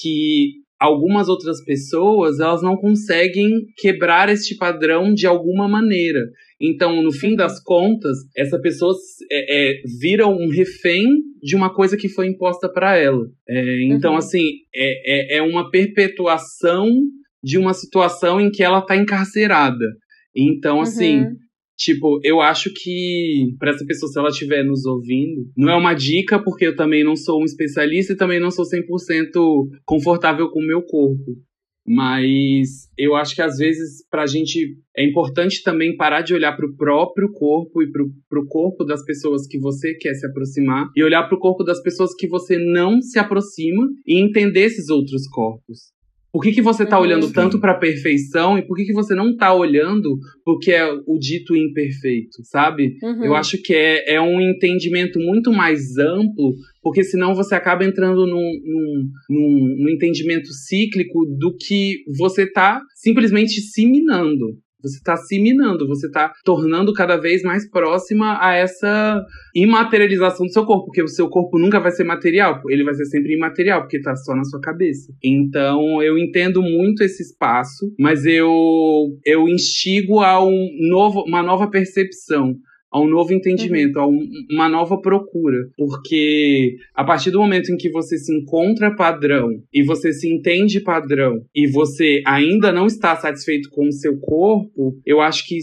que 0.00 0.54
algumas 0.78 1.28
outras 1.28 1.62
pessoas 1.64 2.38
elas 2.38 2.62
não 2.62 2.76
conseguem 2.76 3.66
quebrar 3.76 4.28
este 4.28 4.56
padrão 4.56 5.12
de 5.12 5.26
alguma 5.26 5.68
maneira. 5.68 6.20
Então, 6.60 7.02
no 7.02 7.12
fim 7.12 7.36
das 7.36 7.62
contas, 7.62 8.18
essa 8.36 8.58
pessoa 8.60 8.94
é, 9.30 9.70
é, 9.70 9.82
vira 10.00 10.26
um 10.26 10.48
refém 10.48 11.06
de 11.42 11.54
uma 11.54 11.72
coisa 11.72 11.96
que 11.96 12.08
foi 12.08 12.26
imposta 12.26 12.68
para 12.68 12.96
ela. 12.96 13.24
É, 13.48 13.82
então, 13.84 14.12
uhum. 14.12 14.18
assim, 14.18 14.44
é, 14.74 15.36
é, 15.36 15.38
é 15.38 15.42
uma 15.42 15.70
perpetuação 15.70 16.88
de 17.42 17.58
uma 17.58 17.72
situação 17.72 18.40
em 18.40 18.50
que 18.50 18.62
ela 18.62 18.80
está 18.80 18.96
encarcerada. 18.96 19.86
Então, 20.34 20.80
assim, 20.80 21.20
uhum. 21.20 21.36
Tipo, 21.78 22.18
eu 22.24 22.40
acho 22.40 22.72
que 22.74 23.54
para 23.56 23.70
essa 23.70 23.86
pessoa, 23.86 24.10
se 24.10 24.18
ela 24.18 24.30
estiver 24.30 24.64
nos 24.64 24.84
ouvindo, 24.84 25.48
não 25.56 25.70
é 25.70 25.76
uma 25.76 25.94
dica, 25.94 26.42
porque 26.42 26.66
eu 26.66 26.74
também 26.74 27.04
não 27.04 27.14
sou 27.14 27.40
um 27.40 27.44
especialista 27.44 28.12
e 28.12 28.16
também 28.16 28.40
não 28.40 28.50
sou 28.50 28.64
100% 28.64 29.68
confortável 29.84 30.50
com 30.50 30.58
o 30.58 30.66
meu 30.66 30.82
corpo. 30.82 31.36
Mas 31.86 32.90
eu 32.98 33.14
acho 33.14 33.34
que 33.34 33.40
às 33.40 33.56
vezes 33.56 34.04
para 34.10 34.24
a 34.24 34.26
gente 34.26 34.76
é 34.94 35.08
importante 35.08 35.62
também 35.62 35.96
parar 35.96 36.20
de 36.20 36.34
olhar 36.34 36.54
para 36.54 36.66
o 36.66 36.76
próprio 36.76 37.32
corpo 37.32 37.82
e 37.82 37.90
para 37.90 38.40
o 38.40 38.46
corpo 38.46 38.84
das 38.84 39.02
pessoas 39.04 39.46
que 39.46 39.58
você 39.58 39.94
quer 39.94 40.12
se 40.14 40.26
aproximar 40.26 40.90
e 40.94 41.02
olhar 41.02 41.26
para 41.28 41.38
o 41.38 41.40
corpo 41.40 41.64
das 41.64 41.80
pessoas 41.80 42.14
que 42.14 42.28
você 42.28 42.58
não 42.58 43.00
se 43.00 43.18
aproxima 43.18 43.88
e 44.06 44.20
entender 44.20 44.64
esses 44.64 44.90
outros 44.90 45.26
corpos. 45.28 45.92
Por 46.38 46.44
que, 46.44 46.52
que 46.52 46.62
você 46.62 46.84
está 46.84 47.00
olhando 47.00 47.26
Sim. 47.26 47.32
tanto 47.32 47.58
para 47.58 47.72
a 47.72 47.78
perfeição 47.78 48.56
e 48.56 48.62
por 48.62 48.76
que, 48.76 48.84
que 48.84 48.92
você 48.92 49.12
não 49.12 49.30
está 49.30 49.52
olhando 49.52 50.20
porque 50.44 50.70
é 50.70 50.88
o 50.88 51.18
dito 51.18 51.56
imperfeito, 51.56 52.44
sabe? 52.44 52.94
Uhum. 53.02 53.24
Eu 53.24 53.34
acho 53.34 53.60
que 53.60 53.74
é, 53.74 54.14
é 54.14 54.20
um 54.20 54.40
entendimento 54.40 55.18
muito 55.18 55.52
mais 55.52 55.98
amplo, 55.98 56.54
porque 56.80 57.02
senão 57.02 57.34
você 57.34 57.56
acaba 57.56 57.84
entrando 57.84 58.24
num, 58.24 58.52
num, 58.64 59.10
num, 59.28 59.76
num 59.80 59.88
entendimento 59.88 60.52
cíclico 60.52 61.26
do 61.26 61.56
que 61.56 62.04
você 62.16 62.44
está 62.44 62.80
simplesmente 62.94 63.60
se 63.60 63.84
minando. 63.84 64.56
Você 64.82 64.98
está 64.98 65.16
se 65.16 65.40
minando, 65.40 65.88
você 65.88 66.06
está 66.06 66.32
tornando 66.44 66.92
cada 66.92 67.16
vez 67.16 67.42
mais 67.42 67.68
próxima 67.68 68.38
a 68.40 68.54
essa 68.54 69.24
imaterialização 69.54 70.46
do 70.46 70.52
seu 70.52 70.64
corpo, 70.64 70.86
porque 70.86 71.02
o 71.02 71.08
seu 71.08 71.28
corpo 71.28 71.58
nunca 71.58 71.80
vai 71.80 71.90
ser 71.90 72.04
material, 72.04 72.62
ele 72.68 72.84
vai 72.84 72.94
ser 72.94 73.06
sempre 73.06 73.34
imaterial, 73.34 73.80
porque 73.80 73.96
está 73.96 74.14
só 74.14 74.34
na 74.34 74.44
sua 74.44 74.60
cabeça. 74.60 75.12
Então, 75.22 76.02
eu 76.02 76.16
entendo 76.16 76.62
muito 76.62 77.02
esse 77.02 77.22
espaço, 77.22 77.92
mas 77.98 78.24
eu 78.24 78.48
eu 79.24 79.48
instigo 79.48 80.20
a 80.20 80.44
um 80.44 80.68
novo, 80.88 81.24
uma 81.26 81.42
nova 81.42 81.68
percepção 81.68 82.56
a 82.90 83.00
um 83.00 83.08
novo 83.08 83.32
entendimento, 83.32 83.98
uhum. 83.98 84.02
a 84.02 84.08
um, 84.08 84.28
uma 84.50 84.68
nova 84.68 85.00
procura. 85.00 85.58
Porque 85.76 86.76
a 86.94 87.04
partir 87.04 87.30
do 87.30 87.40
momento 87.40 87.70
em 87.70 87.76
que 87.76 87.90
você 87.90 88.16
se 88.16 88.34
encontra 88.34 88.94
padrão 88.94 89.48
e 89.72 89.82
você 89.82 90.12
se 90.12 90.32
entende 90.32 90.80
padrão 90.80 91.42
e 91.54 91.66
você 91.66 92.22
ainda 92.26 92.72
não 92.72 92.86
está 92.86 93.16
satisfeito 93.16 93.68
com 93.70 93.86
o 93.88 93.92
seu 93.92 94.18
corpo, 94.18 94.98
eu 95.04 95.20
acho 95.20 95.46
que 95.46 95.58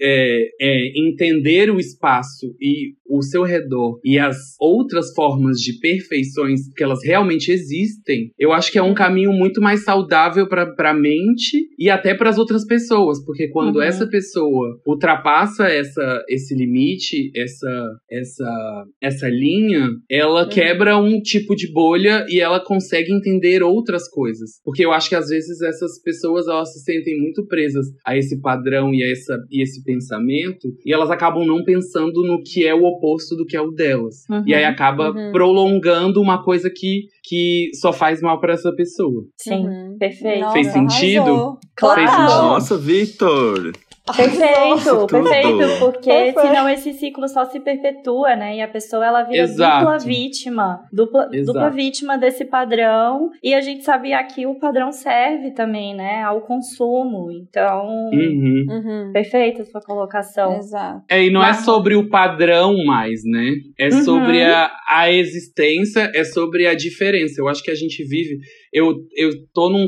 é, 0.00 0.42
é, 0.60 1.00
entender 1.00 1.70
o 1.70 1.78
espaço 1.78 2.54
e 2.60 2.94
o 3.08 3.22
seu 3.22 3.42
redor 3.42 3.98
e 4.04 4.18
as 4.18 4.36
outras 4.60 5.12
formas 5.14 5.58
de 5.58 5.78
perfeições 5.80 6.60
que 6.76 6.82
elas 6.82 7.00
realmente 7.04 7.50
existem, 7.50 8.30
eu 8.38 8.52
acho 8.52 8.70
que 8.70 8.78
é 8.78 8.82
um 8.82 8.94
caminho 8.94 9.32
muito 9.32 9.60
mais 9.60 9.82
saudável 9.82 10.48
para 10.48 10.90
a 10.90 10.94
mente 10.94 11.68
e 11.78 11.90
até 11.90 12.14
para 12.14 12.30
as 12.30 12.38
outras 12.38 12.64
pessoas, 12.64 13.24
porque 13.24 13.48
quando 13.48 13.76
uhum. 13.76 13.82
essa 13.82 14.06
pessoa 14.06 14.80
ultrapassa 14.86 15.64
essa, 15.64 16.24
esse 16.28 16.54
limite, 16.54 17.30
essa, 17.34 17.88
essa, 18.10 18.84
essa 19.02 19.28
linha, 19.28 19.88
ela 20.08 20.44
uhum. 20.44 20.48
quebra 20.48 20.96
um 20.96 21.20
tipo 21.20 21.56
de 21.56 21.72
bolha 21.72 22.24
e 22.28 22.40
ela 22.40 22.60
consegue 22.60 23.12
entender 23.12 23.62
outras 23.62 24.08
coisas. 24.08 24.60
Porque 24.64 24.84
eu 24.84 24.92
acho 24.92 25.08
que 25.08 25.14
às 25.14 25.28
vezes 25.28 25.60
essas 25.62 26.00
pessoas 26.02 26.46
elas 26.46 26.72
se 26.72 26.80
sentem 26.80 27.18
muito 27.18 27.46
presas 27.46 27.86
a 28.06 28.16
esse 28.16 28.40
padrão 28.40 28.94
e 28.94 29.02
a 29.02 29.10
essa, 29.10 29.38
e 29.50 29.62
esse 29.62 29.79
pensamento 29.82 30.68
e 30.84 30.92
elas 30.92 31.10
acabam 31.10 31.44
não 31.46 31.64
pensando 31.64 32.22
no 32.22 32.42
que 32.42 32.66
é 32.66 32.74
o 32.74 32.84
oposto 32.84 33.36
do 33.36 33.44
que 33.44 33.56
é 33.56 33.60
o 33.60 33.70
delas. 33.70 34.24
Uhum, 34.28 34.42
e 34.46 34.54
aí 34.54 34.64
acaba 34.64 35.10
uhum. 35.10 35.32
prolongando 35.32 36.20
uma 36.20 36.42
coisa 36.42 36.70
que, 36.70 37.08
que 37.24 37.70
só 37.74 37.92
faz 37.92 38.20
mal 38.20 38.40
para 38.40 38.54
essa 38.54 38.72
pessoa. 38.72 39.24
Sim, 39.36 39.66
uhum. 39.66 39.96
perfeito. 39.98 40.40
Nossa, 40.40 40.52
Fez 40.54 40.66
sentido? 40.72 41.58
Claro. 41.76 42.00
Fez 42.00 42.10
sentido? 42.10 42.42
Nossa, 42.42 42.78
Victor! 42.78 43.72
Perfeito, 44.16 45.06
perfeito, 45.06 45.78
porque 45.78 46.32
senão 46.32 46.68
esse 46.68 46.92
ciclo 46.94 47.28
só 47.28 47.44
se 47.44 47.60
perpetua, 47.60 48.34
né? 48.34 48.56
E 48.56 48.60
a 48.60 48.66
pessoa 48.66 49.04
ela 49.04 49.22
vira 49.22 49.42
Exato. 49.42 49.84
dupla 49.84 49.98
vítima, 49.98 50.88
dupla, 50.92 51.28
dupla 51.44 51.70
vítima 51.70 52.18
desse 52.18 52.44
padrão. 52.44 53.30
E 53.42 53.54
a 53.54 53.60
gente 53.60 53.84
sabe 53.84 54.12
aqui 54.12 54.46
o 54.46 54.56
padrão 54.56 54.90
serve 54.90 55.52
também, 55.52 55.94
né? 55.94 56.22
Ao 56.22 56.40
consumo. 56.40 57.30
Então, 57.30 58.10
uhum. 58.12 58.66
Uhum. 58.68 59.12
perfeita 59.12 59.62
a 59.62 59.66
sua 59.66 59.80
colocação. 59.80 60.56
Exato. 60.56 61.02
É, 61.08 61.22
e 61.22 61.30
não 61.30 61.42
é 61.42 61.48
Mas... 61.48 61.60
é 61.60 61.64
sobre 61.64 61.94
o 61.94 62.08
padrão 62.08 62.84
mais, 62.84 63.22
né? 63.24 63.54
É 63.78 63.88
uhum. 63.88 64.02
sobre 64.02 64.42
a, 64.42 64.70
a 64.88 65.12
existência, 65.12 66.10
é 66.14 66.24
sobre 66.24 66.66
a 66.66 66.74
diferença. 66.74 67.40
Eu 67.40 67.48
acho 67.48 67.62
que 67.62 67.70
a 67.70 67.76
gente 67.76 68.02
vive 68.04 68.38
eu, 68.72 68.94
eu 69.16 69.30
tô 69.52 69.68
num. 69.68 69.86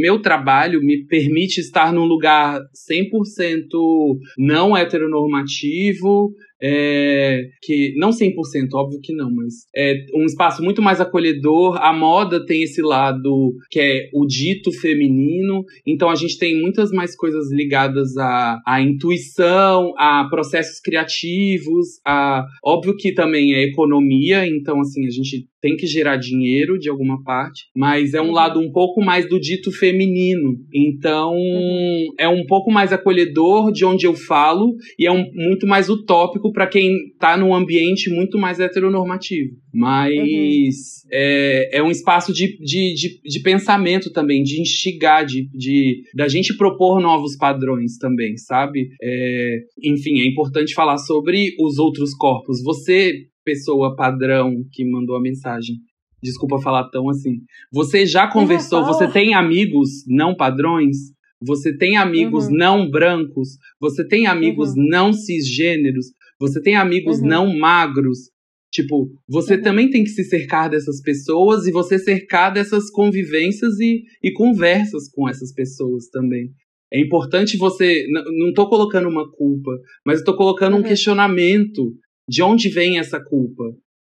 meu 0.00 0.20
trabalho 0.20 0.80
me 0.80 1.06
permite 1.06 1.60
estar 1.60 1.92
num 1.92 2.04
lugar 2.04 2.60
100% 2.90 4.18
não 4.36 4.76
heteronormativo, 4.76 6.32
é, 6.62 7.42
que 7.62 7.94
não 7.96 8.10
100%, 8.10 8.32
óbvio 8.74 9.00
que 9.02 9.14
não, 9.14 9.30
mas 9.30 9.54
é 9.74 9.94
um 10.14 10.24
espaço 10.24 10.62
muito 10.62 10.80
mais 10.80 11.00
acolhedor. 11.00 11.76
A 11.82 11.92
moda 11.92 12.44
tem 12.44 12.62
esse 12.62 12.82
lado 12.82 13.54
que 13.70 13.80
é 13.80 14.08
o 14.12 14.26
dito 14.26 14.72
feminino, 14.72 15.64
então 15.86 16.10
a 16.10 16.14
gente 16.14 16.38
tem 16.38 16.60
muitas 16.60 16.90
mais 16.90 17.16
coisas 17.16 17.50
ligadas 17.52 18.16
à, 18.16 18.60
à 18.66 18.80
intuição, 18.80 19.92
a 19.98 20.26
processos 20.30 20.80
criativos, 20.80 22.00
a 22.06 22.44
óbvio 22.64 22.96
que 22.96 23.12
também 23.12 23.54
é 23.54 23.62
economia, 23.64 24.46
então 24.46 24.80
assim 24.80 25.06
a 25.06 25.10
gente 25.10 25.46
tem 25.64 25.76
que 25.76 25.86
gerar 25.86 26.18
dinheiro 26.18 26.78
de 26.78 26.90
alguma 26.90 27.22
parte, 27.24 27.62
mas 27.74 28.12
é 28.12 28.20
um 28.20 28.26
uhum. 28.26 28.32
lado 28.32 28.60
um 28.60 28.70
pouco 28.70 29.02
mais 29.02 29.26
do 29.26 29.40
dito 29.40 29.72
feminino. 29.72 30.58
Então, 30.70 31.32
uhum. 31.32 32.08
é 32.18 32.28
um 32.28 32.44
pouco 32.44 32.70
mais 32.70 32.92
acolhedor 32.92 33.72
de 33.72 33.82
onde 33.82 34.06
eu 34.06 34.14
falo 34.14 34.74
e 34.98 35.06
é 35.06 35.10
um, 35.10 35.24
muito 35.32 35.66
mais 35.66 35.88
utópico 35.88 36.43
para 36.52 36.66
quem 36.66 37.08
está 37.12 37.36
num 37.36 37.54
ambiente 37.54 38.10
muito 38.10 38.38
mais 38.38 38.60
heteronormativo. 38.60 39.56
Mas 39.72 40.14
uhum. 40.18 41.08
é, 41.12 41.78
é 41.78 41.82
um 41.82 41.90
espaço 41.90 42.32
de, 42.32 42.58
de, 42.58 42.94
de, 42.94 43.20
de, 43.22 43.40
pensamento 43.40 44.12
também, 44.12 44.42
de 44.42 44.60
instigar, 44.60 45.24
de, 45.24 45.48
de 45.52 46.02
da 46.14 46.28
gente 46.28 46.56
propor 46.56 47.00
novos 47.00 47.36
padrões 47.36 47.96
também, 47.98 48.36
sabe? 48.36 48.88
É, 49.02 49.58
enfim, 49.82 50.20
é 50.20 50.26
importante 50.26 50.74
falar 50.74 50.98
sobre 50.98 51.54
os 51.58 51.78
outros 51.78 52.14
corpos. 52.14 52.62
Você, 52.62 53.12
pessoa 53.44 53.96
padrão 53.96 54.64
que 54.72 54.84
mandou 54.84 55.16
a 55.16 55.20
mensagem, 55.20 55.76
desculpa 56.22 56.60
falar 56.60 56.88
tão 56.90 57.08
assim. 57.08 57.40
Você 57.72 58.06
já 58.06 58.26
conversou, 58.26 58.84
você 58.84 59.06
tem 59.06 59.34
amigos 59.34 60.04
não 60.06 60.34
padrões? 60.34 61.14
Você 61.46 61.76
tem 61.76 61.96
amigos 61.96 62.46
uhum. 62.46 62.56
não 62.56 62.90
brancos? 62.90 63.58
Você 63.80 64.06
tem 64.06 64.26
amigos 64.26 64.70
uhum. 64.70 64.86
não 64.88 65.12
cisgêneros? 65.12 66.06
Você 66.46 66.60
tem 66.60 66.76
amigos 66.76 67.18
uhum. 67.20 67.26
não 67.26 67.58
magros? 67.58 68.30
Tipo, 68.72 69.08
você 69.28 69.54
uhum. 69.54 69.62
também 69.62 69.88
tem 69.88 70.02
que 70.02 70.10
se 70.10 70.24
cercar 70.24 70.68
dessas 70.68 71.00
pessoas 71.00 71.66
e 71.66 71.70
você 71.70 71.98
cercar 71.98 72.52
dessas 72.52 72.90
convivências 72.90 73.78
e, 73.78 74.02
e 74.22 74.32
conversas 74.32 75.08
com 75.08 75.28
essas 75.28 75.52
pessoas 75.52 76.08
também. 76.08 76.50
É 76.92 77.00
importante 77.00 77.56
você. 77.56 78.04
Não 78.08 78.48
estou 78.48 78.68
colocando 78.68 79.08
uma 79.08 79.30
culpa, 79.30 79.70
mas 80.04 80.18
estou 80.18 80.36
colocando 80.36 80.74
um 80.74 80.78
uhum. 80.78 80.84
questionamento 80.84 81.92
de 82.28 82.42
onde 82.42 82.68
vem 82.68 82.98
essa 82.98 83.22
culpa. 83.22 83.64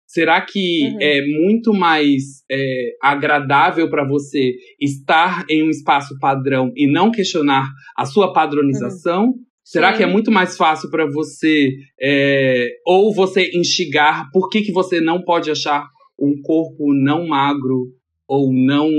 Será 0.07 0.39
que 0.41 0.85
uhum. 0.85 0.97
é 1.01 1.21
muito 1.25 1.73
mais 1.73 2.41
é, 2.49 2.91
agradável 3.03 3.89
para 3.89 4.07
você 4.07 4.53
estar 4.79 5.45
em 5.49 5.63
um 5.63 5.69
espaço 5.69 6.17
padrão 6.19 6.71
e 6.75 6.87
não 6.89 7.11
questionar 7.11 7.67
a 7.95 8.05
sua 8.05 8.31
padronização? 8.31 9.25
Uhum. 9.25 9.46
Será 9.67 9.91
Sim. 9.91 9.97
que 9.97 10.03
é 10.03 10.07
muito 10.07 10.31
mais 10.31 10.55
fácil 10.55 10.89
para 10.89 11.05
você 11.11 11.71
é, 12.01 12.69
ou 12.85 13.13
você 13.13 13.51
instigar 13.53 14.29
por 14.31 14.47
que, 14.47 14.61
que 14.61 14.71
você 14.71 15.01
não 15.01 15.21
pode 15.21 15.51
achar 15.51 15.85
um 16.17 16.41
corpo 16.41 16.93
não 16.93 17.27
magro 17.27 17.87
ou 18.25 18.53
não 18.53 18.89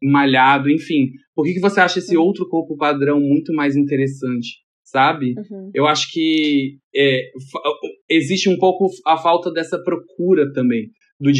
malhado, 0.00 0.70
enfim? 0.70 1.10
Por 1.34 1.44
que, 1.44 1.54
que 1.54 1.60
você 1.60 1.80
acha 1.80 1.98
esse 1.98 2.16
outro 2.16 2.48
corpo 2.48 2.76
padrão 2.76 3.18
muito 3.18 3.52
mais 3.52 3.74
interessante? 3.74 4.58
Sabe? 4.84 5.34
Uhum. 5.36 5.72
Eu 5.74 5.88
acho 5.88 6.12
que 6.12 6.76
é, 6.94 7.22
existe 8.08 8.48
um 8.48 8.58
pouco 8.58 8.88
a 9.04 9.16
falta 9.16 9.50
dessa 9.50 9.76
procura 9.76 10.52
também 10.52 10.86
do, 11.20 11.30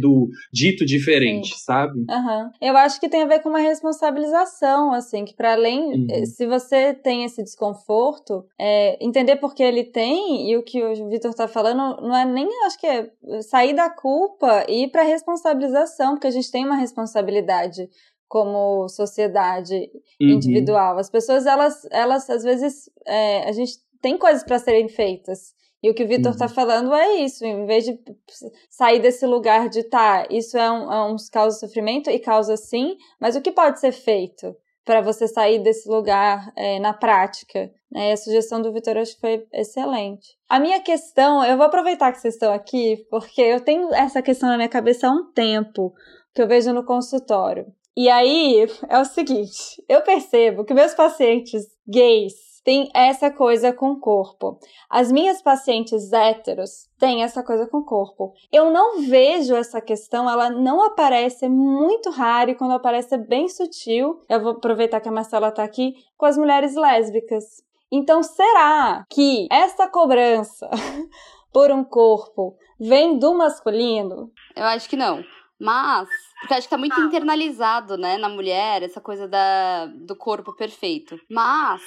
do 0.00 0.28
dito 0.52 0.84
diferente, 0.84 1.50
Sim. 1.50 1.64
sabe? 1.64 1.98
Uhum. 2.00 2.50
Eu 2.60 2.76
acho 2.76 3.00
que 3.00 3.08
tem 3.08 3.22
a 3.22 3.26
ver 3.26 3.40
com 3.40 3.48
uma 3.48 3.58
responsabilização, 3.58 4.92
assim, 4.92 5.24
que 5.24 5.34
para 5.34 5.52
além, 5.52 5.80
uhum. 5.80 6.06
Eh, 6.10 6.26
se 6.26 6.46
você 6.46 6.94
tem 6.94 7.24
esse 7.24 7.42
desconforto, 7.42 8.44
é, 8.58 9.04
entender 9.04 9.36
por 9.36 9.54
que 9.54 9.62
ele 9.62 9.84
tem 9.84 10.50
e 10.50 10.56
o 10.56 10.62
que 10.62 10.82
o 10.82 11.08
Vitor 11.08 11.34
tá 11.34 11.48
falando 11.48 12.00
não 12.00 12.14
é 12.14 12.24
nem, 12.24 12.48
acho 12.66 12.78
que 12.78 12.86
é 12.86 13.10
sair 13.42 13.74
da 13.74 13.90
culpa 13.90 14.64
e 14.68 14.84
ir 14.84 14.90
para 14.90 15.02
responsabilização, 15.02 16.14
porque 16.14 16.28
a 16.28 16.32
gente 16.32 16.50
tem 16.50 16.64
uma 16.64 16.76
responsabilidade 16.76 17.88
como 18.28 18.88
sociedade 18.88 19.74
uhum. 20.20 20.30
individual. 20.30 20.98
As 20.98 21.10
pessoas, 21.10 21.46
elas, 21.46 21.86
elas 21.90 22.28
às 22.28 22.42
vezes, 22.42 22.90
é, 23.06 23.48
a 23.48 23.52
gente 23.52 23.74
tem 24.00 24.18
coisas 24.18 24.44
para 24.44 24.58
serem 24.58 24.88
feitas. 24.88 25.54
E 25.84 25.90
o 25.90 25.94
que 25.94 26.02
o 26.02 26.08
Vitor 26.08 26.32
está 26.32 26.46
uhum. 26.46 26.50
falando 26.50 26.94
é 26.94 27.16
isso, 27.16 27.44
em 27.44 27.66
vez 27.66 27.84
de 27.84 28.00
sair 28.70 29.00
desse 29.00 29.26
lugar 29.26 29.68
de 29.68 29.82
tá, 29.82 30.26
isso 30.30 30.56
é 30.56 30.70
um, 30.70 30.90
é 30.90 31.04
um 31.12 31.16
causa 31.30 31.58
sofrimento 31.58 32.08
e 32.08 32.18
causa 32.18 32.56
sim, 32.56 32.96
mas 33.20 33.36
o 33.36 33.42
que 33.42 33.52
pode 33.52 33.78
ser 33.80 33.92
feito 33.92 34.56
para 34.82 35.02
você 35.02 35.28
sair 35.28 35.58
desse 35.58 35.86
lugar 35.86 36.50
é, 36.56 36.78
na 36.78 36.94
prática? 36.94 37.70
É, 37.94 38.12
a 38.12 38.16
sugestão 38.16 38.62
do 38.62 38.72
Vitor 38.72 38.96
acho 38.96 39.14
que 39.16 39.20
foi 39.20 39.46
excelente. 39.52 40.26
A 40.48 40.58
minha 40.58 40.80
questão, 40.80 41.44
eu 41.44 41.58
vou 41.58 41.66
aproveitar 41.66 42.12
que 42.12 42.18
vocês 42.18 42.32
estão 42.32 42.54
aqui, 42.54 43.04
porque 43.10 43.42
eu 43.42 43.60
tenho 43.60 43.92
essa 43.92 44.22
questão 44.22 44.48
na 44.48 44.56
minha 44.56 44.70
cabeça 44.70 45.06
há 45.06 45.10
um 45.10 45.30
tempo, 45.34 45.92
que 46.34 46.40
eu 46.40 46.48
vejo 46.48 46.72
no 46.72 46.86
consultório. 46.86 47.66
E 47.94 48.08
aí 48.08 48.66
é 48.88 48.98
o 48.98 49.04
seguinte, 49.04 49.84
eu 49.86 50.00
percebo 50.00 50.64
que 50.64 50.72
meus 50.72 50.94
pacientes 50.94 51.62
gays 51.86 52.53
tem 52.64 52.90
essa 52.94 53.30
coisa 53.30 53.72
com 53.72 53.90
o 53.90 54.00
corpo. 54.00 54.58
As 54.88 55.12
minhas 55.12 55.42
pacientes 55.42 56.12
héteros 56.12 56.88
têm 56.98 57.22
essa 57.22 57.42
coisa 57.42 57.66
com 57.66 57.78
o 57.78 57.84
corpo. 57.84 58.32
Eu 58.50 58.70
não 58.70 59.02
vejo 59.02 59.54
essa 59.54 59.80
questão, 59.80 60.28
ela 60.28 60.48
não 60.48 60.82
aparece, 60.82 61.44
é 61.44 61.48
muito 61.48 62.10
raro 62.10 62.50
e 62.50 62.54
quando 62.54 62.72
aparece 62.72 63.14
é 63.14 63.18
bem 63.18 63.48
sutil. 63.48 64.22
Eu 64.28 64.40
vou 64.40 64.52
aproveitar 64.52 65.00
que 65.00 65.08
a 65.08 65.12
Marcela 65.12 65.52
tá 65.52 65.62
aqui 65.62 65.94
com 66.16 66.24
as 66.24 66.38
mulheres 66.38 66.74
lésbicas. 66.74 67.62
Então, 67.92 68.22
será 68.22 69.04
que 69.10 69.46
essa 69.52 69.86
cobrança 69.86 70.68
por 71.52 71.70
um 71.70 71.84
corpo 71.84 72.56
vem 72.80 73.18
do 73.18 73.34
masculino? 73.34 74.32
Eu 74.56 74.64
acho 74.64 74.88
que 74.88 74.96
não. 74.96 75.22
Mas, 75.60 76.08
porque 76.40 76.54
acho 76.54 76.66
que 76.66 76.70
tá 76.70 76.78
muito 76.78 77.00
internalizado, 77.00 77.96
né, 77.96 78.18
na 78.18 78.28
mulher, 78.28 78.82
essa 78.82 79.00
coisa 79.00 79.28
da, 79.28 79.86
do 79.86 80.16
corpo 80.16 80.54
perfeito. 80.54 81.16
Mas, 81.30 81.80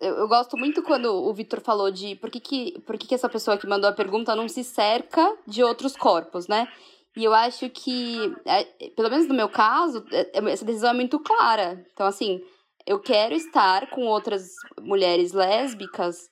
eu, 0.00 0.14
eu, 0.16 0.28
gosto 0.28 0.56
muito 0.56 0.82
quando 0.82 1.06
o 1.06 1.32
Vitor 1.32 1.60
falou 1.60 1.90
de 1.90 2.16
por 2.16 2.30
que, 2.30 2.40
que, 2.40 2.80
por 2.80 2.98
que, 2.98 3.06
que 3.06 3.14
essa 3.14 3.28
pessoa 3.28 3.56
que 3.56 3.66
mandou 3.66 3.88
a 3.88 3.94
pergunta 3.94 4.34
não 4.34 4.48
se 4.48 4.64
cerca 4.64 5.36
de 5.46 5.62
outros 5.62 5.96
corpos, 5.96 6.48
né? 6.48 6.68
E 7.16 7.24
eu 7.24 7.32
acho 7.32 7.70
que, 7.70 8.34
é, 8.44 8.64
pelo 8.90 9.08
menos 9.08 9.28
no 9.28 9.34
meu 9.34 9.48
caso, 9.48 10.04
é, 10.10 10.38
é, 10.38 10.52
essa 10.52 10.64
decisão 10.64 10.90
é 10.90 10.94
muito 10.94 11.18
clara. 11.20 11.84
Então, 11.92 12.06
assim, 12.06 12.42
eu 12.86 12.98
quero 12.98 13.34
estar 13.34 13.88
com 13.90 14.06
outras 14.06 14.50
mulheres 14.80 15.32
lésbicas 15.32 16.28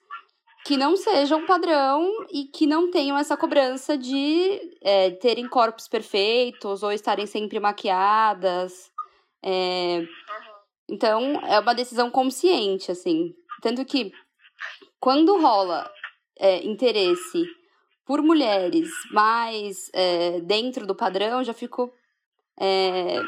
que 0.65 0.77
não 0.77 0.97
sejam 0.97 1.47
padrão 1.47 2.09
e 2.31 2.45
que 2.45 2.67
não 2.67 2.91
tenham 2.91 3.19
essa 3.19 3.37
cobrança 3.37 3.97
de 3.97 4.61
é, 4.81 5.11
terem 5.11 5.49
corpos 5.49 5.89
perfeitos 5.89 6.83
ou 6.83 6.93
estarem 6.93 7.27
sempre 7.27 7.59
maquiadas. 7.59 8.91
É... 9.43 10.05
Então, 10.89 11.41
é 11.47 11.59
uma 11.59 11.75
decisão 11.75 12.11
consciente, 12.11 12.91
assim. 12.91 13.35
Tanto 13.63 13.85
que 13.85 14.13
quando 15.01 15.41
rola 15.41 15.91
é, 16.39 16.63
interesse 16.67 17.47
por 18.05 18.21
mulheres 18.21 18.91
mais 19.13 19.89
é, 19.95 20.41
dentro 20.41 20.87
do 20.87 20.95
padrão, 20.95 21.45
já 21.45 21.55
fico 21.55 21.91
é, 22.61 23.23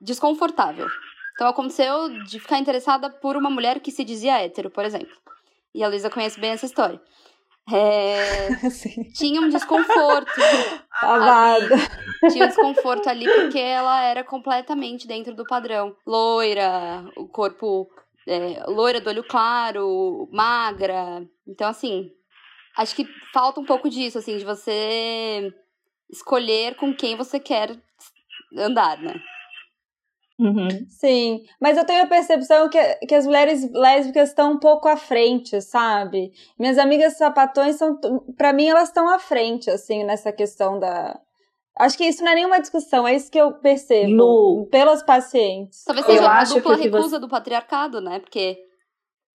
desconfortável. 0.00 0.86
Então 1.34 1.48
aconteceu 1.48 2.08
de 2.24 2.38
ficar 2.38 2.58
interessada 2.58 3.10
por 3.10 3.36
uma 3.36 3.50
mulher 3.50 3.80
que 3.80 3.90
se 3.90 4.04
dizia 4.04 4.40
hétero, 4.40 4.70
por 4.70 4.84
exemplo. 4.84 5.16
E 5.74 5.82
a 5.82 5.88
Luísa 5.88 6.08
conhece 6.08 6.38
bem 6.38 6.50
essa 6.50 6.66
história. 6.66 7.00
É... 7.72 8.48
tinha 9.14 9.40
um 9.40 9.48
desconforto. 9.48 10.30
ali. 11.02 11.68
Tinha 12.30 12.44
um 12.44 12.48
desconforto 12.48 13.08
ali 13.08 13.24
porque 13.24 13.58
ela 13.58 14.02
era 14.02 14.22
completamente 14.22 15.08
dentro 15.08 15.34
do 15.34 15.44
padrão. 15.44 15.96
Loira, 16.06 17.04
o 17.16 17.26
corpo 17.26 17.88
é, 18.26 18.62
loira 18.66 19.00
do 19.00 19.08
olho 19.08 19.24
claro, 19.24 20.28
magra. 20.32 21.26
Então, 21.46 21.68
assim, 21.68 22.10
acho 22.76 22.94
que 22.94 23.06
falta 23.32 23.60
um 23.60 23.64
pouco 23.64 23.88
disso, 23.88 24.18
assim, 24.18 24.36
de 24.36 24.44
você 24.44 25.52
escolher 26.10 26.76
com 26.76 26.94
quem 26.94 27.16
você 27.16 27.40
quer 27.40 27.76
andar, 28.56 28.98
né? 28.98 29.14
Uhum. 30.38 30.68
Sim, 30.88 31.44
mas 31.60 31.76
eu 31.78 31.84
tenho 31.84 32.02
a 32.02 32.06
percepção 32.06 32.68
que, 32.68 32.78
que 33.06 33.14
as 33.14 33.24
mulheres 33.24 33.70
lésbicas 33.72 34.30
estão 34.30 34.52
um 34.52 34.58
pouco 34.58 34.88
à 34.88 34.96
frente, 34.96 35.60
sabe? 35.60 36.32
Minhas 36.58 36.78
amigas 36.78 37.16
sapatões 37.16 37.76
são, 37.76 37.98
para 38.36 38.52
mim, 38.52 38.66
elas 38.66 38.88
estão 38.88 39.08
à 39.08 39.18
frente, 39.18 39.70
assim, 39.70 40.02
nessa 40.04 40.32
questão 40.32 40.80
da. 40.80 41.18
Acho 41.78 41.96
que 41.96 42.04
isso 42.04 42.22
não 42.22 42.32
é 42.32 42.34
nenhuma 42.34 42.60
discussão, 42.60 43.08
é 43.08 43.14
isso 43.14 43.30
que 43.30 43.38
eu 43.38 43.52
percebo 43.52 44.12
no... 44.12 44.68
pelas 44.70 45.02
pacientes. 45.02 45.84
Talvez 45.84 46.06
seja 46.06 46.30
a 46.30 46.44
dupla 46.44 46.76
recusa 46.76 47.08
você... 47.08 47.18
do 47.18 47.28
patriarcado, 47.28 48.00
né? 48.00 48.20
Porque 48.20 48.58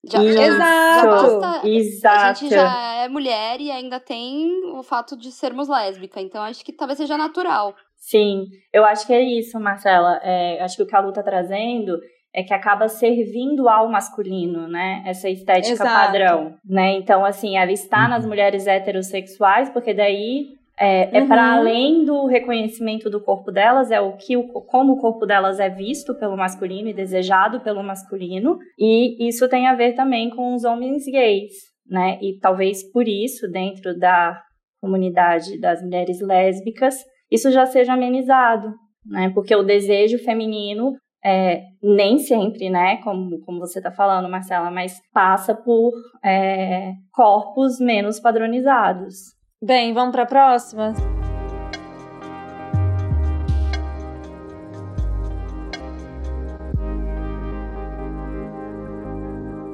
já, 0.05 0.23
Exato. 0.23 0.61
Já 0.61 1.05
basta, 1.05 1.67
Exato. 1.67 2.17
A 2.17 2.33
gente 2.33 2.49
já 2.49 2.93
é 3.03 3.09
mulher 3.09 3.59
e 3.59 3.71
ainda 3.71 3.99
tem 3.99 4.47
o 4.73 4.83
fato 4.83 5.17
de 5.17 5.31
sermos 5.31 5.67
lésbica. 5.67 6.21
Então 6.21 6.41
acho 6.43 6.63
que 6.63 6.71
talvez 6.71 6.97
seja 6.97 7.17
natural. 7.17 7.75
Sim, 7.95 8.45
eu 8.71 8.85
acho 8.85 9.05
que 9.07 9.13
é 9.13 9.21
isso, 9.21 9.59
Marcela. 9.59 10.19
É, 10.23 10.61
acho 10.63 10.77
que 10.77 10.83
o 10.83 10.87
que 10.87 10.95
a 10.95 10.99
Lu 10.99 11.11
tá 11.11 11.23
trazendo 11.23 11.99
é 12.33 12.43
que 12.43 12.53
acaba 12.53 12.87
servindo 12.87 13.67
ao 13.67 13.89
masculino, 13.89 14.67
né? 14.67 15.03
Essa 15.05 15.27
estética 15.27 15.73
Exato. 15.73 15.89
padrão, 15.89 16.55
né? 16.63 16.93
Então, 16.93 17.25
assim, 17.25 17.57
ela 17.57 17.71
está 17.71 18.03
uhum. 18.03 18.09
nas 18.09 18.25
mulheres 18.25 18.67
heterossexuais, 18.67 19.69
porque 19.69 19.93
daí 19.93 20.56
é, 20.79 21.17
é 21.17 21.21
uhum. 21.21 21.27
para 21.27 21.55
além 21.55 22.05
do 22.05 22.25
reconhecimento 22.25 23.09
do 23.09 23.21
corpo 23.21 23.51
delas, 23.51 23.89
é 23.89 23.99
o 23.99 24.15
que 24.15 24.37
o, 24.37 24.47
como 24.47 24.93
o 24.93 24.97
corpo 24.97 25.25
delas 25.25 25.59
é 25.59 25.69
visto 25.69 26.13
pelo 26.15 26.37
masculino 26.37 26.87
e 26.87 26.93
desejado 26.93 27.61
pelo 27.61 27.83
masculino, 27.83 28.59
e 28.77 29.27
isso 29.27 29.49
tem 29.49 29.67
a 29.67 29.75
ver 29.75 29.93
também 29.93 30.29
com 30.29 30.53
os 30.53 30.63
homens 30.63 31.05
gays, 31.05 31.53
né? 31.89 32.19
E 32.21 32.37
talvez 32.39 32.83
por 32.91 33.07
isso, 33.07 33.49
dentro 33.49 33.97
da 33.97 34.39
comunidade 34.79 35.59
das 35.59 35.81
mulheres 35.81 36.21
lésbicas, 36.21 36.95
isso 37.31 37.51
já 37.51 37.65
seja 37.65 37.93
amenizado, 37.93 38.71
né? 39.05 39.31
Porque 39.33 39.55
o 39.55 39.63
desejo 39.63 40.19
feminino 40.19 40.93
é, 41.25 41.63
nem 41.81 42.19
sempre, 42.19 42.69
né, 42.69 42.97
como, 42.97 43.39
como 43.41 43.59
você 43.59 43.79
está 43.79 43.91
falando, 43.91 44.29
Marcela, 44.29 44.71
mas 44.71 45.01
passa 45.11 45.55
por 45.55 45.91
é, 46.23 46.93
corpos 47.11 47.79
menos 47.79 48.19
padronizados. 48.19 49.36
Bem, 49.59 49.91
vamos 49.91 50.11
para 50.11 50.21
a 50.21 50.25
próxima? 50.27 50.93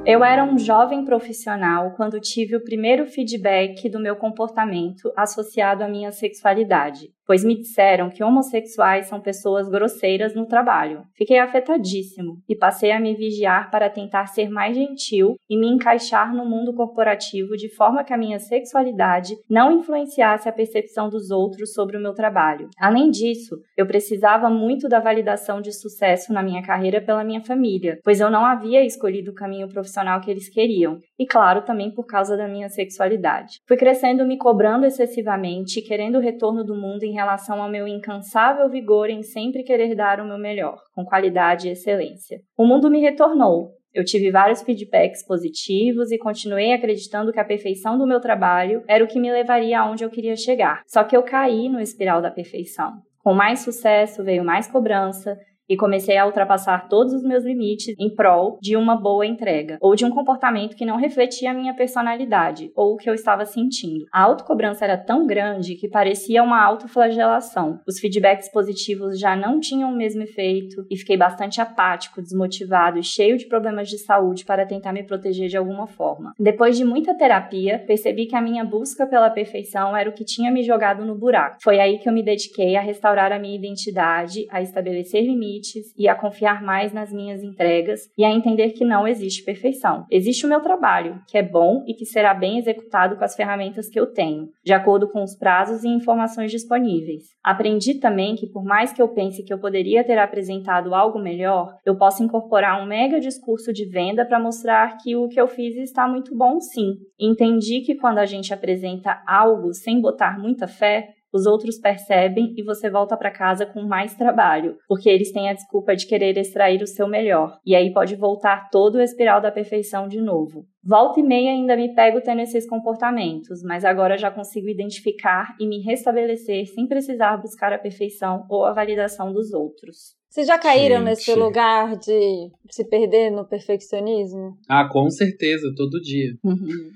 Eu 0.05 0.23
era 0.23 0.45
um 0.45 0.57
jovem 0.57 1.03
profissional 1.03 1.91
quando 1.97 2.21
tive 2.21 2.55
o 2.55 2.63
primeiro 2.63 3.05
feedback 3.05 3.89
do 3.89 3.99
meu 3.99 4.15
comportamento 4.15 5.11
associado 5.17 5.83
à 5.83 5.89
minha 5.89 6.13
sexualidade 6.13 7.13
pois 7.33 7.43
me 7.43 7.55
disseram 7.55 8.11
que 8.11 8.23
homossexuais 8.23 9.07
são 9.07 9.19
pessoas 9.19 9.67
grosseiras 9.67 10.35
no 10.35 10.45
trabalho. 10.45 11.01
Fiquei 11.15 11.39
afetadíssimo 11.39 12.37
e 12.47 12.55
passei 12.55 12.91
a 12.91 12.99
me 12.99 13.15
vigiar 13.15 13.71
para 13.71 13.89
tentar 13.89 14.27
ser 14.27 14.51
mais 14.51 14.75
gentil 14.75 15.33
e 15.49 15.57
me 15.57 15.67
encaixar 15.67 16.31
no 16.31 16.45
mundo 16.45 16.75
corporativo 16.75 17.57
de 17.57 17.73
forma 17.73 18.03
que 18.03 18.13
a 18.13 18.17
minha 18.19 18.37
sexualidade 18.37 19.33
não 19.49 19.79
influenciasse 19.79 20.47
a 20.47 20.51
percepção 20.51 21.09
dos 21.09 21.31
outros 21.31 21.73
sobre 21.73 21.97
o 21.97 21.99
meu 21.99 22.13
trabalho. 22.13 22.69
Além 22.79 23.09
disso, 23.09 23.57
eu 23.75 23.87
precisava 23.87 24.47
muito 24.47 24.87
da 24.87 24.99
validação 24.99 25.59
de 25.59 25.73
sucesso 25.73 26.31
na 26.31 26.43
minha 26.43 26.61
carreira 26.61 27.01
pela 27.01 27.23
minha 27.23 27.41
família, 27.41 27.97
pois 28.03 28.19
eu 28.19 28.29
não 28.29 28.45
havia 28.45 28.85
escolhido 28.85 29.31
o 29.31 29.35
caminho 29.35 29.67
profissional 29.67 30.21
que 30.21 30.29
eles 30.29 30.49
queriam, 30.49 30.99
e 31.17 31.25
claro, 31.25 31.63
também 31.63 31.89
por 31.89 32.05
causa 32.05 32.37
da 32.37 32.47
minha 32.47 32.69
sexualidade. 32.69 33.57
Fui 33.67 33.75
crescendo 33.75 34.23
me 34.23 34.37
cobrando 34.37 34.85
excessivamente, 34.85 35.81
querendo 35.81 36.19
o 36.19 36.21
retorno 36.21 36.63
do 36.63 36.75
mundo 36.75 37.01
em 37.01 37.22
relação 37.23 37.61
ao 37.61 37.69
meu 37.69 37.87
incansável 37.87 38.69
vigor 38.69 39.09
em 39.09 39.23
sempre 39.23 39.63
querer 39.63 39.95
dar 39.95 40.19
o 40.19 40.25
meu 40.25 40.37
melhor, 40.37 40.77
com 40.93 41.05
qualidade 41.05 41.67
e 41.67 41.71
excelência. 41.71 42.39
O 42.57 42.65
mundo 42.65 42.89
me 42.89 42.99
retornou. 42.99 43.71
Eu 43.93 44.03
tive 44.03 44.31
vários 44.31 44.61
feedbacks 44.61 45.25
positivos 45.25 46.11
e 46.11 46.17
continuei 46.17 46.73
acreditando 46.73 47.31
que 47.31 47.39
a 47.39 47.45
perfeição 47.45 47.97
do 47.97 48.07
meu 48.07 48.19
trabalho 48.19 48.83
era 48.87 49.03
o 49.03 49.07
que 49.07 49.19
me 49.19 49.31
levaria 49.31 49.79
aonde 49.79 50.03
eu 50.03 50.09
queria 50.09 50.35
chegar. 50.35 50.81
Só 50.87 51.03
que 51.03 51.15
eu 51.15 51.23
caí 51.23 51.69
no 51.69 51.79
espiral 51.79 52.21
da 52.21 52.31
perfeição. 52.31 52.91
Com 53.23 53.33
mais 53.33 53.59
sucesso 53.59 54.23
veio 54.23 54.43
mais 54.43 54.67
cobrança, 54.67 55.37
e 55.69 55.77
comecei 55.77 56.17
a 56.17 56.25
ultrapassar 56.25 56.87
todos 56.87 57.13
os 57.13 57.23
meus 57.23 57.43
limites 57.43 57.95
em 57.97 58.13
prol 58.13 58.57
de 58.61 58.75
uma 58.75 58.95
boa 58.95 59.25
entrega 59.25 59.77
ou 59.81 59.95
de 59.95 60.05
um 60.05 60.09
comportamento 60.09 60.75
que 60.75 60.85
não 60.85 60.97
refletia 60.97 61.51
a 61.51 61.53
minha 61.53 61.73
personalidade 61.73 62.71
ou 62.75 62.93
o 62.93 62.97
que 62.97 63.09
eu 63.09 63.13
estava 63.13 63.45
sentindo. 63.45 64.05
A 64.11 64.21
autocobrança 64.21 64.83
era 64.83 64.97
tão 64.97 65.25
grande 65.25 65.75
que 65.75 65.89
parecia 65.89 66.43
uma 66.43 66.61
autoflagelação. 66.61 67.79
Os 67.87 67.99
feedbacks 67.99 68.51
positivos 68.51 69.19
já 69.19 69.35
não 69.35 69.59
tinham 69.59 69.91
o 69.91 69.95
mesmo 69.95 70.23
efeito 70.23 70.85
e 70.89 70.97
fiquei 70.97 71.17
bastante 71.17 71.61
apático, 71.61 72.21
desmotivado 72.21 72.99
e 72.99 73.03
cheio 73.03 73.37
de 73.37 73.47
problemas 73.47 73.89
de 73.89 73.97
saúde 73.97 74.45
para 74.45 74.65
tentar 74.65 74.91
me 74.91 75.03
proteger 75.03 75.47
de 75.47 75.57
alguma 75.57 75.87
forma. 75.87 76.33
Depois 76.39 76.77
de 76.77 76.83
muita 76.83 77.15
terapia, 77.15 77.79
percebi 77.85 78.25
que 78.25 78.35
a 78.35 78.41
minha 78.41 78.63
busca 78.63 79.07
pela 79.07 79.29
perfeição 79.29 79.95
era 79.95 80.09
o 80.09 80.13
que 80.13 80.25
tinha 80.25 80.51
me 80.51 80.63
jogado 80.63 81.05
no 81.05 81.17
buraco. 81.17 81.57
Foi 81.61 81.79
aí 81.79 81.99
que 81.99 82.09
eu 82.09 82.13
me 82.13 82.23
dediquei 82.23 82.75
a 82.75 82.81
restaurar 82.81 83.31
a 83.31 83.39
minha 83.39 83.55
identidade, 83.55 84.45
a 84.49 84.61
estabelecer 84.61 85.23
limites 85.23 85.52
limites 85.53 85.93
e 85.97 86.07
a 86.07 86.15
confiar 86.15 86.63
mais 86.63 86.91
nas 86.91 87.11
minhas 87.11 87.43
entregas 87.43 88.01
e 88.17 88.23
a 88.23 88.31
entender 88.31 88.71
que 88.71 88.85
não 88.85 89.07
existe 89.07 89.43
perfeição. 89.43 90.05
Existe 90.09 90.45
o 90.45 90.49
meu 90.49 90.61
trabalho, 90.61 91.21
que 91.27 91.37
é 91.37 91.43
bom 91.43 91.83
e 91.87 91.93
que 91.93 92.05
será 92.05 92.33
bem 92.33 92.57
executado 92.57 93.15
com 93.15 93.23
as 93.23 93.35
ferramentas 93.35 93.89
que 93.89 93.99
eu 93.99 94.07
tenho, 94.07 94.49
de 94.63 94.73
acordo 94.73 95.09
com 95.09 95.23
os 95.23 95.35
prazos 95.35 95.83
e 95.83 95.87
informações 95.87 96.51
disponíveis. 96.51 97.23
Aprendi 97.43 97.95
também 97.95 98.35
que, 98.35 98.47
por 98.47 98.63
mais 98.63 98.91
que 98.91 99.01
eu 99.01 99.09
pense 99.09 99.43
que 99.43 99.53
eu 99.53 99.59
poderia 99.59 100.03
ter 100.03 100.17
apresentado 100.17 100.93
algo 100.95 101.19
melhor, 101.19 101.77
eu 101.85 101.97
posso 101.97 102.23
incorporar 102.23 102.81
um 102.81 102.85
mega 102.85 103.19
discurso 103.19 103.71
de 103.71 103.85
venda 103.85 104.25
para 104.25 104.39
mostrar 104.39 104.97
que 104.97 105.15
o 105.15 105.27
que 105.27 105.39
eu 105.39 105.47
fiz 105.47 105.75
está 105.77 106.07
muito 106.07 106.35
bom 106.35 106.59
sim. 106.59 106.95
Entendi 107.19 107.81
que 107.81 107.95
quando 107.95 108.17
a 108.17 108.25
gente 108.25 108.53
apresenta 108.53 109.21
algo 109.27 109.73
sem 109.73 110.01
botar 110.01 110.39
muita 110.39 110.67
fé, 110.67 111.09
os 111.33 111.45
outros 111.45 111.79
percebem 111.79 112.53
e 112.55 112.63
você 112.63 112.89
volta 112.89 113.17
para 113.17 113.31
casa 113.31 113.65
com 113.65 113.81
mais 113.81 114.15
trabalho, 114.15 114.77
porque 114.87 115.09
eles 115.09 115.31
têm 115.31 115.49
a 115.49 115.53
desculpa 115.53 115.95
de 115.95 116.05
querer 116.05 116.37
extrair 116.37 116.81
o 116.81 116.87
seu 116.87 117.07
melhor. 117.07 117.57
E 117.65 117.75
aí 117.75 117.91
pode 117.91 118.15
voltar 118.15 118.69
todo 118.69 118.95
o 118.95 119.01
espiral 119.01 119.41
da 119.41 119.51
perfeição 119.51 120.07
de 120.07 120.21
novo. 120.21 120.65
Volta 120.83 121.19
e 121.19 121.23
meia 121.23 121.51
ainda 121.51 121.75
me 121.75 121.93
pego 121.95 122.21
tendo 122.21 122.41
esses 122.41 122.67
comportamentos, 122.69 123.63
mas 123.63 123.83
agora 123.83 124.17
já 124.17 124.29
consigo 124.29 124.69
identificar 124.69 125.55
e 125.59 125.67
me 125.67 125.81
restabelecer 125.81 126.67
sem 126.67 126.87
precisar 126.87 127.37
buscar 127.37 127.73
a 127.73 127.79
perfeição 127.79 128.45
ou 128.49 128.65
a 128.65 128.73
validação 128.73 129.33
dos 129.33 129.53
outros. 129.53 130.22
Vocês 130.33 130.47
já 130.47 130.57
caíram 130.57 130.97
Gente. 130.97 131.05
nesse 131.05 131.35
lugar 131.35 131.95
de 131.95 132.49
se 132.71 132.83
perder 132.83 133.29
no 133.29 133.45
perfeccionismo? 133.45 134.57
Ah, 134.67 134.89
com 134.89 135.07
certeza, 135.11 135.71
todo 135.77 136.01
dia. 136.01 136.35
Uhum. 136.43 136.91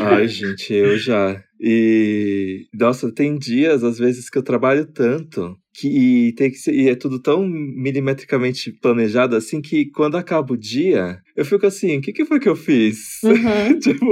Ai, 0.00 0.28
gente, 0.28 0.72
eu 0.72 0.96
já. 0.96 1.42
E, 1.60 2.68
nossa, 2.72 3.12
tem 3.12 3.36
dias, 3.36 3.82
às 3.82 3.98
vezes, 3.98 4.30
que 4.30 4.38
eu 4.38 4.42
trabalho 4.44 4.86
tanto 4.86 5.58
que 5.78 6.32
tem 6.36 6.50
que 6.50 6.56
ser, 6.56 6.74
e 6.74 6.88
é 6.88 6.94
tudo 6.94 7.20
tão 7.20 7.46
milimetricamente 7.46 8.72
planejado 8.72 9.36
assim 9.36 9.60
que 9.60 9.86
quando 9.90 10.16
acaba 10.16 10.54
o 10.54 10.56
dia, 10.56 11.20
eu 11.36 11.44
fico 11.44 11.66
assim, 11.66 11.98
o 11.98 12.00
que, 12.00 12.12
que 12.12 12.24
foi 12.24 12.40
que 12.40 12.48
eu 12.48 12.56
fiz? 12.56 13.22
Uhum. 13.22 13.78
tipo, 13.80 14.06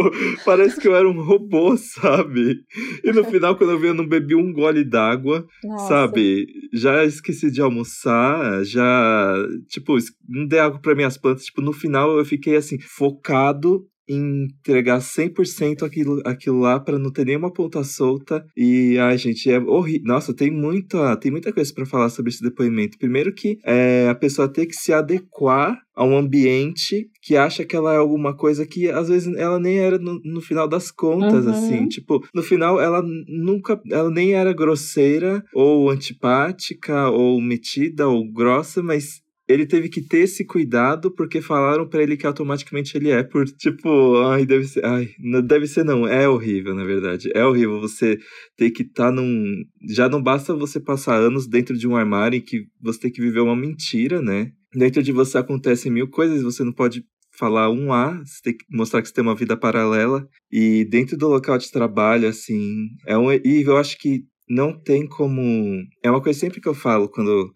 parece 0.44 0.78
que 0.78 0.86
eu 0.86 0.94
era 0.94 1.08
um 1.08 1.22
robô, 1.22 1.74
sabe? 1.76 2.60
E 3.02 3.12
no 3.12 3.24
final, 3.24 3.56
quando 3.56 3.70
eu 3.70 3.78
vi, 3.78 3.86
eu 3.86 3.94
não 3.94 4.06
bebi 4.06 4.34
um 4.34 4.52
gole 4.52 4.84
d'água, 4.84 5.46
sabe? 5.88 6.46
Já 6.72 7.02
esqueci 7.04 7.50
de 7.50 7.62
almoçar, 7.62 8.62
já, 8.64 9.34
tipo, 9.68 9.96
não 10.28 10.46
dei 10.46 10.58
água 10.58 10.80
para 10.80 10.94
minhas 10.94 11.16
plantas. 11.16 11.46
Tipo, 11.46 11.62
no 11.62 11.72
final 11.72 12.18
eu 12.18 12.24
fiquei 12.24 12.56
assim, 12.56 12.78
focado 12.78 13.86
entregar 14.08 14.98
100% 14.98 15.82
aquilo, 15.82 16.20
aquilo 16.24 16.60
lá 16.60 16.78
para 16.78 16.98
não 16.98 17.10
ter 17.10 17.24
nenhuma 17.24 17.52
ponta 17.52 17.82
solta. 17.82 18.44
E, 18.56 18.98
ai, 18.98 19.16
gente, 19.18 19.50
é 19.50 19.58
horrível. 19.58 20.06
Nossa, 20.06 20.34
tem 20.34 20.50
muita, 20.50 21.16
tem 21.16 21.30
muita 21.30 21.52
coisa 21.52 21.72
para 21.72 21.86
falar 21.86 22.08
sobre 22.08 22.30
esse 22.30 22.42
depoimento. 22.42 22.98
Primeiro 22.98 23.32
que 23.32 23.58
é, 23.64 24.08
a 24.08 24.14
pessoa 24.14 24.48
ter 24.48 24.66
que 24.66 24.74
se 24.74 24.92
adequar 24.92 25.78
a 25.94 26.04
um 26.04 26.16
ambiente 26.16 27.08
que 27.22 27.36
acha 27.36 27.64
que 27.64 27.76
ela 27.76 27.94
é 27.94 27.96
alguma 27.96 28.36
coisa 28.36 28.66
que 28.66 28.90
às 28.90 29.08
vezes 29.08 29.32
ela 29.36 29.60
nem 29.60 29.78
era 29.78 29.98
no, 29.98 30.20
no 30.24 30.40
final 30.40 30.68
das 30.68 30.90
contas, 30.90 31.46
uhum. 31.46 31.52
assim. 31.52 31.88
Tipo, 31.88 32.26
no 32.34 32.42
final 32.42 32.80
ela 32.80 33.02
nunca, 33.28 33.80
ela 33.90 34.10
nem 34.10 34.32
era 34.32 34.52
grosseira 34.52 35.42
ou 35.54 35.88
antipática 35.88 37.08
ou 37.10 37.40
metida 37.40 38.08
ou 38.08 38.28
grossa, 38.30 38.82
mas 38.82 39.22
ele 39.46 39.66
teve 39.66 39.88
que 39.88 40.00
ter 40.00 40.20
esse 40.20 40.44
cuidado 40.44 41.10
porque 41.10 41.40
falaram 41.40 41.86
para 41.86 42.02
ele 42.02 42.16
que 42.16 42.26
automaticamente 42.26 42.96
ele 42.96 43.10
é 43.10 43.22
por 43.22 43.44
tipo, 43.44 44.16
ai, 44.22 44.46
deve 44.46 44.64
ser, 44.64 44.84
ai, 44.84 45.10
não 45.18 45.42
deve 45.42 45.66
ser 45.66 45.84
não, 45.84 46.06
é 46.06 46.28
horrível, 46.28 46.74
na 46.74 46.84
verdade. 46.84 47.30
É 47.34 47.44
horrível 47.44 47.80
você 47.80 48.18
ter 48.56 48.70
que 48.70 48.82
estar 48.82 49.06
tá 49.06 49.12
num, 49.12 49.64
já 49.88 50.08
não 50.08 50.22
basta 50.22 50.54
você 50.54 50.80
passar 50.80 51.16
anos 51.16 51.46
dentro 51.46 51.76
de 51.76 51.86
um 51.86 51.96
armário 51.96 52.38
em 52.38 52.40
que 52.40 52.66
você 52.80 53.00
tem 53.00 53.12
que 53.12 53.20
viver 53.20 53.40
uma 53.40 53.56
mentira, 53.56 54.22
né? 54.22 54.50
Dentro 54.74 55.02
de 55.02 55.12
você 55.12 55.38
acontecem 55.38 55.92
mil 55.92 56.08
coisas, 56.08 56.42
você 56.42 56.64
não 56.64 56.72
pode 56.72 57.04
falar 57.36 57.70
um 57.70 57.92
A, 57.92 58.22
você 58.24 58.40
tem 58.42 58.56
que 58.56 58.64
mostrar 58.70 59.02
que 59.02 59.08
você 59.08 59.14
tem 59.14 59.24
uma 59.24 59.34
vida 59.34 59.56
paralela 59.56 60.26
e 60.50 60.84
dentro 60.84 61.16
do 61.16 61.28
local 61.28 61.58
de 61.58 61.70
trabalho 61.70 62.28
assim, 62.28 62.88
é 63.06 63.18
um 63.18 63.32
e 63.32 63.62
eu 63.66 63.76
acho 63.76 63.98
que 63.98 64.24
não 64.48 64.72
tem 64.78 65.06
como, 65.06 65.82
é 66.02 66.10
uma 66.10 66.22
coisa 66.22 66.38
sempre 66.38 66.60
que 66.60 66.68
eu 66.68 66.74
falo 66.74 67.08
quando 67.08 67.52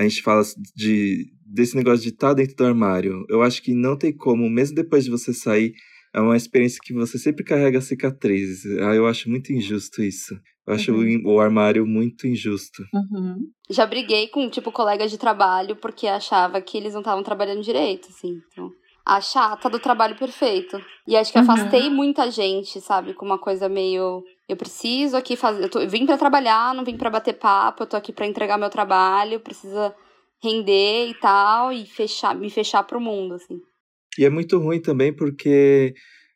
a 0.00 0.08
gente 0.08 0.22
fala 0.22 0.42
de, 0.74 1.30
desse 1.44 1.76
negócio 1.76 2.00
de 2.00 2.08
estar 2.08 2.28
tá 2.28 2.34
dentro 2.34 2.56
do 2.56 2.64
armário. 2.64 3.26
Eu 3.28 3.42
acho 3.42 3.62
que 3.62 3.74
não 3.74 3.98
tem 3.98 4.16
como, 4.16 4.48
mesmo 4.48 4.74
depois 4.74 5.04
de 5.04 5.10
você 5.10 5.34
sair, 5.34 5.74
é 6.14 6.20
uma 6.20 6.36
experiência 6.36 6.80
que 6.82 6.94
você 6.94 7.18
sempre 7.18 7.44
carrega 7.44 7.82
cicatrizes. 7.82 8.64
Ah, 8.78 8.94
eu 8.94 9.06
acho 9.06 9.28
muito 9.28 9.52
injusto 9.52 10.02
isso. 10.02 10.34
Eu 10.66 10.74
acho 10.74 10.90
uhum. 10.90 11.22
o, 11.26 11.34
o, 11.34 11.40
armário 11.40 11.86
muito 11.86 12.26
injusto. 12.26 12.82
Uhum. 12.94 13.40
Já 13.68 13.84
briguei 13.84 14.28
com, 14.28 14.48
tipo, 14.48 14.72
colegas 14.72 15.10
de 15.10 15.18
trabalho 15.18 15.76
porque 15.76 16.06
achava 16.06 16.62
que 16.62 16.78
eles 16.78 16.94
não 16.94 17.00
estavam 17.00 17.22
trabalhando 17.22 17.62
direito, 17.62 18.08
assim. 18.08 18.40
Então, 18.50 18.70
a 19.04 19.20
chata 19.20 19.68
do 19.68 19.78
trabalho 19.78 20.16
perfeito. 20.16 20.80
E 21.06 21.14
acho 21.14 21.30
que 21.30 21.38
uhum. 21.38 21.44
afastei 21.44 21.90
muita 21.90 22.30
gente, 22.30 22.80
sabe? 22.80 23.12
Com 23.12 23.26
uma 23.26 23.38
coisa 23.38 23.68
meio. 23.68 24.22
Eu 24.52 24.56
preciso 24.56 25.16
aqui 25.16 25.36
fazer. 25.36 25.64
Eu, 25.64 25.70
tô, 25.70 25.80
eu 25.80 25.88
vim 25.88 26.06
para 26.06 26.18
trabalhar, 26.18 26.74
não 26.74 26.84
vim 26.84 26.96
para 26.96 27.10
bater 27.10 27.34
papo, 27.34 27.82
eu 27.82 27.86
tô 27.86 27.96
aqui 27.96 28.12
para 28.12 28.26
entregar 28.26 28.58
meu 28.58 28.70
trabalho, 28.70 29.40
precisa 29.40 29.94
render 30.42 31.08
e 31.08 31.14
tal, 31.14 31.72
e 31.72 31.84
fechar, 31.86 32.34
me 32.34 32.50
fechar 32.50 32.82
pro 32.82 33.00
mundo, 33.00 33.34
assim. 33.34 33.60
E 34.18 34.24
é 34.24 34.30
muito 34.30 34.58
ruim 34.58 34.80
também 34.80 35.14
porque 35.14 35.94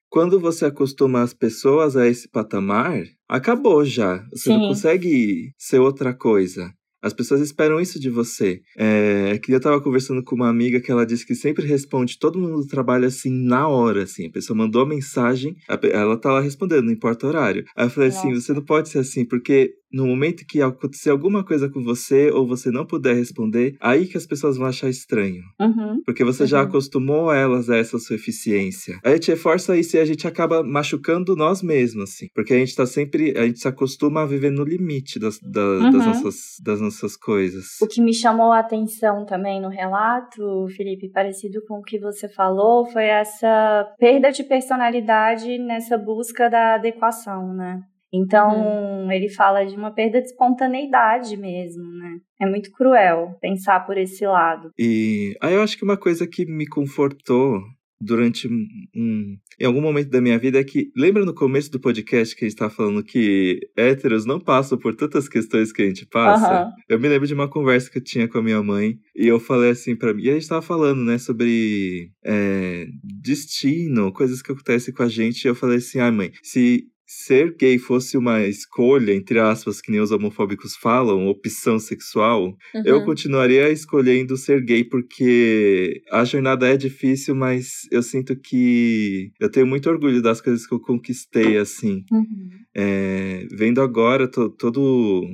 quando 0.09 0.39
você 0.39 0.67
acostuma 0.67 1.23
as 1.23 1.35
pessoas 1.35 1.97
a 1.97 2.07
esse 2.07 2.29
patamar, 2.29 3.03
acabou 3.29 3.85
já. 3.85 4.25
Você 4.33 4.51
Sim. 4.51 4.59
não 4.59 4.69
consegue 4.69 5.53
ser 5.59 5.81
outra 5.81 6.15
coisa. 6.15 6.73
As 7.05 7.13
pessoas 7.13 7.43
esperam 7.43 7.79
isso 7.79 8.01
de 8.01 8.09
você. 8.09 8.63
É, 8.79 9.39
que 9.39 9.53
eu 9.53 9.61
tava 9.61 9.79
conversando 9.79 10.25
com 10.25 10.35
uma 10.35 10.49
amiga 10.49 10.81
que 10.81 10.91
ela 10.91 11.05
disse 11.05 11.27
que 11.27 11.35
sempre 11.35 11.67
responde 11.67 12.19
todo 12.19 12.39
mundo 12.39 12.63
do 12.63 12.67
trabalho 12.67 13.07
assim 13.07 13.31
na 13.31 13.69
hora, 13.69 14.05
assim. 14.05 14.27
A 14.27 14.31
pessoa 14.31 14.57
mandou 14.57 14.83
a 14.83 14.87
mensagem, 14.87 15.55
ela 15.93 16.17
tá 16.17 16.33
lá 16.33 16.41
respondendo, 16.41 16.87
não 16.87 16.93
importa 16.93 17.27
o 17.27 17.29
horário. 17.29 17.65
Aí 17.77 17.85
eu 17.85 17.91
falei 17.91 18.09
Nossa. 18.09 18.21
assim, 18.21 18.35
você 18.35 18.55
não 18.55 18.63
pode 18.63 18.89
ser 18.89 19.01
assim, 19.01 19.25
porque 19.27 19.75
no 19.93 20.07
momento 20.07 20.45
que 20.45 20.61
acontecer 20.61 21.11
alguma 21.11 21.45
coisa 21.45 21.69
com 21.69 21.83
você 21.83 22.29
ou 22.31 22.47
você 22.47 22.69
não 22.71 22.85
puder 22.85 23.15
responder, 23.15 23.77
aí 23.81 24.07
que 24.07 24.17
as 24.17 24.27
pessoas 24.27 24.57
vão 24.57 24.67
achar 24.67 24.89
estranho. 24.89 25.43
Uhum. 25.61 26.03
Porque 26.05 26.25
você 26.25 26.43
uhum. 26.43 26.49
já 26.49 26.63
acostumou 26.63 27.33
elas 27.33 27.71
a 27.71 27.77
essa 27.77 27.97
sua 28.01 28.17
eficiência. 28.17 28.99
A 29.05 29.11
gente 29.11 29.31
reforça 29.31 29.77
isso 29.77 29.97
e 29.97 30.01
a 30.01 30.05
gente 30.05 30.27
acaba 30.27 30.65
machucando 30.65 31.37
nós 31.37 31.63
mesmos, 31.63 32.11
assim. 32.11 32.27
Porque 32.35 32.53
a 32.53 32.59
gente 32.59 32.75
tá 32.75 32.87
sempre, 32.87 33.39
a 33.39 33.47
gente 33.47 33.61
se 33.61 33.69
acostuma 33.69 34.23
a 34.23 34.27
viver 34.27 34.51
no 34.51 34.65
limite 34.65 35.21
das, 35.21 35.39
da, 35.39 35.61
uhum. 35.61 35.91
das, 35.93 36.07
nossas, 36.07 36.37
das 36.61 36.81
nossas 36.81 36.94
coisas. 37.17 37.81
O 37.81 37.87
que 37.87 38.01
me 38.01 38.15
chamou 38.15 38.53
a 38.53 38.61
atenção 38.61 39.25
também 39.25 39.61
no 39.61 39.69
relato, 39.69 40.67
Felipe, 40.77 41.11
parecido 41.11 41.61
com 41.67 41.79
o 41.79 41.83
que 41.83 41.99
você 41.99 42.29
falou, 42.29 42.87
foi 42.87 43.07
essa 43.07 43.93
perda 43.99 44.31
de 44.31 44.45
personalidade 44.45 45.59
nessa 45.59 45.99
busca 45.99 46.49
da 46.49 46.75
adequação, 46.75 47.53
né? 47.53 47.81
Então, 48.17 49.05
uhum. 49.05 49.11
ele 49.11 49.29
fala 49.29 49.67
de 49.67 49.75
uma 49.75 49.93
perda 49.93 50.21
de 50.21 50.29
espontaneidade 50.29 51.37
mesmo, 51.37 51.83
né? 51.83 52.19
É 52.41 52.47
muito 52.47 52.71
cruel 52.71 53.37
pensar 53.41 53.85
por 53.85 53.99
esse 53.99 54.25
lado. 54.25 54.71
E 54.79 55.35
aí 55.43 55.55
eu 55.55 55.63
acho 55.63 55.77
que 55.77 55.85
uma 55.85 55.97
coisa 55.97 56.25
que 56.25 56.47
me 56.47 56.65
confortou 56.65 57.61
durante 58.01 58.49
um, 58.49 59.37
em 59.59 59.65
algum 59.65 59.81
momento 59.81 60.11
da 60.11 60.21
minha 60.21 60.39
vida 60.39 60.59
é 60.59 60.65
que 60.65 60.91
lembra 60.97 61.25
no 61.25 61.35
começo 61.35 61.71
do 61.71 61.81
podcast 61.81 62.35
que 62.35 62.45
a 62.45 62.49
gente 62.49 62.55
estava 62.55 62.71
falando 62.71 63.03
que 63.03 63.61
héteros 63.77 64.27
não 64.27 64.41
passam 64.41 64.77
por 64.77 64.95
tantas 64.95 65.29
questões 65.29 65.73
que 65.73 65.83
a 65.83 65.87
gente 65.87 66.07
passa. 66.07 66.65
Uhum. 66.65 66.71
Eu 66.89 67.01
me 67.01 67.09
lembro 67.09 67.27
de 67.27 67.35
uma 67.35 67.49
conversa 67.49 67.91
que 67.91 67.99
eu 67.99 68.05
tinha 68.05 68.29
com 68.29 68.39
a 68.39 68.43
minha 68.43 68.63
mãe 68.63 68.99
e 69.15 69.27
eu 69.27 69.39
falei 69.39 69.71
assim 69.71 69.97
para 69.97 70.13
mim, 70.13 70.25
e 70.25 70.31
a 70.31 70.33
gente 70.33 70.43
estava 70.43 70.63
falando, 70.63 71.03
né, 71.03 71.19
sobre 71.19 72.11
é, 72.25 72.87
destino, 73.23 74.13
coisas 74.13 74.43
que 74.43 74.53
acontecem 74.53 74.93
com 74.93 75.03
a 75.03 75.09
gente. 75.09 75.45
E 75.45 75.49
eu 75.49 75.55
falei 75.55 75.79
assim, 75.79 75.99
ai 75.99 76.09
ah, 76.09 76.13
mãe, 76.13 76.33
se 76.43 76.85
ser 77.07 77.55
gay 77.57 77.79
fosse 77.79 78.17
uma 78.17 78.43
escolha, 78.43 79.13
entre 79.13 79.39
aspas, 79.39 79.81
que 79.81 79.91
nem 79.91 80.01
os 80.01 80.11
homofóbicos 80.11 80.77
falam, 80.77 81.29
opção 81.29 81.79
sexual, 81.79 82.57
uhum. 82.75 82.83
eu 82.85 83.05
continuaria 83.05 83.71
escolhendo 83.71 84.37
ser 84.37 84.63
gay 84.63 84.85
porque 84.85 86.03
a 86.11 86.25
jornada 86.25 86.69
é 86.69 86.77
difícil, 86.77 87.35
mas 87.35 87.87
eu 87.91 88.03
sinto 88.03 88.35
que 88.37 89.33
eu 89.39 89.51
tenho 89.51 89.67
muito 89.67 89.89
orgulho 89.89 90.23
das 90.23 90.41
coisas 90.41 90.67
que 90.67 90.75
eu 90.75 90.81
conquistei, 90.81 91.59
assim. 91.59 92.05
Uhum. 92.11 92.51
É, 92.75 93.47
vendo 93.53 93.81
agora 93.81 94.27
to, 94.27 94.51
todo 94.51 95.25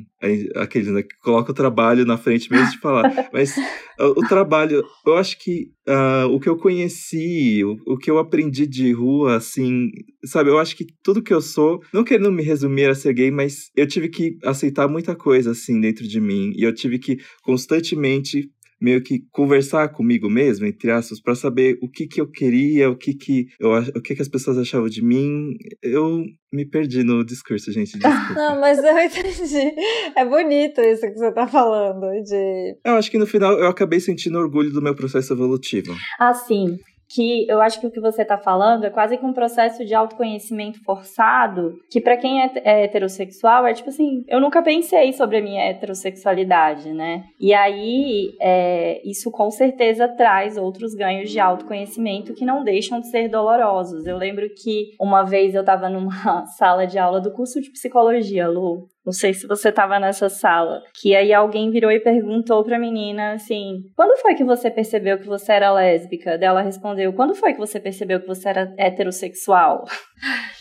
aquele 0.57 0.91
né, 0.91 1.03
que 1.03 1.17
coloca 1.19 1.51
o 1.51 1.55
trabalho 1.55 2.05
na 2.05 2.19
frente 2.19 2.51
mesmo 2.51 2.71
de 2.71 2.79
falar. 2.79 3.03
Mas 3.33 3.57
o, 3.99 4.21
o 4.21 4.29
trabalho, 4.29 4.85
eu 5.07 5.17
acho 5.17 5.39
que 5.39 5.73
uh, 5.89 6.27
o 6.31 6.39
que 6.39 6.49
eu 6.49 6.57
conheci, 6.57 7.65
o, 7.65 7.77
o, 7.87 7.97
que 7.97 8.11
eu 8.11 8.19
aprendi 8.19 8.67
de 8.67 8.93
rua, 8.93 9.37
assim, 9.37 9.91
sabe, 10.25 10.51
eu 10.51 10.59
acho 10.59 10.77
que 10.77 10.87
tudo 11.03 11.23
que 11.23 11.33
eu 11.33 11.41
sou, 11.41 11.81
não 11.93 12.05
querendo 12.05 12.31
me 12.31 12.43
resumir 12.43 12.91
a 12.91 12.95
ser 12.95 13.15
gay, 13.15 13.31
mas 13.31 13.71
eu 13.75 13.87
tive 13.87 14.09
que 14.09 14.37
aceitar 14.45 14.87
muita 14.87 15.15
coisa, 15.15 15.53
assim, 15.53 15.81
dentro 15.81 16.07
de 16.07 16.21
mim. 16.21 16.53
E 16.55 16.63
eu 16.63 16.75
tive 16.75 16.99
que 16.99 17.19
constantemente 17.43 18.51
meio 18.81 19.03
que 19.03 19.25
conversar 19.31 19.89
comigo 19.91 20.31
mesmo, 20.31 20.67
entre 20.67 20.91
aspas, 20.91 21.21
para 21.21 21.35
saber 21.35 21.79
o 21.83 21.89
que 21.89 22.07
que 22.07 22.21
eu 22.21 22.31
queria, 22.31 22.91
o 22.91 22.97
que 22.97 23.15
que 23.15 23.49
eu 23.59 23.71
o 23.73 24.03
que 24.03 24.15
que 24.15 24.23
as 24.23 24.29
pessoas 24.29 24.59
achavam 24.59 24.89
de 24.89 25.03
mim. 25.03 25.57
Eu 25.83 26.25
me 26.53 26.65
perdi 26.65 27.05
no 27.05 27.25
discurso, 27.25 27.71
gente. 27.73 27.93
Desculpa. 27.99 28.35
Não, 28.35 28.61
mas 28.61 28.79
eu 28.79 28.99
entendi. 28.99 29.75
É 30.17 30.25
bonito 30.25 30.81
isso 30.81 31.03
que 31.03 31.15
você 31.15 31.33
tá 31.33 31.47
falando 31.47 32.11
de 32.23 32.77
Eu 32.85 32.95
acho 32.95 33.11
que 33.11 33.19
no 33.19 33.27
final 33.27 33.59
eu 33.59 33.69
acabei 33.69 34.01
sentindo 34.01 34.39
orgulho 34.39 34.73
do 34.73 34.83
meu 34.83 34.95
processo 34.95 35.33
evolutivo. 35.33 35.95
Ah, 36.19 36.35
sim 36.35 36.79
que 37.13 37.45
eu 37.49 37.61
acho 37.61 37.81
que 37.81 37.87
o 37.87 37.91
que 37.91 38.01
você 38.01 38.23
está 38.23 38.39
falando 38.39 38.85
é 38.85 38.91
quase 38.91 39.19
que 39.19 39.25
um 39.25 39.33
processo 39.33 39.85
de 39.85 39.95
autoconhecimento 39.95 40.83
forçado, 40.85 41.75
que 41.91 42.01
para 42.01 42.17
quem 42.17 42.43
é, 42.43 42.53
é, 42.63 42.85
heterossexual 42.85 43.67
é 43.67 43.75
tipo 43.75 43.89
assim, 43.89 44.25
eu 44.29 44.41
nunca 44.41 44.63
pensei 44.63 45.13
sobre 45.13 45.39
a 45.39 45.43
minha 45.43 45.63
heterossexualidade, 45.65 46.93
né? 46.93 47.25
E 47.41 47.53
aí 47.53 48.37
é, 48.41 49.01
isso 49.05 49.31
com 49.31 49.51
certeza 49.51 50.07
traz 50.07 50.57
outros 50.57 50.95
ganhos 50.95 51.31
de 51.31 51.41
autoconhecimento 51.41 52.35
que 52.35 52.45
não 52.45 52.63
deixam 52.63 53.01
de 53.01 53.09
ser 53.09 53.29
dolorosos. 53.29 54.07
Eu 54.07 54.17
lembro 54.17 54.49
que 54.55 54.95
uma 55.01 55.25
vez 55.25 55.55
eu 55.55 55.61
estava 55.63 55.89
numa 55.89 56.47
sala 56.59 56.87
de 56.87 56.99
aula 56.99 57.21
do 57.21 57.33
curso 57.33 57.61
de 57.61 57.71
psicologia, 57.71 58.49
Lu, 58.49 58.89
não 59.11 59.13
sei 59.13 59.35
se 59.35 59.45
você 59.45 59.71
estava 59.71 59.99
nessa 59.99 60.29
sala. 60.29 60.81
Que 61.01 61.17
aí 61.17 61.33
alguém 61.33 61.69
virou 61.69 61.91
e 61.91 61.99
perguntou 61.99 62.63
pra 62.63 62.79
menina 62.79 63.33
assim: 63.33 63.81
quando 63.97 64.17
foi 64.21 64.37
que 64.37 64.45
você 64.45 64.71
percebeu 64.71 65.19
que 65.19 65.27
você 65.27 65.53
era 65.53 65.73
lésbica? 65.73 66.39
Dela 66.39 66.63
respondeu: 66.63 67.13
quando 67.13 67.35
foi 67.35 67.53
que 67.53 67.59
você 67.59 67.81
percebeu 67.81 68.21
que 68.21 68.29
você 68.29 68.49
era 68.49 68.73
heterossexual? 68.79 69.85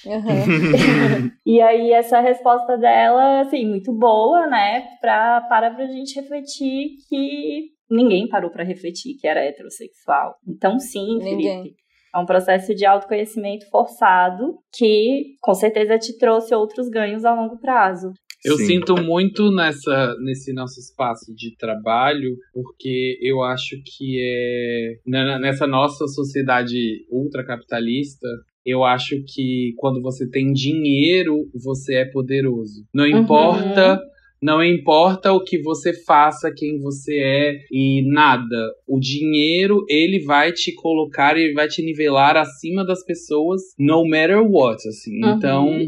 Uhum. 0.03 1.29
e 1.45 1.61
aí 1.61 1.93
essa 1.93 2.19
resposta 2.19 2.75
dela, 2.75 3.41
assim, 3.41 3.67
muito 3.67 3.93
boa, 3.93 4.47
né? 4.47 4.87
Pra, 4.99 5.41
para 5.41 5.69
pra 5.69 5.85
gente 5.85 6.19
refletir 6.19 6.95
que 7.07 7.67
ninguém 7.87 8.27
parou 8.27 8.49
para 8.49 8.63
refletir 8.63 9.15
que 9.19 9.27
era 9.27 9.45
heterossexual. 9.45 10.37
Então, 10.47 10.79
sim, 10.79 11.19
ninguém. 11.19 11.61
Felipe. 11.61 11.79
É 12.15 12.17
um 12.17 12.25
processo 12.25 12.73
de 12.73 12.85
autoconhecimento 12.87 13.69
forçado 13.69 14.57
que 14.73 15.35
com 15.39 15.53
certeza 15.53 15.99
te 15.99 16.17
trouxe 16.17 16.55
outros 16.55 16.89
ganhos 16.89 17.23
a 17.23 17.33
longo 17.35 17.59
prazo. 17.59 18.11
Eu 18.43 18.57
Sim. 18.57 18.65
sinto 18.65 18.95
muito 18.95 19.51
nessa, 19.51 20.15
nesse 20.21 20.53
nosso 20.53 20.79
espaço 20.79 21.33
de 21.35 21.55
trabalho, 21.57 22.37
porque 22.53 23.17
eu 23.21 23.43
acho 23.43 23.75
que 23.83 24.17
é 24.21 24.97
nessa 25.05 25.67
nossa 25.67 26.07
sociedade 26.07 27.05
ultracapitalista, 27.09 28.27
eu 28.65 28.83
acho 28.83 29.21
que 29.27 29.73
quando 29.77 30.01
você 30.01 30.29
tem 30.29 30.53
dinheiro, 30.53 31.49
você 31.53 31.95
é 31.95 32.05
poderoso. 32.05 32.85
Não 32.93 33.05
uhum. 33.05 33.19
importa 33.19 33.99
Não 34.41 34.63
importa 34.63 35.33
o 35.33 35.43
que 35.43 35.61
você 35.61 35.91
faça, 35.91 36.53
quem 36.55 36.79
você 36.79 37.17
é 37.17 37.59
e 37.69 38.01
nada. 38.09 38.73
O 38.87 38.97
dinheiro, 38.97 39.83
ele 39.89 40.19
vai 40.23 40.53
te 40.53 40.73
colocar, 40.73 41.37
ele 41.37 41.53
vai 41.53 41.67
te 41.67 41.81
nivelar 41.81 42.37
acima 42.37 42.85
das 42.85 43.03
pessoas, 43.03 43.61
no 43.77 44.07
matter 44.07 44.41
what, 44.41 44.87
assim. 44.87 45.21
Uhum. 45.21 45.35
Então, 45.35 45.79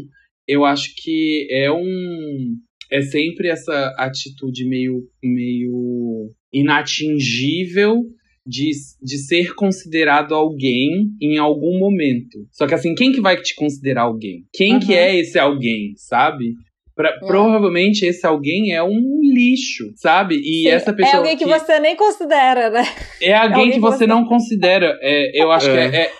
eu 0.46 0.64
acho 0.64 0.94
que 0.96 1.46
é 1.50 1.70
um 1.70 2.56
é 2.90 3.00
sempre 3.00 3.48
essa 3.48 3.94
atitude 3.96 4.66
meio 4.66 5.02
meio 5.22 6.30
inatingível 6.52 8.02
de, 8.46 8.70
de 9.00 9.18
ser 9.18 9.54
considerado 9.54 10.34
alguém 10.34 11.08
em 11.20 11.38
algum 11.38 11.78
momento. 11.78 12.46
Só 12.50 12.66
que 12.66 12.74
assim, 12.74 12.94
quem 12.94 13.12
que 13.12 13.20
vai 13.20 13.40
te 13.40 13.54
considerar 13.54 14.02
alguém? 14.02 14.44
Quem 14.52 14.74
uhum. 14.74 14.80
que 14.80 14.94
é 14.94 15.16
esse 15.16 15.38
alguém, 15.38 15.94
sabe? 15.96 16.54
Pra, 16.94 17.08
é. 17.08 17.18
Provavelmente 17.26 18.04
esse 18.04 18.26
alguém 18.26 18.72
é 18.72 18.82
um 18.82 19.20
lixo, 19.22 19.92
sabe? 19.96 20.36
E 20.36 20.64
Sim, 20.64 20.68
essa 20.68 20.90
é 20.90 20.94
pessoa. 20.94 21.14
É 21.14 21.16
alguém 21.16 21.36
que, 21.36 21.44
que, 21.44 21.50
você 21.50 21.80
nem 21.80 21.96
considera, 21.96 22.68
né? 22.68 22.84
É 23.20 23.32
alguém, 23.32 23.32
é 23.32 23.36
alguém 23.36 23.70
que, 23.70 23.80
você, 23.80 23.98
você 23.98 24.06
não 24.06 24.24
considera. 24.26 24.98
É, 25.00 25.42
eu 25.42 25.50
acho 25.50 25.70
que 25.70 25.78
é, 25.78 26.12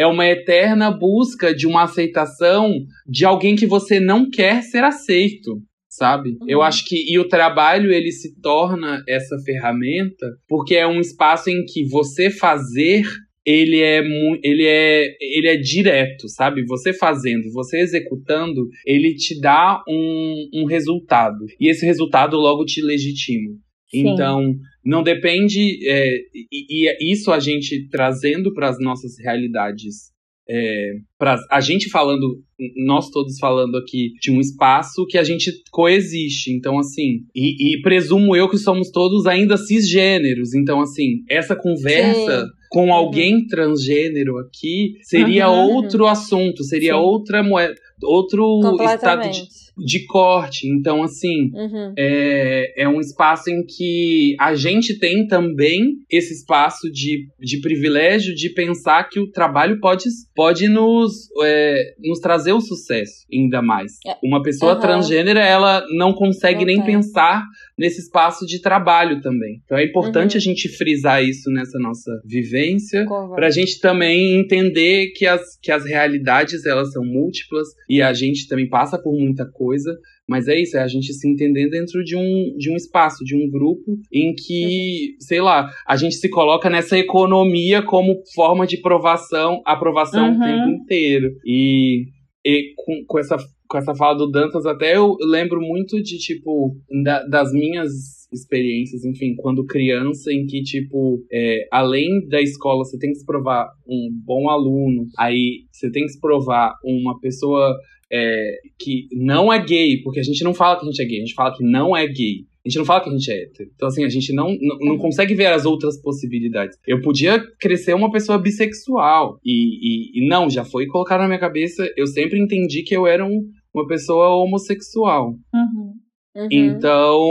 é, 0.00 0.06
uma 0.06 0.26
eterna 0.26 0.90
busca 0.90 1.54
de 1.54 1.66
uma 1.66 1.82
aceitação 1.82 2.72
de 3.06 3.24
alguém 3.24 3.54
que 3.54 3.66
você 3.66 4.00
não 4.00 4.28
quer 4.30 4.62
ser 4.62 4.82
aceito 4.82 5.60
sabe? 5.92 6.30
Uhum. 6.40 6.46
Eu 6.48 6.62
acho 6.62 6.86
que 6.86 7.12
e 7.12 7.18
o 7.18 7.28
trabalho 7.28 7.92
ele 7.92 8.12
se 8.12 8.40
torna 8.40 9.02
essa 9.08 9.36
ferramenta 9.44 10.24
porque 10.48 10.76
é 10.76 10.86
um 10.86 11.00
espaço 11.00 11.50
em 11.50 11.64
que 11.64 11.84
você 11.84 12.30
fazer 12.30 13.02
ele 13.44 13.80
é 13.82 14.00
ele 14.42 14.66
é 14.66 15.04
ele 15.20 15.48
é 15.48 15.56
direto, 15.56 16.28
sabe? 16.28 16.64
Você 16.66 16.92
fazendo, 16.92 17.50
você 17.52 17.80
executando, 17.80 18.68
ele 18.86 19.14
te 19.14 19.38
dá 19.40 19.82
um, 19.88 20.48
um 20.54 20.64
resultado 20.64 21.44
e 21.58 21.68
esse 21.68 21.84
resultado 21.84 22.36
logo 22.36 22.64
te 22.64 22.80
legitima. 22.80 23.50
Sim. 23.90 24.08
Então 24.08 24.54
não 24.84 25.02
depende 25.02 25.78
é, 25.86 26.14
e, 26.34 26.88
e 26.88 27.12
isso 27.12 27.32
a 27.32 27.38
gente 27.38 27.88
trazendo 27.88 28.52
para 28.54 28.68
as 28.68 28.78
nossas 28.78 29.18
realidades 29.18 30.10
é, 30.52 30.94
pra, 31.16 31.38
a 31.48 31.60
gente 31.60 31.88
falando, 31.88 32.42
nós 32.84 33.08
todos 33.10 33.38
falando 33.38 33.76
aqui 33.76 34.14
de 34.20 34.32
um 34.32 34.40
espaço 34.40 35.06
que 35.06 35.16
a 35.16 35.22
gente 35.22 35.52
coexiste. 35.70 36.50
Então, 36.50 36.76
assim, 36.76 37.20
e, 37.32 37.74
e 37.74 37.82
presumo 37.82 38.34
eu 38.34 38.48
que 38.48 38.58
somos 38.58 38.90
todos 38.90 39.26
ainda 39.26 39.56
cisgêneros. 39.56 40.52
Então, 40.52 40.80
assim, 40.80 41.22
essa 41.28 41.54
conversa. 41.54 42.42
Sim. 42.42 42.60
Com 42.72 42.84
uhum. 42.86 42.92
alguém 42.92 43.48
transgênero 43.48 44.38
aqui 44.38 44.92
seria 45.02 45.50
uhum, 45.50 45.74
outro 45.74 46.04
uhum. 46.04 46.08
assunto, 46.08 46.62
seria 46.62 46.92
Sim. 46.92 47.00
outra 47.00 47.42
moeda, 47.42 47.74
outro 48.00 48.60
estado 48.84 49.28
de, 49.28 49.42
de 49.76 50.04
corte. 50.06 50.68
Então, 50.68 51.02
assim, 51.02 51.50
uhum. 51.54 51.94
é, 51.96 52.82
é 52.82 52.88
um 52.88 53.00
espaço 53.00 53.50
em 53.50 53.64
que 53.64 54.36
a 54.38 54.54
gente 54.54 54.98
tem 54.98 55.26
também 55.26 55.96
esse 56.10 56.34
espaço 56.34 56.90
de, 56.90 57.26
de 57.38 57.60
privilégio 57.60 58.34
de 58.34 58.50
pensar 58.50 59.08
que 59.08 59.20
o 59.20 59.30
trabalho 59.30 59.80
pode, 59.80 60.04
pode 60.34 60.68
nos, 60.68 61.28
é, 61.42 61.94
nos 62.04 62.18
trazer 62.20 62.52
o 62.52 62.60
sucesso, 62.60 63.26
ainda 63.32 63.62
mais. 63.62 63.92
É. 64.06 64.16
Uma 64.22 64.42
pessoa 64.42 64.74
uhum. 64.74 64.80
transgênera, 64.80 65.40
ela 65.40 65.84
não 65.90 66.12
consegue 66.12 66.60
não 66.60 66.66
nem 66.66 66.82
pensar 66.82 67.44
nesse 67.78 68.00
espaço 68.00 68.46
de 68.46 68.60
trabalho 68.60 69.20
também. 69.20 69.62
Então 69.64 69.78
é 69.78 69.84
importante 69.84 70.32
uhum. 70.32 70.38
a 70.38 70.40
gente 70.40 70.68
frisar 70.68 71.24
isso 71.24 71.50
nessa 71.50 71.78
nossa 71.78 72.20
vivência, 72.24 73.06
para 73.34 73.46
a 73.46 73.50
gente 73.50 73.80
também 73.80 74.38
entender 74.38 75.12
que 75.14 75.26
as, 75.26 75.58
que 75.62 75.72
as 75.72 75.84
realidades 75.84 76.66
elas 76.66 76.92
são 76.92 77.04
múltiplas 77.04 77.68
e 77.88 78.02
a 78.02 78.12
gente 78.12 78.46
também 78.48 78.68
passa 78.68 78.98
por 78.98 79.12
muita 79.12 79.46
coisa, 79.60 79.94
mas 80.26 80.48
é 80.48 80.58
isso, 80.58 80.78
é 80.78 80.80
a 80.80 80.88
gente 80.88 81.12
se 81.12 81.28
entender 81.28 81.68
dentro 81.68 82.02
de 82.02 82.16
um, 82.16 82.56
de 82.56 82.70
um 82.70 82.76
espaço, 82.76 83.22
de 83.22 83.36
um 83.36 83.50
grupo 83.50 83.98
em 84.10 84.34
que, 84.34 85.16
sei 85.20 85.42
lá, 85.42 85.68
a 85.86 85.96
gente 85.96 86.14
se 86.14 86.30
coloca 86.30 86.70
nessa 86.70 86.96
economia 86.96 87.82
como 87.82 88.22
forma 88.34 88.66
de 88.66 88.80
provação, 88.80 89.60
aprovação 89.66 90.30
uhum. 90.30 90.36
o 90.36 90.40
tempo 90.40 90.68
inteiro. 90.70 91.30
E, 91.44 92.06
e 92.42 92.72
com, 92.74 93.04
com, 93.06 93.18
essa, 93.18 93.36
com 93.68 93.76
essa 93.76 93.94
fala 93.94 94.16
do 94.16 94.30
Dantas, 94.30 94.64
até 94.64 94.96
eu 94.96 95.14
lembro 95.20 95.60
muito 95.60 96.02
de, 96.02 96.16
tipo, 96.16 96.74
da, 97.04 97.22
das 97.26 97.52
minhas 97.52 97.90
experiências, 98.32 99.04
enfim, 99.04 99.34
quando 99.36 99.66
criança, 99.66 100.32
em 100.32 100.46
que, 100.46 100.62
tipo, 100.62 101.22
é, 101.30 101.66
além 101.70 102.26
da 102.28 102.40
escola, 102.40 102.84
você 102.84 102.96
tem 102.98 103.10
que 103.10 103.18
se 103.18 103.26
provar 103.26 103.68
um 103.86 104.08
bom 104.24 104.48
aluno, 104.48 105.06
aí 105.18 105.64
você 105.72 105.90
tem 105.90 106.04
que 106.04 106.12
se 106.12 106.20
provar 106.20 106.74
uma 106.84 107.18
pessoa 107.18 107.76
é, 108.12 108.58
que 108.78 109.08
não 109.12 109.52
é 109.52 109.64
gay, 109.64 110.02
porque 110.02 110.20
a 110.20 110.22
gente 110.22 110.42
não 110.42 110.54
fala 110.54 110.78
que 110.78 110.84
a 110.84 110.90
gente 110.90 111.02
é 111.02 111.04
gay, 111.04 111.18
a 111.18 111.20
gente 111.20 111.34
fala 111.34 111.56
que 111.56 111.64
não 111.64 111.96
é 111.96 112.06
gay. 112.06 112.44
A 112.64 112.68
gente 112.68 112.78
não 112.78 112.84
fala 112.84 113.02
que 113.02 113.08
a 113.08 113.12
gente 113.12 113.30
é 113.30 113.42
hétero. 113.42 113.70
Então, 113.74 113.88
assim, 113.88 114.04
a 114.04 114.08
gente 114.08 114.34
não, 114.34 114.54
não, 114.60 114.78
não, 114.80 114.98
consegue 114.98 115.34
ver 115.34 115.46
as 115.46 115.64
outras 115.64 115.98
possibilidades. 116.00 116.76
Eu 116.86 117.00
podia 117.00 117.42
crescer 117.58 117.94
uma 117.94 118.12
pessoa 118.12 118.36
bissexual. 118.36 119.38
E, 119.42 120.18
e, 120.18 120.18
e 120.18 120.28
não, 120.28 120.50
já 120.50 120.62
foi 120.62 120.86
colocado 120.86 121.20
na 121.20 121.26
minha 121.26 121.40
cabeça. 121.40 121.90
Eu 121.96 122.06
sempre 122.06 122.38
entendi 122.38 122.82
que 122.82 122.94
eu 122.94 123.06
era 123.06 123.24
um, 123.24 123.48
uma 123.74 123.86
pessoa 123.86 124.28
homossexual. 124.36 125.30
Uhum. 125.54 125.94
Uhum. 126.36 126.48
Então, 126.50 127.30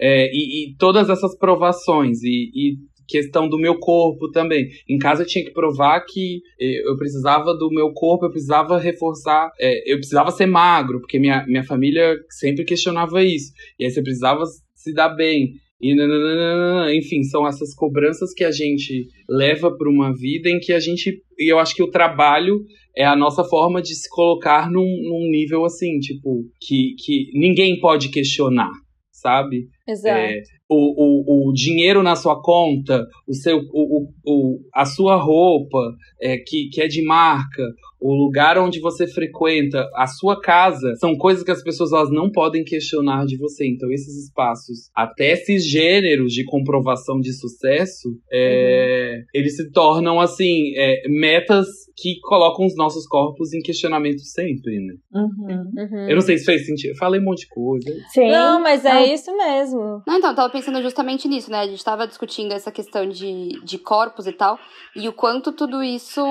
é, 0.00 0.30
e, 0.32 0.70
e, 0.70 0.76
todas 0.76 1.10
essas 1.10 1.36
provações. 1.36 2.22
E, 2.22 2.50
e 2.54 2.76
questão 3.10 3.48
do 3.48 3.58
meu 3.58 3.78
corpo 3.78 4.30
também. 4.30 4.68
Em 4.88 4.98
casa 4.98 5.22
eu 5.22 5.26
tinha 5.26 5.44
que 5.44 5.50
provar 5.50 6.00
que 6.06 6.40
eh, 6.60 6.88
eu 6.88 6.96
precisava 6.96 7.52
do 7.54 7.68
meu 7.70 7.92
corpo, 7.92 8.26
eu 8.26 8.30
precisava 8.30 8.78
reforçar, 8.78 9.50
é, 9.58 9.92
eu 9.92 9.96
precisava 9.96 10.30
ser 10.30 10.46
magro, 10.46 11.00
porque 11.00 11.18
minha, 11.18 11.44
minha 11.46 11.64
família 11.64 12.16
sempre 12.30 12.64
questionava 12.64 13.22
isso. 13.22 13.52
E 13.78 13.84
aí 13.84 13.90
você 13.90 14.02
precisava 14.02 14.44
se 14.74 14.94
dar 14.94 15.08
bem. 15.10 15.54
E 15.80 15.94
nananana, 15.94 16.94
enfim, 16.94 17.22
são 17.22 17.48
essas 17.48 17.74
cobranças 17.74 18.34
que 18.34 18.44
a 18.44 18.50
gente 18.50 19.08
leva 19.28 19.74
para 19.74 19.88
uma 19.88 20.14
vida 20.14 20.50
em 20.50 20.60
que 20.60 20.72
a 20.72 20.78
gente. 20.78 21.22
E 21.38 21.50
eu 21.50 21.58
acho 21.58 21.74
que 21.74 21.82
o 21.82 21.90
trabalho 21.90 22.66
é 22.94 23.04
a 23.04 23.16
nossa 23.16 23.42
forma 23.42 23.80
de 23.80 23.94
se 23.94 24.08
colocar 24.10 24.70
num, 24.70 24.84
num 24.84 25.30
nível 25.30 25.64
assim, 25.64 25.98
tipo, 25.98 26.44
que, 26.60 26.94
que 26.98 27.30
ninguém 27.32 27.80
pode 27.80 28.10
questionar, 28.10 28.70
sabe? 29.10 29.68
Exato. 29.88 30.18
É, 30.18 30.42
o, 30.70 31.46
o, 31.46 31.48
o 31.48 31.52
dinheiro 31.52 32.02
na 32.02 32.14
sua 32.14 32.40
conta, 32.40 33.04
o 33.26 33.34
seu, 33.34 33.58
o, 33.72 34.08
o, 34.24 34.60
a 34.72 34.86
sua 34.86 35.16
roupa 35.16 35.78
é, 36.22 36.38
que, 36.38 36.68
que 36.68 36.80
é 36.80 36.86
de 36.86 37.02
marca, 37.02 37.62
o 38.00 38.14
lugar 38.14 38.58
onde 38.58 38.80
você 38.80 39.06
frequenta, 39.06 39.88
a 39.94 40.06
sua 40.06 40.40
casa, 40.40 40.94
são 40.96 41.16
coisas 41.16 41.44
que 41.44 41.50
as 41.50 41.62
pessoas 41.62 41.92
elas 41.92 42.10
não 42.10 42.30
podem 42.30 42.64
questionar 42.64 43.26
de 43.26 43.36
você. 43.36 43.66
Então, 43.66 43.90
esses 43.90 44.24
espaços, 44.24 44.90
até 44.94 45.32
esses 45.32 45.66
gêneros 45.66 46.32
de 46.32 46.44
comprovação 46.44 47.20
de 47.20 47.32
sucesso, 47.32 48.08
é, 48.32 49.16
uhum. 49.18 49.24
eles 49.34 49.56
se 49.56 49.70
tornam, 49.70 50.20
assim, 50.20 50.72
é, 50.76 51.02
metas 51.08 51.66
que 51.96 52.18
colocam 52.22 52.64
os 52.64 52.74
nossos 52.76 53.06
corpos 53.06 53.52
em 53.52 53.60
questionamento 53.60 54.20
sempre, 54.20 54.80
né? 54.80 54.94
Uhum. 55.12 55.70
Uhum. 55.76 56.08
Eu 56.08 56.14
não 56.14 56.22
sei 56.22 56.38
se 56.38 56.46
fez 56.46 56.64
sentido. 56.64 56.92
Eu 56.92 56.96
falei 56.96 57.20
um 57.20 57.24
monte 57.24 57.40
de 57.40 57.48
coisa. 57.48 57.90
Sim. 58.08 58.30
Não, 58.30 58.62
mas 58.62 58.84
é 58.84 58.94
não. 58.94 59.04
isso 59.04 59.36
mesmo. 59.36 60.02
Não, 60.06 60.16
então, 60.16 60.30
eu 60.30 60.36
tava 60.36 60.50
pensando 60.50 60.80
justamente 60.82 61.28
nisso, 61.28 61.50
né? 61.50 61.58
A 61.58 61.66
gente 61.66 61.84
tava 61.84 62.06
discutindo 62.06 62.52
essa 62.52 62.72
questão 62.72 63.06
de, 63.06 63.60
de 63.62 63.78
corpos 63.78 64.26
e 64.26 64.32
tal, 64.32 64.58
e 64.96 65.08
o 65.08 65.12
quanto 65.12 65.52
tudo 65.52 65.82
isso, 65.82 66.22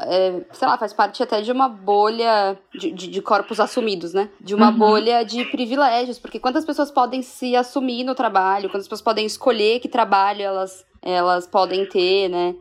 é, 0.00 0.44
sei 0.52 0.66
lá, 0.66 0.76
faz 0.76 0.92
parte 0.92 1.03
parte 1.04 1.22
até 1.22 1.42
de 1.42 1.52
uma 1.52 1.68
bolha 1.68 2.58
de, 2.74 2.90
de, 2.90 3.06
de 3.08 3.22
corpos 3.22 3.60
assumidos, 3.60 4.14
né? 4.14 4.30
De 4.40 4.54
uma 4.54 4.70
uhum. 4.70 4.78
bolha 4.78 5.22
de 5.22 5.44
privilégios, 5.44 6.18
porque 6.18 6.38
quantas 6.38 6.64
pessoas 6.64 6.90
podem 6.90 7.22
se 7.22 7.54
assumir 7.54 8.04
no 8.04 8.14
trabalho, 8.14 8.70
quantas 8.70 8.86
pessoas 8.86 9.02
podem 9.02 9.26
escolher 9.26 9.80
que 9.80 9.88
trabalho 9.88 10.42
elas, 10.42 10.84
elas 11.02 11.46
podem 11.46 11.84
ter, 11.86 12.28
né? 12.28 12.54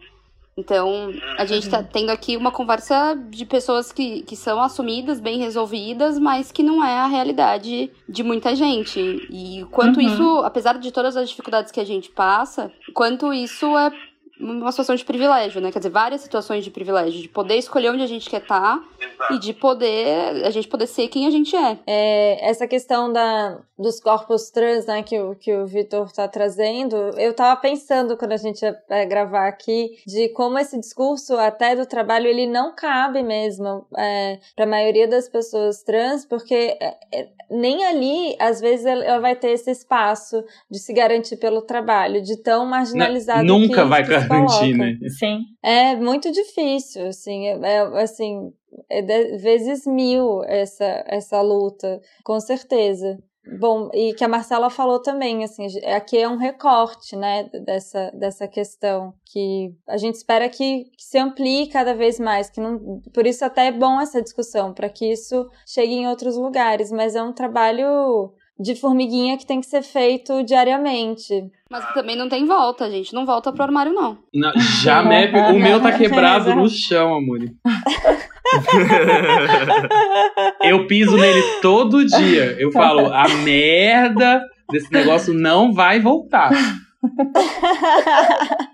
Então, 0.55 1.11
a 1.35 1.45
gente 1.45 1.67
tá 1.67 1.81
tendo 1.81 2.11
aqui 2.11 2.37
uma 2.37 2.51
conversa 2.51 3.15
de 3.29 3.43
pessoas 3.43 3.91
que, 3.91 4.21
que 4.21 4.35
são 4.35 4.61
assumidas, 4.61 5.19
bem 5.19 5.39
resolvidas, 5.39 6.19
mas 6.19 6.51
que 6.51 6.61
não 6.61 6.85
é 6.85 6.99
a 6.99 7.07
realidade 7.07 7.89
de 8.07 8.21
muita 8.21 8.55
gente. 8.55 8.99
E 9.31 9.65
quanto 9.71 9.99
uhum. 9.99 10.05
isso, 10.05 10.37
apesar 10.39 10.77
de 10.77 10.91
todas 10.91 11.17
as 11.17 11.27
dificuldades 11.29 11.71
que 11.71 11.79
a 11.79 11.85
gente 11.85 12.11
passa, 12.11 12.71
quanto 12.93 13.33
isso 13.33 13.65
é 13.75 13.91
uma 14.39 14.71
situação 14.71 14.95
de 14.95 15.05
privilégio, 15.05 15.61
né? 15.61 15.71
Quer 15.71 15.79
dizer, 15.79 15.89
várias 15.89 16.21
situações 16.21 16.63
de 16.63 16.71
privilégio, 16.71 17.21
de 17.21 17.29
poder 17.29 17.55
escolher 17.57 17.91
onde 17.91 18.03
a 18.03 18.07
gente 18.07 18.29
quer 18.29 18.41
estar 18.41 18.83
tá, 19.09 19.29
e 19.31 19.39
de 19.39 19.53
poder 19.53 20.45
a 20.45 20.49
gente 20.49 20.67
poder 20.67 20.87
ser 20.87 21.07
quem 21.07 21.27
a 21.27 21.29
gente 21.29 21.55
é. 21.55 21.79
é 21.85 22.49
essa 22.49 22.67
questão 22.67 23.11
da, 23.11 23.59
dos 23.77 23.99
corpos 23.99 24.49
trans, 24.49 24.85
né, 24.85 25.03
que, 25.03 25.19
o, 25.19 25.35
que 25.35 25.53
o 25.53 25.65
Vitor 25.65 26.11
tá 26.11 26.27
trazendo, 26.27 26.95
eu 27.17 27.33
tava 27.33 27.59
pensando 27.59 28.17
quando 28.17 28.33
a 28.33 28.37
gente 28.37 28.61
ia 28.61 28.75
é, 28.89 29.05
gravar 29.05 29.47
aqui 29.47 29.97
de 30.05 30.29
como 30.29 30.57
esse 30.59 30.79
discurso 30.79 31.35
até 31.37 31.75
do 31.75 31.85
trabalho 31.85 32.27
ele 32.27 32.47
não 32.47 32.75
cabe 32.75 33.23
mesmo 33.23 33.85
é, 33.97 34.39
para 34.55 34.65
a 34.65 34.69
maioria 34.69 35.07
das 35.07 35.27
pessoas 35.27 35.83
trans, 35.83 36.25
porque 36.25 36.77
é, 36.79 36.97
é, 37.13 37.27
nem 37.49 37.83
ali 37.85 38.35
às 38.39 38.59
vezes 38.59 38.85
ela 38.85 39.19
vai 39.19 39.35
ter 39.35 39.51
esse 39.51 39.71
espaço 39.71 40.43
de 40.69 40.79
se 40.79 40.93
garantir 40.93 41.37
pelo 41.37 41.61
trabalho, 41.61 42.21
de 42.21 42.37
tão 42.37 42.65
marginalizado. 42.65 43.43
Não, 43.43 43.59
nunca 43.59 43.83
que, 43.83 43.89
vai 43.89 44.03
que 44.03 44.09
garantir, 44.09 44.77
né? 44.77 44.97
Sim. 45.09 45.41
É 45.61 45.95
muito 45.95 46.31
difícil, 46.31 47.07
assim, 47.07 47.47
é, 47.47 47.59
é 47.63 48.01
assim, 48.01 48.51
é 48.89 49.01
de, 49.01 49.37
vezes 49.37 49.85
mil 49.85 50.43
essa, 50.43 51.03
essa 51.07 51.41
luta, 51.41 52.01
com 52.23 52.39
certeza. 52.39 53.17
Bom, 53.59 53.89
e 53.93 54.13
que 54.13 54.23
a 54.23 54.27
Marcela 54.27 54.69
falou 54.69 55.01
também, 55.01 55.43
assim, 55.43 55.67
aqui 55.93 56.17
é 56.17 56.29
um 56.29 56.37
recorte, 56.37 57.13
né, 57.15 57.49
dessa, 57.65 58.09
dessa 58.11 58.47
questão, 58.47 59.13
que 59.25 59.73
a 59.85 59.97
gente 59.97 60.15
espera 60.15 60.47
que, 60.47 60.85
que 60.95 61.03
se 61.03 61.17
amplie 61.17 61.67
cada 61.67 61.93
vez 61.93 62.19
mais, 62.21 62.49
que 62.49 62.61
não, 62.61 63.01
por 63.13 63.27
isso 63.27 63.43
até 63.43 63.67
é 63.67 63.71
bom 63.71 63.99
essa 63.99 64.21
discussão, 64.21 64.73
para 64.73 64.87
que 64.87 65.11
isso 65.11 65.45
chegue 65.67 65.93
em 65.93 66.07
outros 66.07 66.37
lugares, 66.37 66.89
mas 66.89 67.15
é 67.15 67.21
um 67.21 67.33
trabalho 67.33 68.33
de 68.57 68.75
formiguinha 68.75 69.37
que 69.37 69.45
tem 69.45 69.59
que 69.59 69.65
ser 69.65 69.81
feito 69.81 70.41
diariamente. 70.43 71.51
Mas 71.69 71.93
também 71.93 72.15
não 72.15 72.29
tem 72.29 72.45
volta, 72.45 72.89
gente. 72.89 73.13
Não 73.13 73.25
volta 73.25 73.51
pro 73.51 73.63
armário, 73.63 73.91
não. 73.91 74.17
não 74.33 74.51
já, 74.81 75.03
me... 75.03 75.27
o 75.51 75.59
meu 75.59 75.81
tá 75.81 75.91
quebrado 75.91 76.55
no 76.55 76.69
chão, 76.69 77.15
amor. 77.15 77.39
eu 80.63 80.87
piso 80.87 81.17
nele 81.17 81.41
todo 81.61 82.05
dia. 82.05 82.55
Eu 82.59 82.71
falo, 82.71 83.11
a 83.13 83.27
merda 83.43 84.41
desse 84.71 84.91
negócio 84.91 85.33
não 85.33 85.73
vai 85.73 85.99
voltar. 85.99 86.51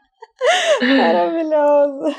Maravilhoso. 0.82 2.16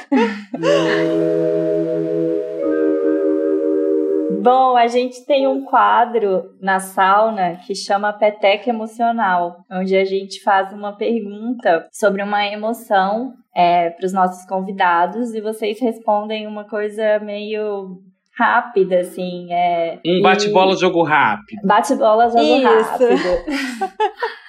A 4.81 4.87
gente 4.87 5.26
tem 5.26 5.47
um 5.47 5.64
quadro 5.64 6.55
na 6.59 6.81
sauna 6.81 7.57
que 7.66 7.74
chama 7.74 8.14
Peteca 8.14 8.70
Emocional, 8.70 9.59
onde 9.70 9.95
a 9.95 10.05
gente 10.07 10.43
faz 10.43 10.72
uma 10.72 10.97
pergunta 10.97 11.87
sobre 11.93 12.22
uma 12.22 12.47
emoção 12.47 13.35
é, 13.55 13.91
para 13.91 14.07
os 14.07 14.12
nossos 14.12 14.47
convidados 14.47 15.35
e 15.35 15.41
vocês 15.43 15.78
respondem 15.81 16.47
uma 16.47 16.64
coisa 16.64 17.18
meio 17.18 17.99
rápida, 18.35 19.01
assim. 19.01 19.53
É, 19.53 19.99
um 20.07 20.22
bate-bola, 20.22 20.72
e... 20.72 20.76
jogo 20.76 21.03
rápido. 21.03 21.61
Bate-bola, 21.62 22.31
jogo 22.31 22.41
Isso. 22.41 22.64
rápido. 22.64 23.11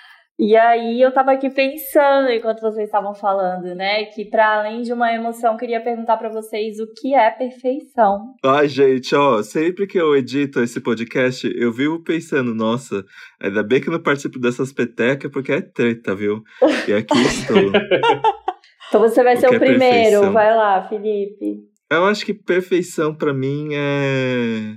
E 0.44 0.56
aí 0.56 1.00
eu 1.00 1.14
tava 1.14 1.34
aqui 1.34 1.52
pensando 1.52 2.32
enquanto 2.32 2.62
vocês 2.62 2.86
estavam 2.86 3.14
falando, 3.14 3.76
né, 3.76 4.06
que 4.06 4.26
para 4.26 4.58
além 4.58 4.82
de 4.82 4.92
uma 4.92 5.14
emoção, 5.14 5.56
queria 5.56 5.80
perguntar 5.80 6.18
para 6.18 6.30
vocês 6.30 6.80
o 6.80 6.92
que 7.00 7.14
é 7.14 7.30
perfeição. 7.30 8.34
Ai, 8.44 8.68
gente, 8.68 9.14
ó, 9.14 9.44
sempre 9.44 9.86
que 9.86 10.00
eu 10.00 10.16
edito 10.16 10.60
esse 10.60 10.82
podcast, 10.82 11.48
eu 11.56 11.72
vivo 11.72 12.04
pensando, 12.04 12.56
nossa, 12.56 13.06
ainda 13.40 13.62
bem 13.62 13.80
que 13.80 13.90
eu 13.90 13.94
não 13.94 14.02
participo 14.02 14.40
dessas 14.40 14.74
petecas 14.74 15.32
porque 15.32 15.52
é 15.52 15.62
treta, 15.62 16.16
viu? 16.16 16.42
E 16.88 16.92
aqui 16.92 17.22
estou. 17.22 17.72
então 18.88 19.00
você 19.00 19.24
vai 19.24 19.36
o 19.36 19.40
ser 19.40 19.48
o 19.48 19.54
é 19.54 19.60
primeiro, 19.60 19.78
perfeição? 19.78 20.34
vai 20.34 20.56
lá, 20.56 20.82
Felipe. 20.90 21.60
Eu 21.92 22.06
acho 22.06 22.26
que 22.26 22.34
perfeição 22.34 23.14
para 23.14 23.32
mim 23.32 23.76
é 23.76 24.76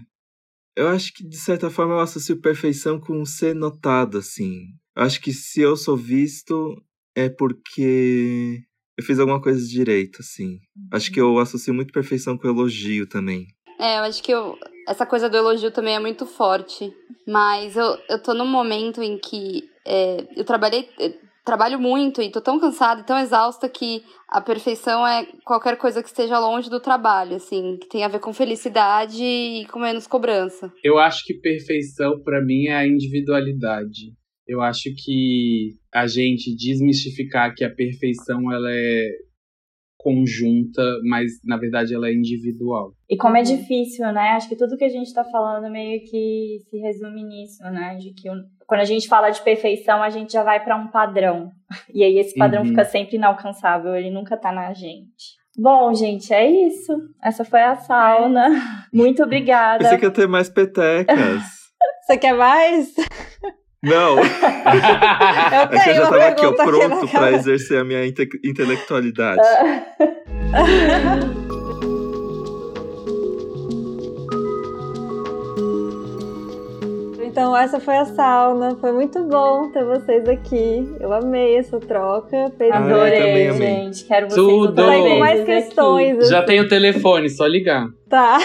eu 0.76 0.88
acho 0.88 1.14
que 1.14 1.26
de 1.26 1.38
certa 1.38 1.70
forma 1.70 1.94
eu 1.94 2.00
associo 2.00 2.38
perfeição 2.40 3.00
com 3.00 3.24
ser 3.24 3.54
notado 3.54 4.18
assim. 4.18 4.66
Acho 4.96 5.20
que 5.20 5.32
se 5.32 5.60
eu 5.60 5.76
sou 5.76 5.96
visto 5.96 6.82
é 7.16 7.28
porque 7.28 8.60
eu 8.96 9.04
fiz 9.04 9.18
alguma 9.18 9.40
coisa 9.40 9.66
direito, 9.66 10.18
assim. 10.20 10.58
Acho 10.92 11.10
que 11.10 11.20
eu 11.20 11.32
uhum. 11.32 11.38
associo 11.38 11.74
muito 11.74 11.92
perfeição 11.92 12.38
com 12.38 12.48
elogio 12.48 13.06
também. 13.06 13.46
É, 13.78 13.98
eu 13.98 14.02
acho 14.02 14.22
que 14.22 14.32
eu, 14.32 14.56
essa 14.88 15.04
coisa 15.04 15.28
do 15.28 15.36
elogio 15.36 15.70
também 15.70 15.96
é 15.96 16.00
muito 16.00 16.26
forte. 16.26 16.92
Mas 17.26 17.76
eu, 17.76 17.98
eu 18.08 18.22
tô 18.22 18.34
num 18.34 18.46
momento 18.46 19.02
em 19.02 19.18
que 19.18 19.64
é, 19.86 20.26
eu 20.36 20.44
trabalhei. 20.44 20.88
Eu 20.98 21.12
trabalho 21.44 21.78
muito 21.78 22.22
e 22.22 22.30
tô 22.30 22.40
tão 22.40 22.58
cansada 22.58 23.02
e 23.02 23.04
tão 23.04 23.18
exausta 23.18 23.68
que 23.68 24.02
a 24.28 24.40
perfeição 24.40 25.06
é 25.06 25.26
qualquer 25.44 25.76
coisa 25.76 26.02
que 26.02 26.08
esteja 26.08 26.38
longe 26.38 26.70
do 26.70 26.80
trabalho, 26.80 27.36
assim, 27.36 27.76
que 27.78 27.88
tem 27.88 28.02
a 28.02 28.08
ver 28.08 28.18
com 28.18 28.32
felicidade 28.32 29.22
e 29.22 29.66
com 29.66 29.78
menos 29.78 30.06
cobrança. 30.06 30.72
Eu 30.82 30.98
acho 30.98 31.22
que 31.24 31.34
perfeição 31.34 32.18
para 32.22 32.42
mim 32.42 32.68
é 32.68 32.76
a 32.76 32.86
individualidade. 32.86 34.14
Eu 34.46 34.60
acho 34.60 34.90
que 34.96 35.76
a 35.92 36.06
gente 36.06 36.54
desmistificar 36.54 37.54
que 37.54 37.64
a 37.64 37.74
perfeição 37.74 38.52
ela 38.52 38.70
é 38.70 39.08
conjunta, 40.04 40.82
mas 41.02 41.32
na 41.42 41.56
verdade 41.56 41.94
ela 41.94 42.08
é 42.08 42.12
individual. 42.12 42.92
E 43.08 43.16
como 43.16 43.38
é 43.38 43.42
difícil, 43.42 44.04
né? 44.12 44.32
Acho 44.32 44.50
que 44.50 44.56
tudo 44.56 44.76
que 44.76 44.84
a 44.84 44.88
gente 44.88 45.06
está 45.06 45.24
falando 45.24 45.72
meio 45.72 45.98
que 46.04 46.58
se 46.68 46.76
resume 46.76 47.24
nisso, 47.24 47.64
né? 47.64 47.96
De 47.96 48.12
que 48.12 48.28
quando 48.66 48.80
a 48.80 48.84
gente 48.84 49.08
fala 49.08 49.30
de 49.30 49.42
perfeição, 49.42 50.02
a 50.02 50.10
gente 50.10 50.34
já 50.34 50.44
vai 50.44 50.62
para 50.62 50.76
um 50.76 50.88
padrão. 50.88 51.50
E 51.92 52.04
aí 52.04 52.18
esse 52.18 52.36
padrão 52.36 52.62
uhum. 52.62 52.68
fica 52.68 52.84
sempre 52.84 53.16
inalcançável, 53.16 53.94
ele 53.94 54.10
nunca 54.10 54.36
tá 54.36 54.52
na 54.52 54.72
gente. 54.74 55.36
Bom, 55.56 55.94
gente, 55.94 56.32
é 56.32 56.48
isso. 56.48 56.92
Essa 57.22 57.44
foi 57.44 57.62
a 57.62 57.76
sauna. 57.76 58.48
Muito 58.92 59.22
obrigada. 59.22 59.88
Você 59.88 59.98
quer 59.98 60.10
ter 60.10 60.28
mais 60.28 60.48
petecas. 60.48 61.42
Você 62.04 62.18
quer 62.18 62.34
mais? 62.34 62.94
Não. 63.84 64.18
eu, 64.18 65.78
é 65.78 65.84
que 65.84 65.90
eu 65.90 65.94
já 65.94 66.02
tava 66.02 66.26
aqui, 66.26 66.46
ó, 66.46 66.52
pronto 66.52 67.08
para 67.08 67.32
exercer 67.32 67.80
a 67.80 67.84
minha 67.84 68.06
inte 68.06 68.28
intelectualidade. 68.42 69.42
Então, 77.34 77.56
essa 77.56 77.80
foi 77.80 77.96
a 77.96 78.04
sauna. 78.04 78.76
Foi 78.76 78.92
muito 78.92 79.20
bom 79.24 79.68
ter 79.72 79.84
vocês 79.84 80.28
aqui. 80.28 80.88
Eu 81.00 81.12
amei 81.12 81.56
essa 81.56 81.80
troca. 81.80 82.52
Adorei, 82.72 83.52
gente. 83.54 84.04
Quero 84.04 84.30
vocês 84.30 84.46
Tudo. 84.46 84.80
com 84.80 85.18
mais 85.18 85.44
questões. 85.44 86.16
Assim. 86.16 86.30
Já 86.30 86.44
tem 86.44 86.60
o 86.60 86.68
telefone, 86.68 87.28
só 87.28 87.44
ligar. 87.44 87.88
Tá. 88.14 88.38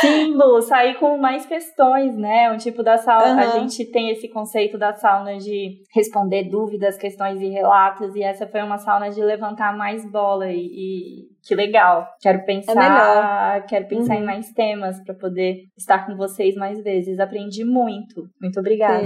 Sim, 0.00 0.32
Lu, 0.32 0.62
sair 0.62 0.94
com 0.94 1.18
mais 1.18 1.44
questões, 1.44 2.16
né? 2.16 2.50
Um 2.50 2.56
tipo 2.56 2.82
da 2.82 2.96
sauna. 2.96 3.34
Uhum. 3.34 3.38
A 3.38 3.58
gente 3.58 3.84
tem 3.84 4.08
esse 4.08 4.28
conceito 4.28 4.78
da 4.78 4.94
sauna 4.94 5.36
de 5.36 5.82
responder 5.94 6.44
dúvidas, 6.44 6.96
questões 6.96 7.38
e 7.42 7.48
relatos. 7.48 8.16
E 8.16 8.22
essa 8.22 8.46
foi 8.46 8.62
uma 8.62 8.78
sauna 8.78 9.10
de 9.10 9.22
levantar 9.22 9.76
mais 9.76 10.10
bola. 10.10 10.50
E, 10.50 10.56
e 10.56 11.28
que 11.46 11.54
legal. 11.54 12.08
Quero 12.18 12.46
pensar. 12.46 13.56
É 13.56 13.60
quero 13.60 13.88
pensar 13.88 14.14
uhum. 14.14 14.22
em 14.22 14.24
mais 14.24 14.50
temas 14.52 14.98
para 15.04 15.14
poder 15.14 15.64
estar 15.76 16.06
com 16.06 16.16
vocês 16.16 16.54
mais 16.54 16.82
vezes. 16.82 17.20
Aprendi 17.20 17.62
muito. 17.62 18.26
Muito 18.40 18.58
obrigada. 18.58 19.04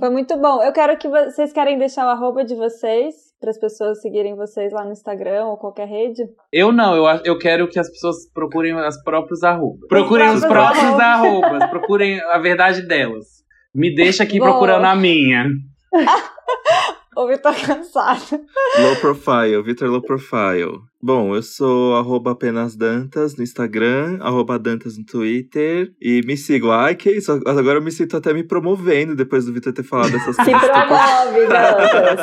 Foi 0.00 0.10
muito 0.10 0.36
bom. 0.38 0.60
Eu 0.60 0.72
quero 0.72 0.96
que 0.96 1.08
vocês 1.08 1.52
querem 1.52 1.78
deixar 1.78 2.04
o 2.04 2.10
arroba 2.10 2.44
de 2.44 2.56
vocês 2.56 3.14
para 3.44 3.50
as 3.50 3.58
pessoas 3.58 4.00
seguirem 4.00 4.34
vocês 4.34 4.72
lá 4.72 4.84
no 4.84 4.92
Instagram 4.92 5.44
ou 5.44 5.58
qualquer 5.58 5.86
rede? 5.86 6.22
Eu 6.50 6.72
não, 6.72 6.96
eu, 6.96 7.20
eu 7.24 7.38
quero 7.38 7.68
que 7.68 7.78
as 7.78 7.90
pessoas 7.90 8.26
procurem 8.32 8.72
as 8.72 9.02
próprias 9.04 9.42
arrobas. 9.42 9.86
Procurem 9.86 10.30
os 10.30 10.40
próprios, 10.40 10.82
os 10.82 10.82
próprios 10.82 11.00
arrobas, 11.00 11.70
procurem 11.70 12.20
a 12.22 12.38
verdade 12.38 12.80
delas. 12.80 13.44
Me 13.74 13.94
deixa 13.94 14.22
aqui 14.22 14.38
Boa. 14.38 14.50
procurando 14.50 14.86
a 14.86 14.96
minha. 14.96 15.44
o 17.16 17.26
Vitor 17.26 17.54
cansado. 17.54 18.40
Low 18.78 18.96
profile, 18.96 19.62
Vitor 19.62 19.88
Low 19.88 20.02
profile. 20.02 20.80
Bom, 21.02 21.34
eu 21.34 21.42
sou 21.42 21.96
arroba 21.96 22.32
apenas 22.32 22.74
Dantas 22.76 23.36
no 23.36 23.42
Instagram, 23.44 24.18
arroba 24.22 24.58
Dantas 24.58 24.96
no 24.96 25.04
Twitter. 25.04 25.92
E 26.00 26.22
me 26.26 26.36
sigam. 26.36 26.70
Ai, 26.72 26.94
que 26.94 27.10
isso. 27.10 27.32
Agora 27.32 27.78
eu 27.78 27.82
me 27.82 27.92
sinto 27.92 28.16
até 28.16 28.32
me 28.32 28.42
promovendo 28.42 29.14
depois 29.14 29.44
do 29.44 29.52
Vitor 29.52 29.72
ter 29.72 29.82
falado 29.82 30.16
essas 30.16 30.36
coisas. 30.36 30.60
Se 30.60 30.68
promove, 30.68 31.46
Dantas. 31.48 32.20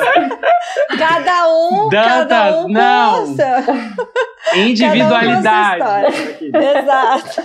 cada 0.98 1.48
um, 1.48 1.88
Dantas, 1.88 2.28
cada 2.28 2.60
um 2.64 2.68
não. 2.68 3.36
Individualidade. 4.56 5.84
Um 6.42 6.58
Exato. 6.58 7.42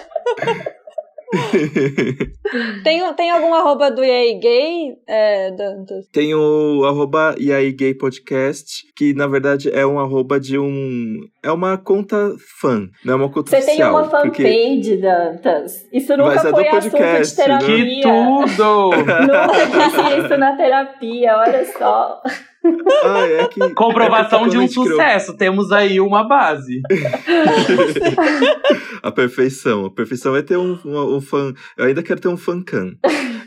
tem, 2.83 3.13
tem 3.15 3.31
algum 3.31 3.53
arroba 3.53 3.91
do 3.91 4.03
EA 4.03 4.39
Gay, 4.39 4.95
é, 5.07 5.51
Dantas? 5.51 6.07
Tem 6.11 6.33
o 6.33 6.85
arroba 6.85 7.35
EA 7.37 7.69
Gay 7.71 7.93
Podcast, 7.93 8.83
que 8.95 9.13
na 9.13 9.27
verdade 9.27 9.69
é 9.69 9.85
um 9.85 9.99
arroba 9.99 10.39
de 10.39 10.57
um. 10.57 11.19
É 11.43 11.51
uma 11.51 11.77
conta 11.77 12.33
fã, 12.59 12.87
não 13.03 13.13
é 13.13 13.15
uma 13.17 13.29
conta 13.29 13.49
Você 13.49 13.57
oficial. 13.57 13.93
Você 13.93 14.09
tem 14.09 14.09
uma 14.09 14.21
fanpage, 14.23 14.89
porque... 14.89 14.97
Dantas. 14.97 15.87
Isso 15.91 16.17
nunca 16.17 16.35
Mas 16.35 16.45
é 16.45 16.49
foi 16.49 16.63
podcast, 16.63 17.01
assunto 17.01 17.23
de 17.23 17.35
terapia. 17.35 17.85
Que 17.85 18.01
tudo! 18.01 18.91
nunca 18.97 19.65
disse 19.65 20.25
isso 20.25 20.37
na 20.37 20.55
terapia, 20.55 21.37
olha 21.37 21.65
só. 21.65 22.21
Ah, 23.03 23.27
é 23.27 23.47
que, 23.47 23.73
Comprovação 23.73 24.45
é 24.45 24.49
de 24.49 24.57
um 24.57 24.67
sucesso. 24.67 25.35
Temos 25.37 25.71
aí 25.71 25.99
uma 25.99 26.27
base. 26.27 26.81
a 29.03 29.11
perfeição. 29.11 29.85
A 29.85 29.91
perfeição 29.91 30.35
é 30.35 30.41
ter 30.41 30.57
um, 30.57 30.77
um, 30.83 31.17
um 31.17 31.21
fã. 31.21 31.53
Eu 31.77 31.85
ainda 31.85 32.03
quero 32.03 32.19
ter 32.19 32.27
um 32.27 32.37
fancam. 32.37 32.93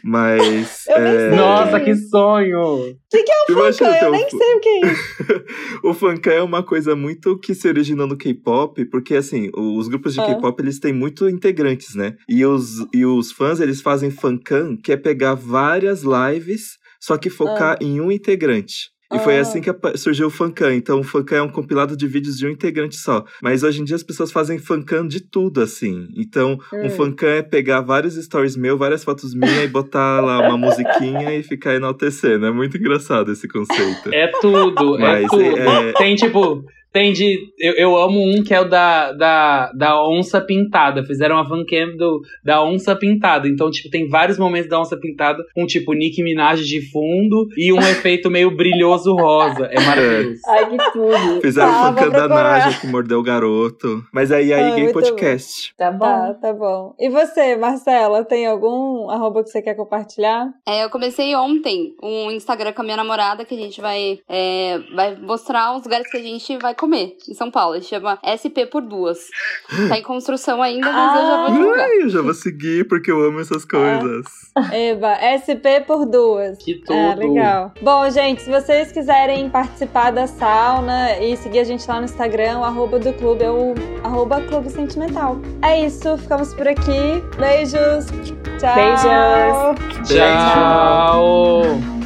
Mas. 0.03 0.87
é... 0.89 1.35
Nossa, 1.35 1.81
que 1.81 1.95
sonho! 1.95 2.61
O 2.61 2.97
que, 3.11 3.23
que, 3.23 3.33
é 3.33 3.53
o 3.53 3.73
fancam? 3.73 4.03
Eu 4.03 4.09
um... 4.09 4.13
nem 4.13 4.31
sei 4.31 4.55
o 4.55 4.61
que 4.61 4.69
é 4.69 4.81
isso. 4.87 5.45
o 5.85 5.95
fancam 5.95 6.33
é 6.33 6.43
uma 6.43 6.63
coisa 6.63 6.97
muito 6.97 7.39
que 7.39 7.55
se 7.55 7.69
originou 7.69 8.07
no 8.07 8.17
K-pop, 8.17 8.85
porque 8.87 9.15
assim, 9.15 9.51
os 9.55 9.89
grupos 9.89 10.15
de 10.15 10.21
ah. 10.21 10.27
K-pop 10.27 10.63
eles 10.63 10.79
têm 10.79 10.93
muito 10.93 11.29
integrantes, 11.29 11.95
né? 11.95 12.15
E 12.29 12.45
os, 12.45 12.87
e 12.95 13.05
os 13.05 13.33
fãs 13.33 13.61
eles 13.61 13.81
fazem 13.81 14.11
fancam, 14.11 14.77
que 14.77 14.93
é 14.93 14.97
pegar 14.97 15.35
várias 15.35 16.03
lives, 16.03 16.79
só 17.01 17.17
que 17.17 17.31
focar 17.31 17.79
ah. 17.81 17.85
em 17.85 18.01
um 18.01 18.11
integrante. 18.11 18.91
E 19.13 19.19
foi 19.19 19.39
ah. 19.39 19.41
assim 19.41 19.61
que 19.61 19.71
surgiu 19.97 20.29
o 20.29 20.31
Funkan. 20.31 20.75
Então, 20.75 21.01
o 21.01 21.03
Funkan 21.03 21.37
é 21.37 21.43
um 21.43 21.49
compilado 21.49 21.97
de 21.97 22.07
vídeos 22.07 22.39
de 22.39 22.47
um 22.47 22.51
integrante 22.51 22.97
só. 22.97 23.25
Mas 23.43 23.63
hoje 23.63 23.81
em 23.81 23.85
dia 23.85 23.97
as 23.97 24.03
pessoas 24.03 24.31
fazem 24.31 24.59
Funkan 24.59 25.07
de 25.07 25.21
tudo, 25.21 25.61
assim. 25.61 26.09
Então, 26.17 26.59
hum. 26.73 26.87
um 26.87 26.91
Funkan 26.91 27.37
é 27.37 27.43
pegar 27.43 27.81
vários 27.81 28.15
stories 28.15 28.57
meus, 28.57 28.79
várias 28.79 29.03
fotos 29.03 29.35
minhas 29.35 29.65
e 29.65 29.69
botar 29.69 30.21
lá 30.21 30.41
uma 30.41 30.57
musiquinha 30.57 31.35
e 31.35 31.43
ficar 31.43 31.75
enaltecendo. 31.75 32.47
É 32.47 32.53
muito 32.53 32.77
engraçado 32.77 33.33
esse 33.33 33.49
conceito. 33.49 34.13
É 34.13 34.29
tudo, 34.41 34.97
é 34.97 35.01
Mas 35.01 35.25
é 35.25 35.29
tudo. 35.29 35.59
É... 35.59 35.93
Tem, 35.95 36.15
tipo, 36.15 36.65
tem 36.93 37.13
de. 37.13 37.39
Eu, 37.59 37.75
eu 37.75 37.97
amo 37.97 38.21
um 38.21 38.43
que 38.43 38.53
é 38.53 38.61
o 38.61 38.69
da, 38.69 39.13
da, 39.13 39.73
da 39.73 40.09
onça 40.09 40.41
pintada. 40.41 41.05
Fizeram 41.05 41.37
uma 41.37 41.49
fancam 41.49 41.97
do, 41.97 42.21
da 42.45 42.63
onça 42.63 42.95
pintada. 42.97 43.49
Então, 43.49 43.71
tipo, 43.71 43.91
tem 43.91 44.09
vários 44.09 44.39
momentos 44.39 44.69
da 44.69 44.81
onça 44.81 44.97
pintada 44.97 45.43
com, 45.55 45.67
tipo, 45.67 45.93
Nick 45.93 46.23
Minaj 46.23 46.65
de 46.65 46.81
fundo 46.91 47.47
e 47.57 47.73
um 47.73 47.79
efeito 47.81 48.31
meio 48.31 48.55
brilhoso 48.57 49.15
rosa. 49.15 49.67
É 49.67 49.81
maravilhoso. 49.81 50.41
Ai, 50.49 50.71
que 50.71 50.93
tudo. 50.93 51.41
Fizeram 51.41 51.71
ah, 51.71 51.95
fancam 51.95 52.11
da 52.11 52.29
Naja 52.29 52.81
que 52.81 52.87
mordeu 52.87 53.21
o 53.21 53.23
garoto. 53.23 54.05
Mas 54.13 54.33
aí 54.33 54.53
aí 54.53 54.73
ah, 54.73 54.75
Gay 54.75 54.93
Podcast. 54.93 55.73
Bom. 55.73 55.85
Tá 55.85 55.91
bom. 55.93 55.99
Tá, 55.99 56.35
tá 56.35 56.53
bom. 56.53 56.95
E 56.99 57.09
você, 57.09 57.57
Marcela, 57.57 58.25
tem 58.25 58.47
algum 58.47 59.09
arroba 59.11 59.43
que 59.43 59.51
você 59.51 59.63
quer 59.63 59.75
compartilhar? 59.75 60.53
É, 60.67 60.85
eu 60.85 60.91
comecei 60.91 61.35
ontem 61.35 61.95
um 62.03 62.31
Instagram 62.31 62.73
com 62.73 62.83
a 62.83 62.85
minha 62.85 62.97
namorada 62.97 63.45
que 63.45 63.55
a 63.55 63.59
gente 63.59 63.81
vai, 63.81 64.19
é, 64.29 64.79
vai 64.95 65.17
mostrar 65.17 65.77
os 65.77 65.85
lugares 65.85 66.11
que 66.11 66.17
a 66.17 66.23
gente 66.23 66.57
vai 66.59 66.75
comer 66.81 67.17
em 67.29 67.35
São 67.35 67.51
Paulo. 67.51 67.75
Ele 67.75 67.85
chama 67.85 68.19
SP 68.25 68.65
por 68.65 68.81
duas. 68.81 69.19
Tá 69.89 69.99
em 69.99 70.03
construção 70.03 70.63
ainda, 70.63 70.91
mas 70.91 71.21
eu 71.21 71.27
já 71.27 71.37
vou 71.43 71.51
divulgar. 71.53 71.85
Ai, 71.85 72.03
eu 72.03 72.09
já 72.09 72.23
vou 72.23 72.33
seguir 72.33 72.89
porque 72.89 73.11
eu 73.11 73.23
amo 73.23 73.41
essas 73.41 73.67
coisas. 73.67 74.25
Eba, 74.73 75.15
SP 75.37 75.85
por 75.87 76.07
duas. 76.07 76.57
Que 76.59 76.77
tudo. 76.77 76.95
É, 76.95 77.15
legal. 77.15 77.73
Bom, 77.83 78.09
gente, 78.09 78.41
se 78.41 78.51
vocês 78.51 78.91
quiserem 78.91 79.51
participar 79.51 80.11
da 80.11 80.27
sauna 80.27 81.19
e 81.19 81.37
seguir 81.37 81.59
a 81.59 81.65
gente 81.65 81.87
lá 81.87 81.99
no 81.99 82.07
Instagram, 82.07 82.61
o 82.61 82.65
arroba 82.65 82.99
do 82.99 83.13
clube 83.13 83.45
é 83.45 83.51
o 83.51 83.75
arroba 84.03 84.41
clube 84.41 84.71
sentimental. 84.71 85.39
É 85.63 85.85
isso, 85.85 86.17
ficamos 86.17 86.55
por 86.55 86.67
aqui. 86.67 87.23
Beijos. 87.39 88.07
Tchau. 88.59 88.75
Beijos. 88.75 89.03
Tchau. 90.09 91.75
Tchau. 91.77 92.00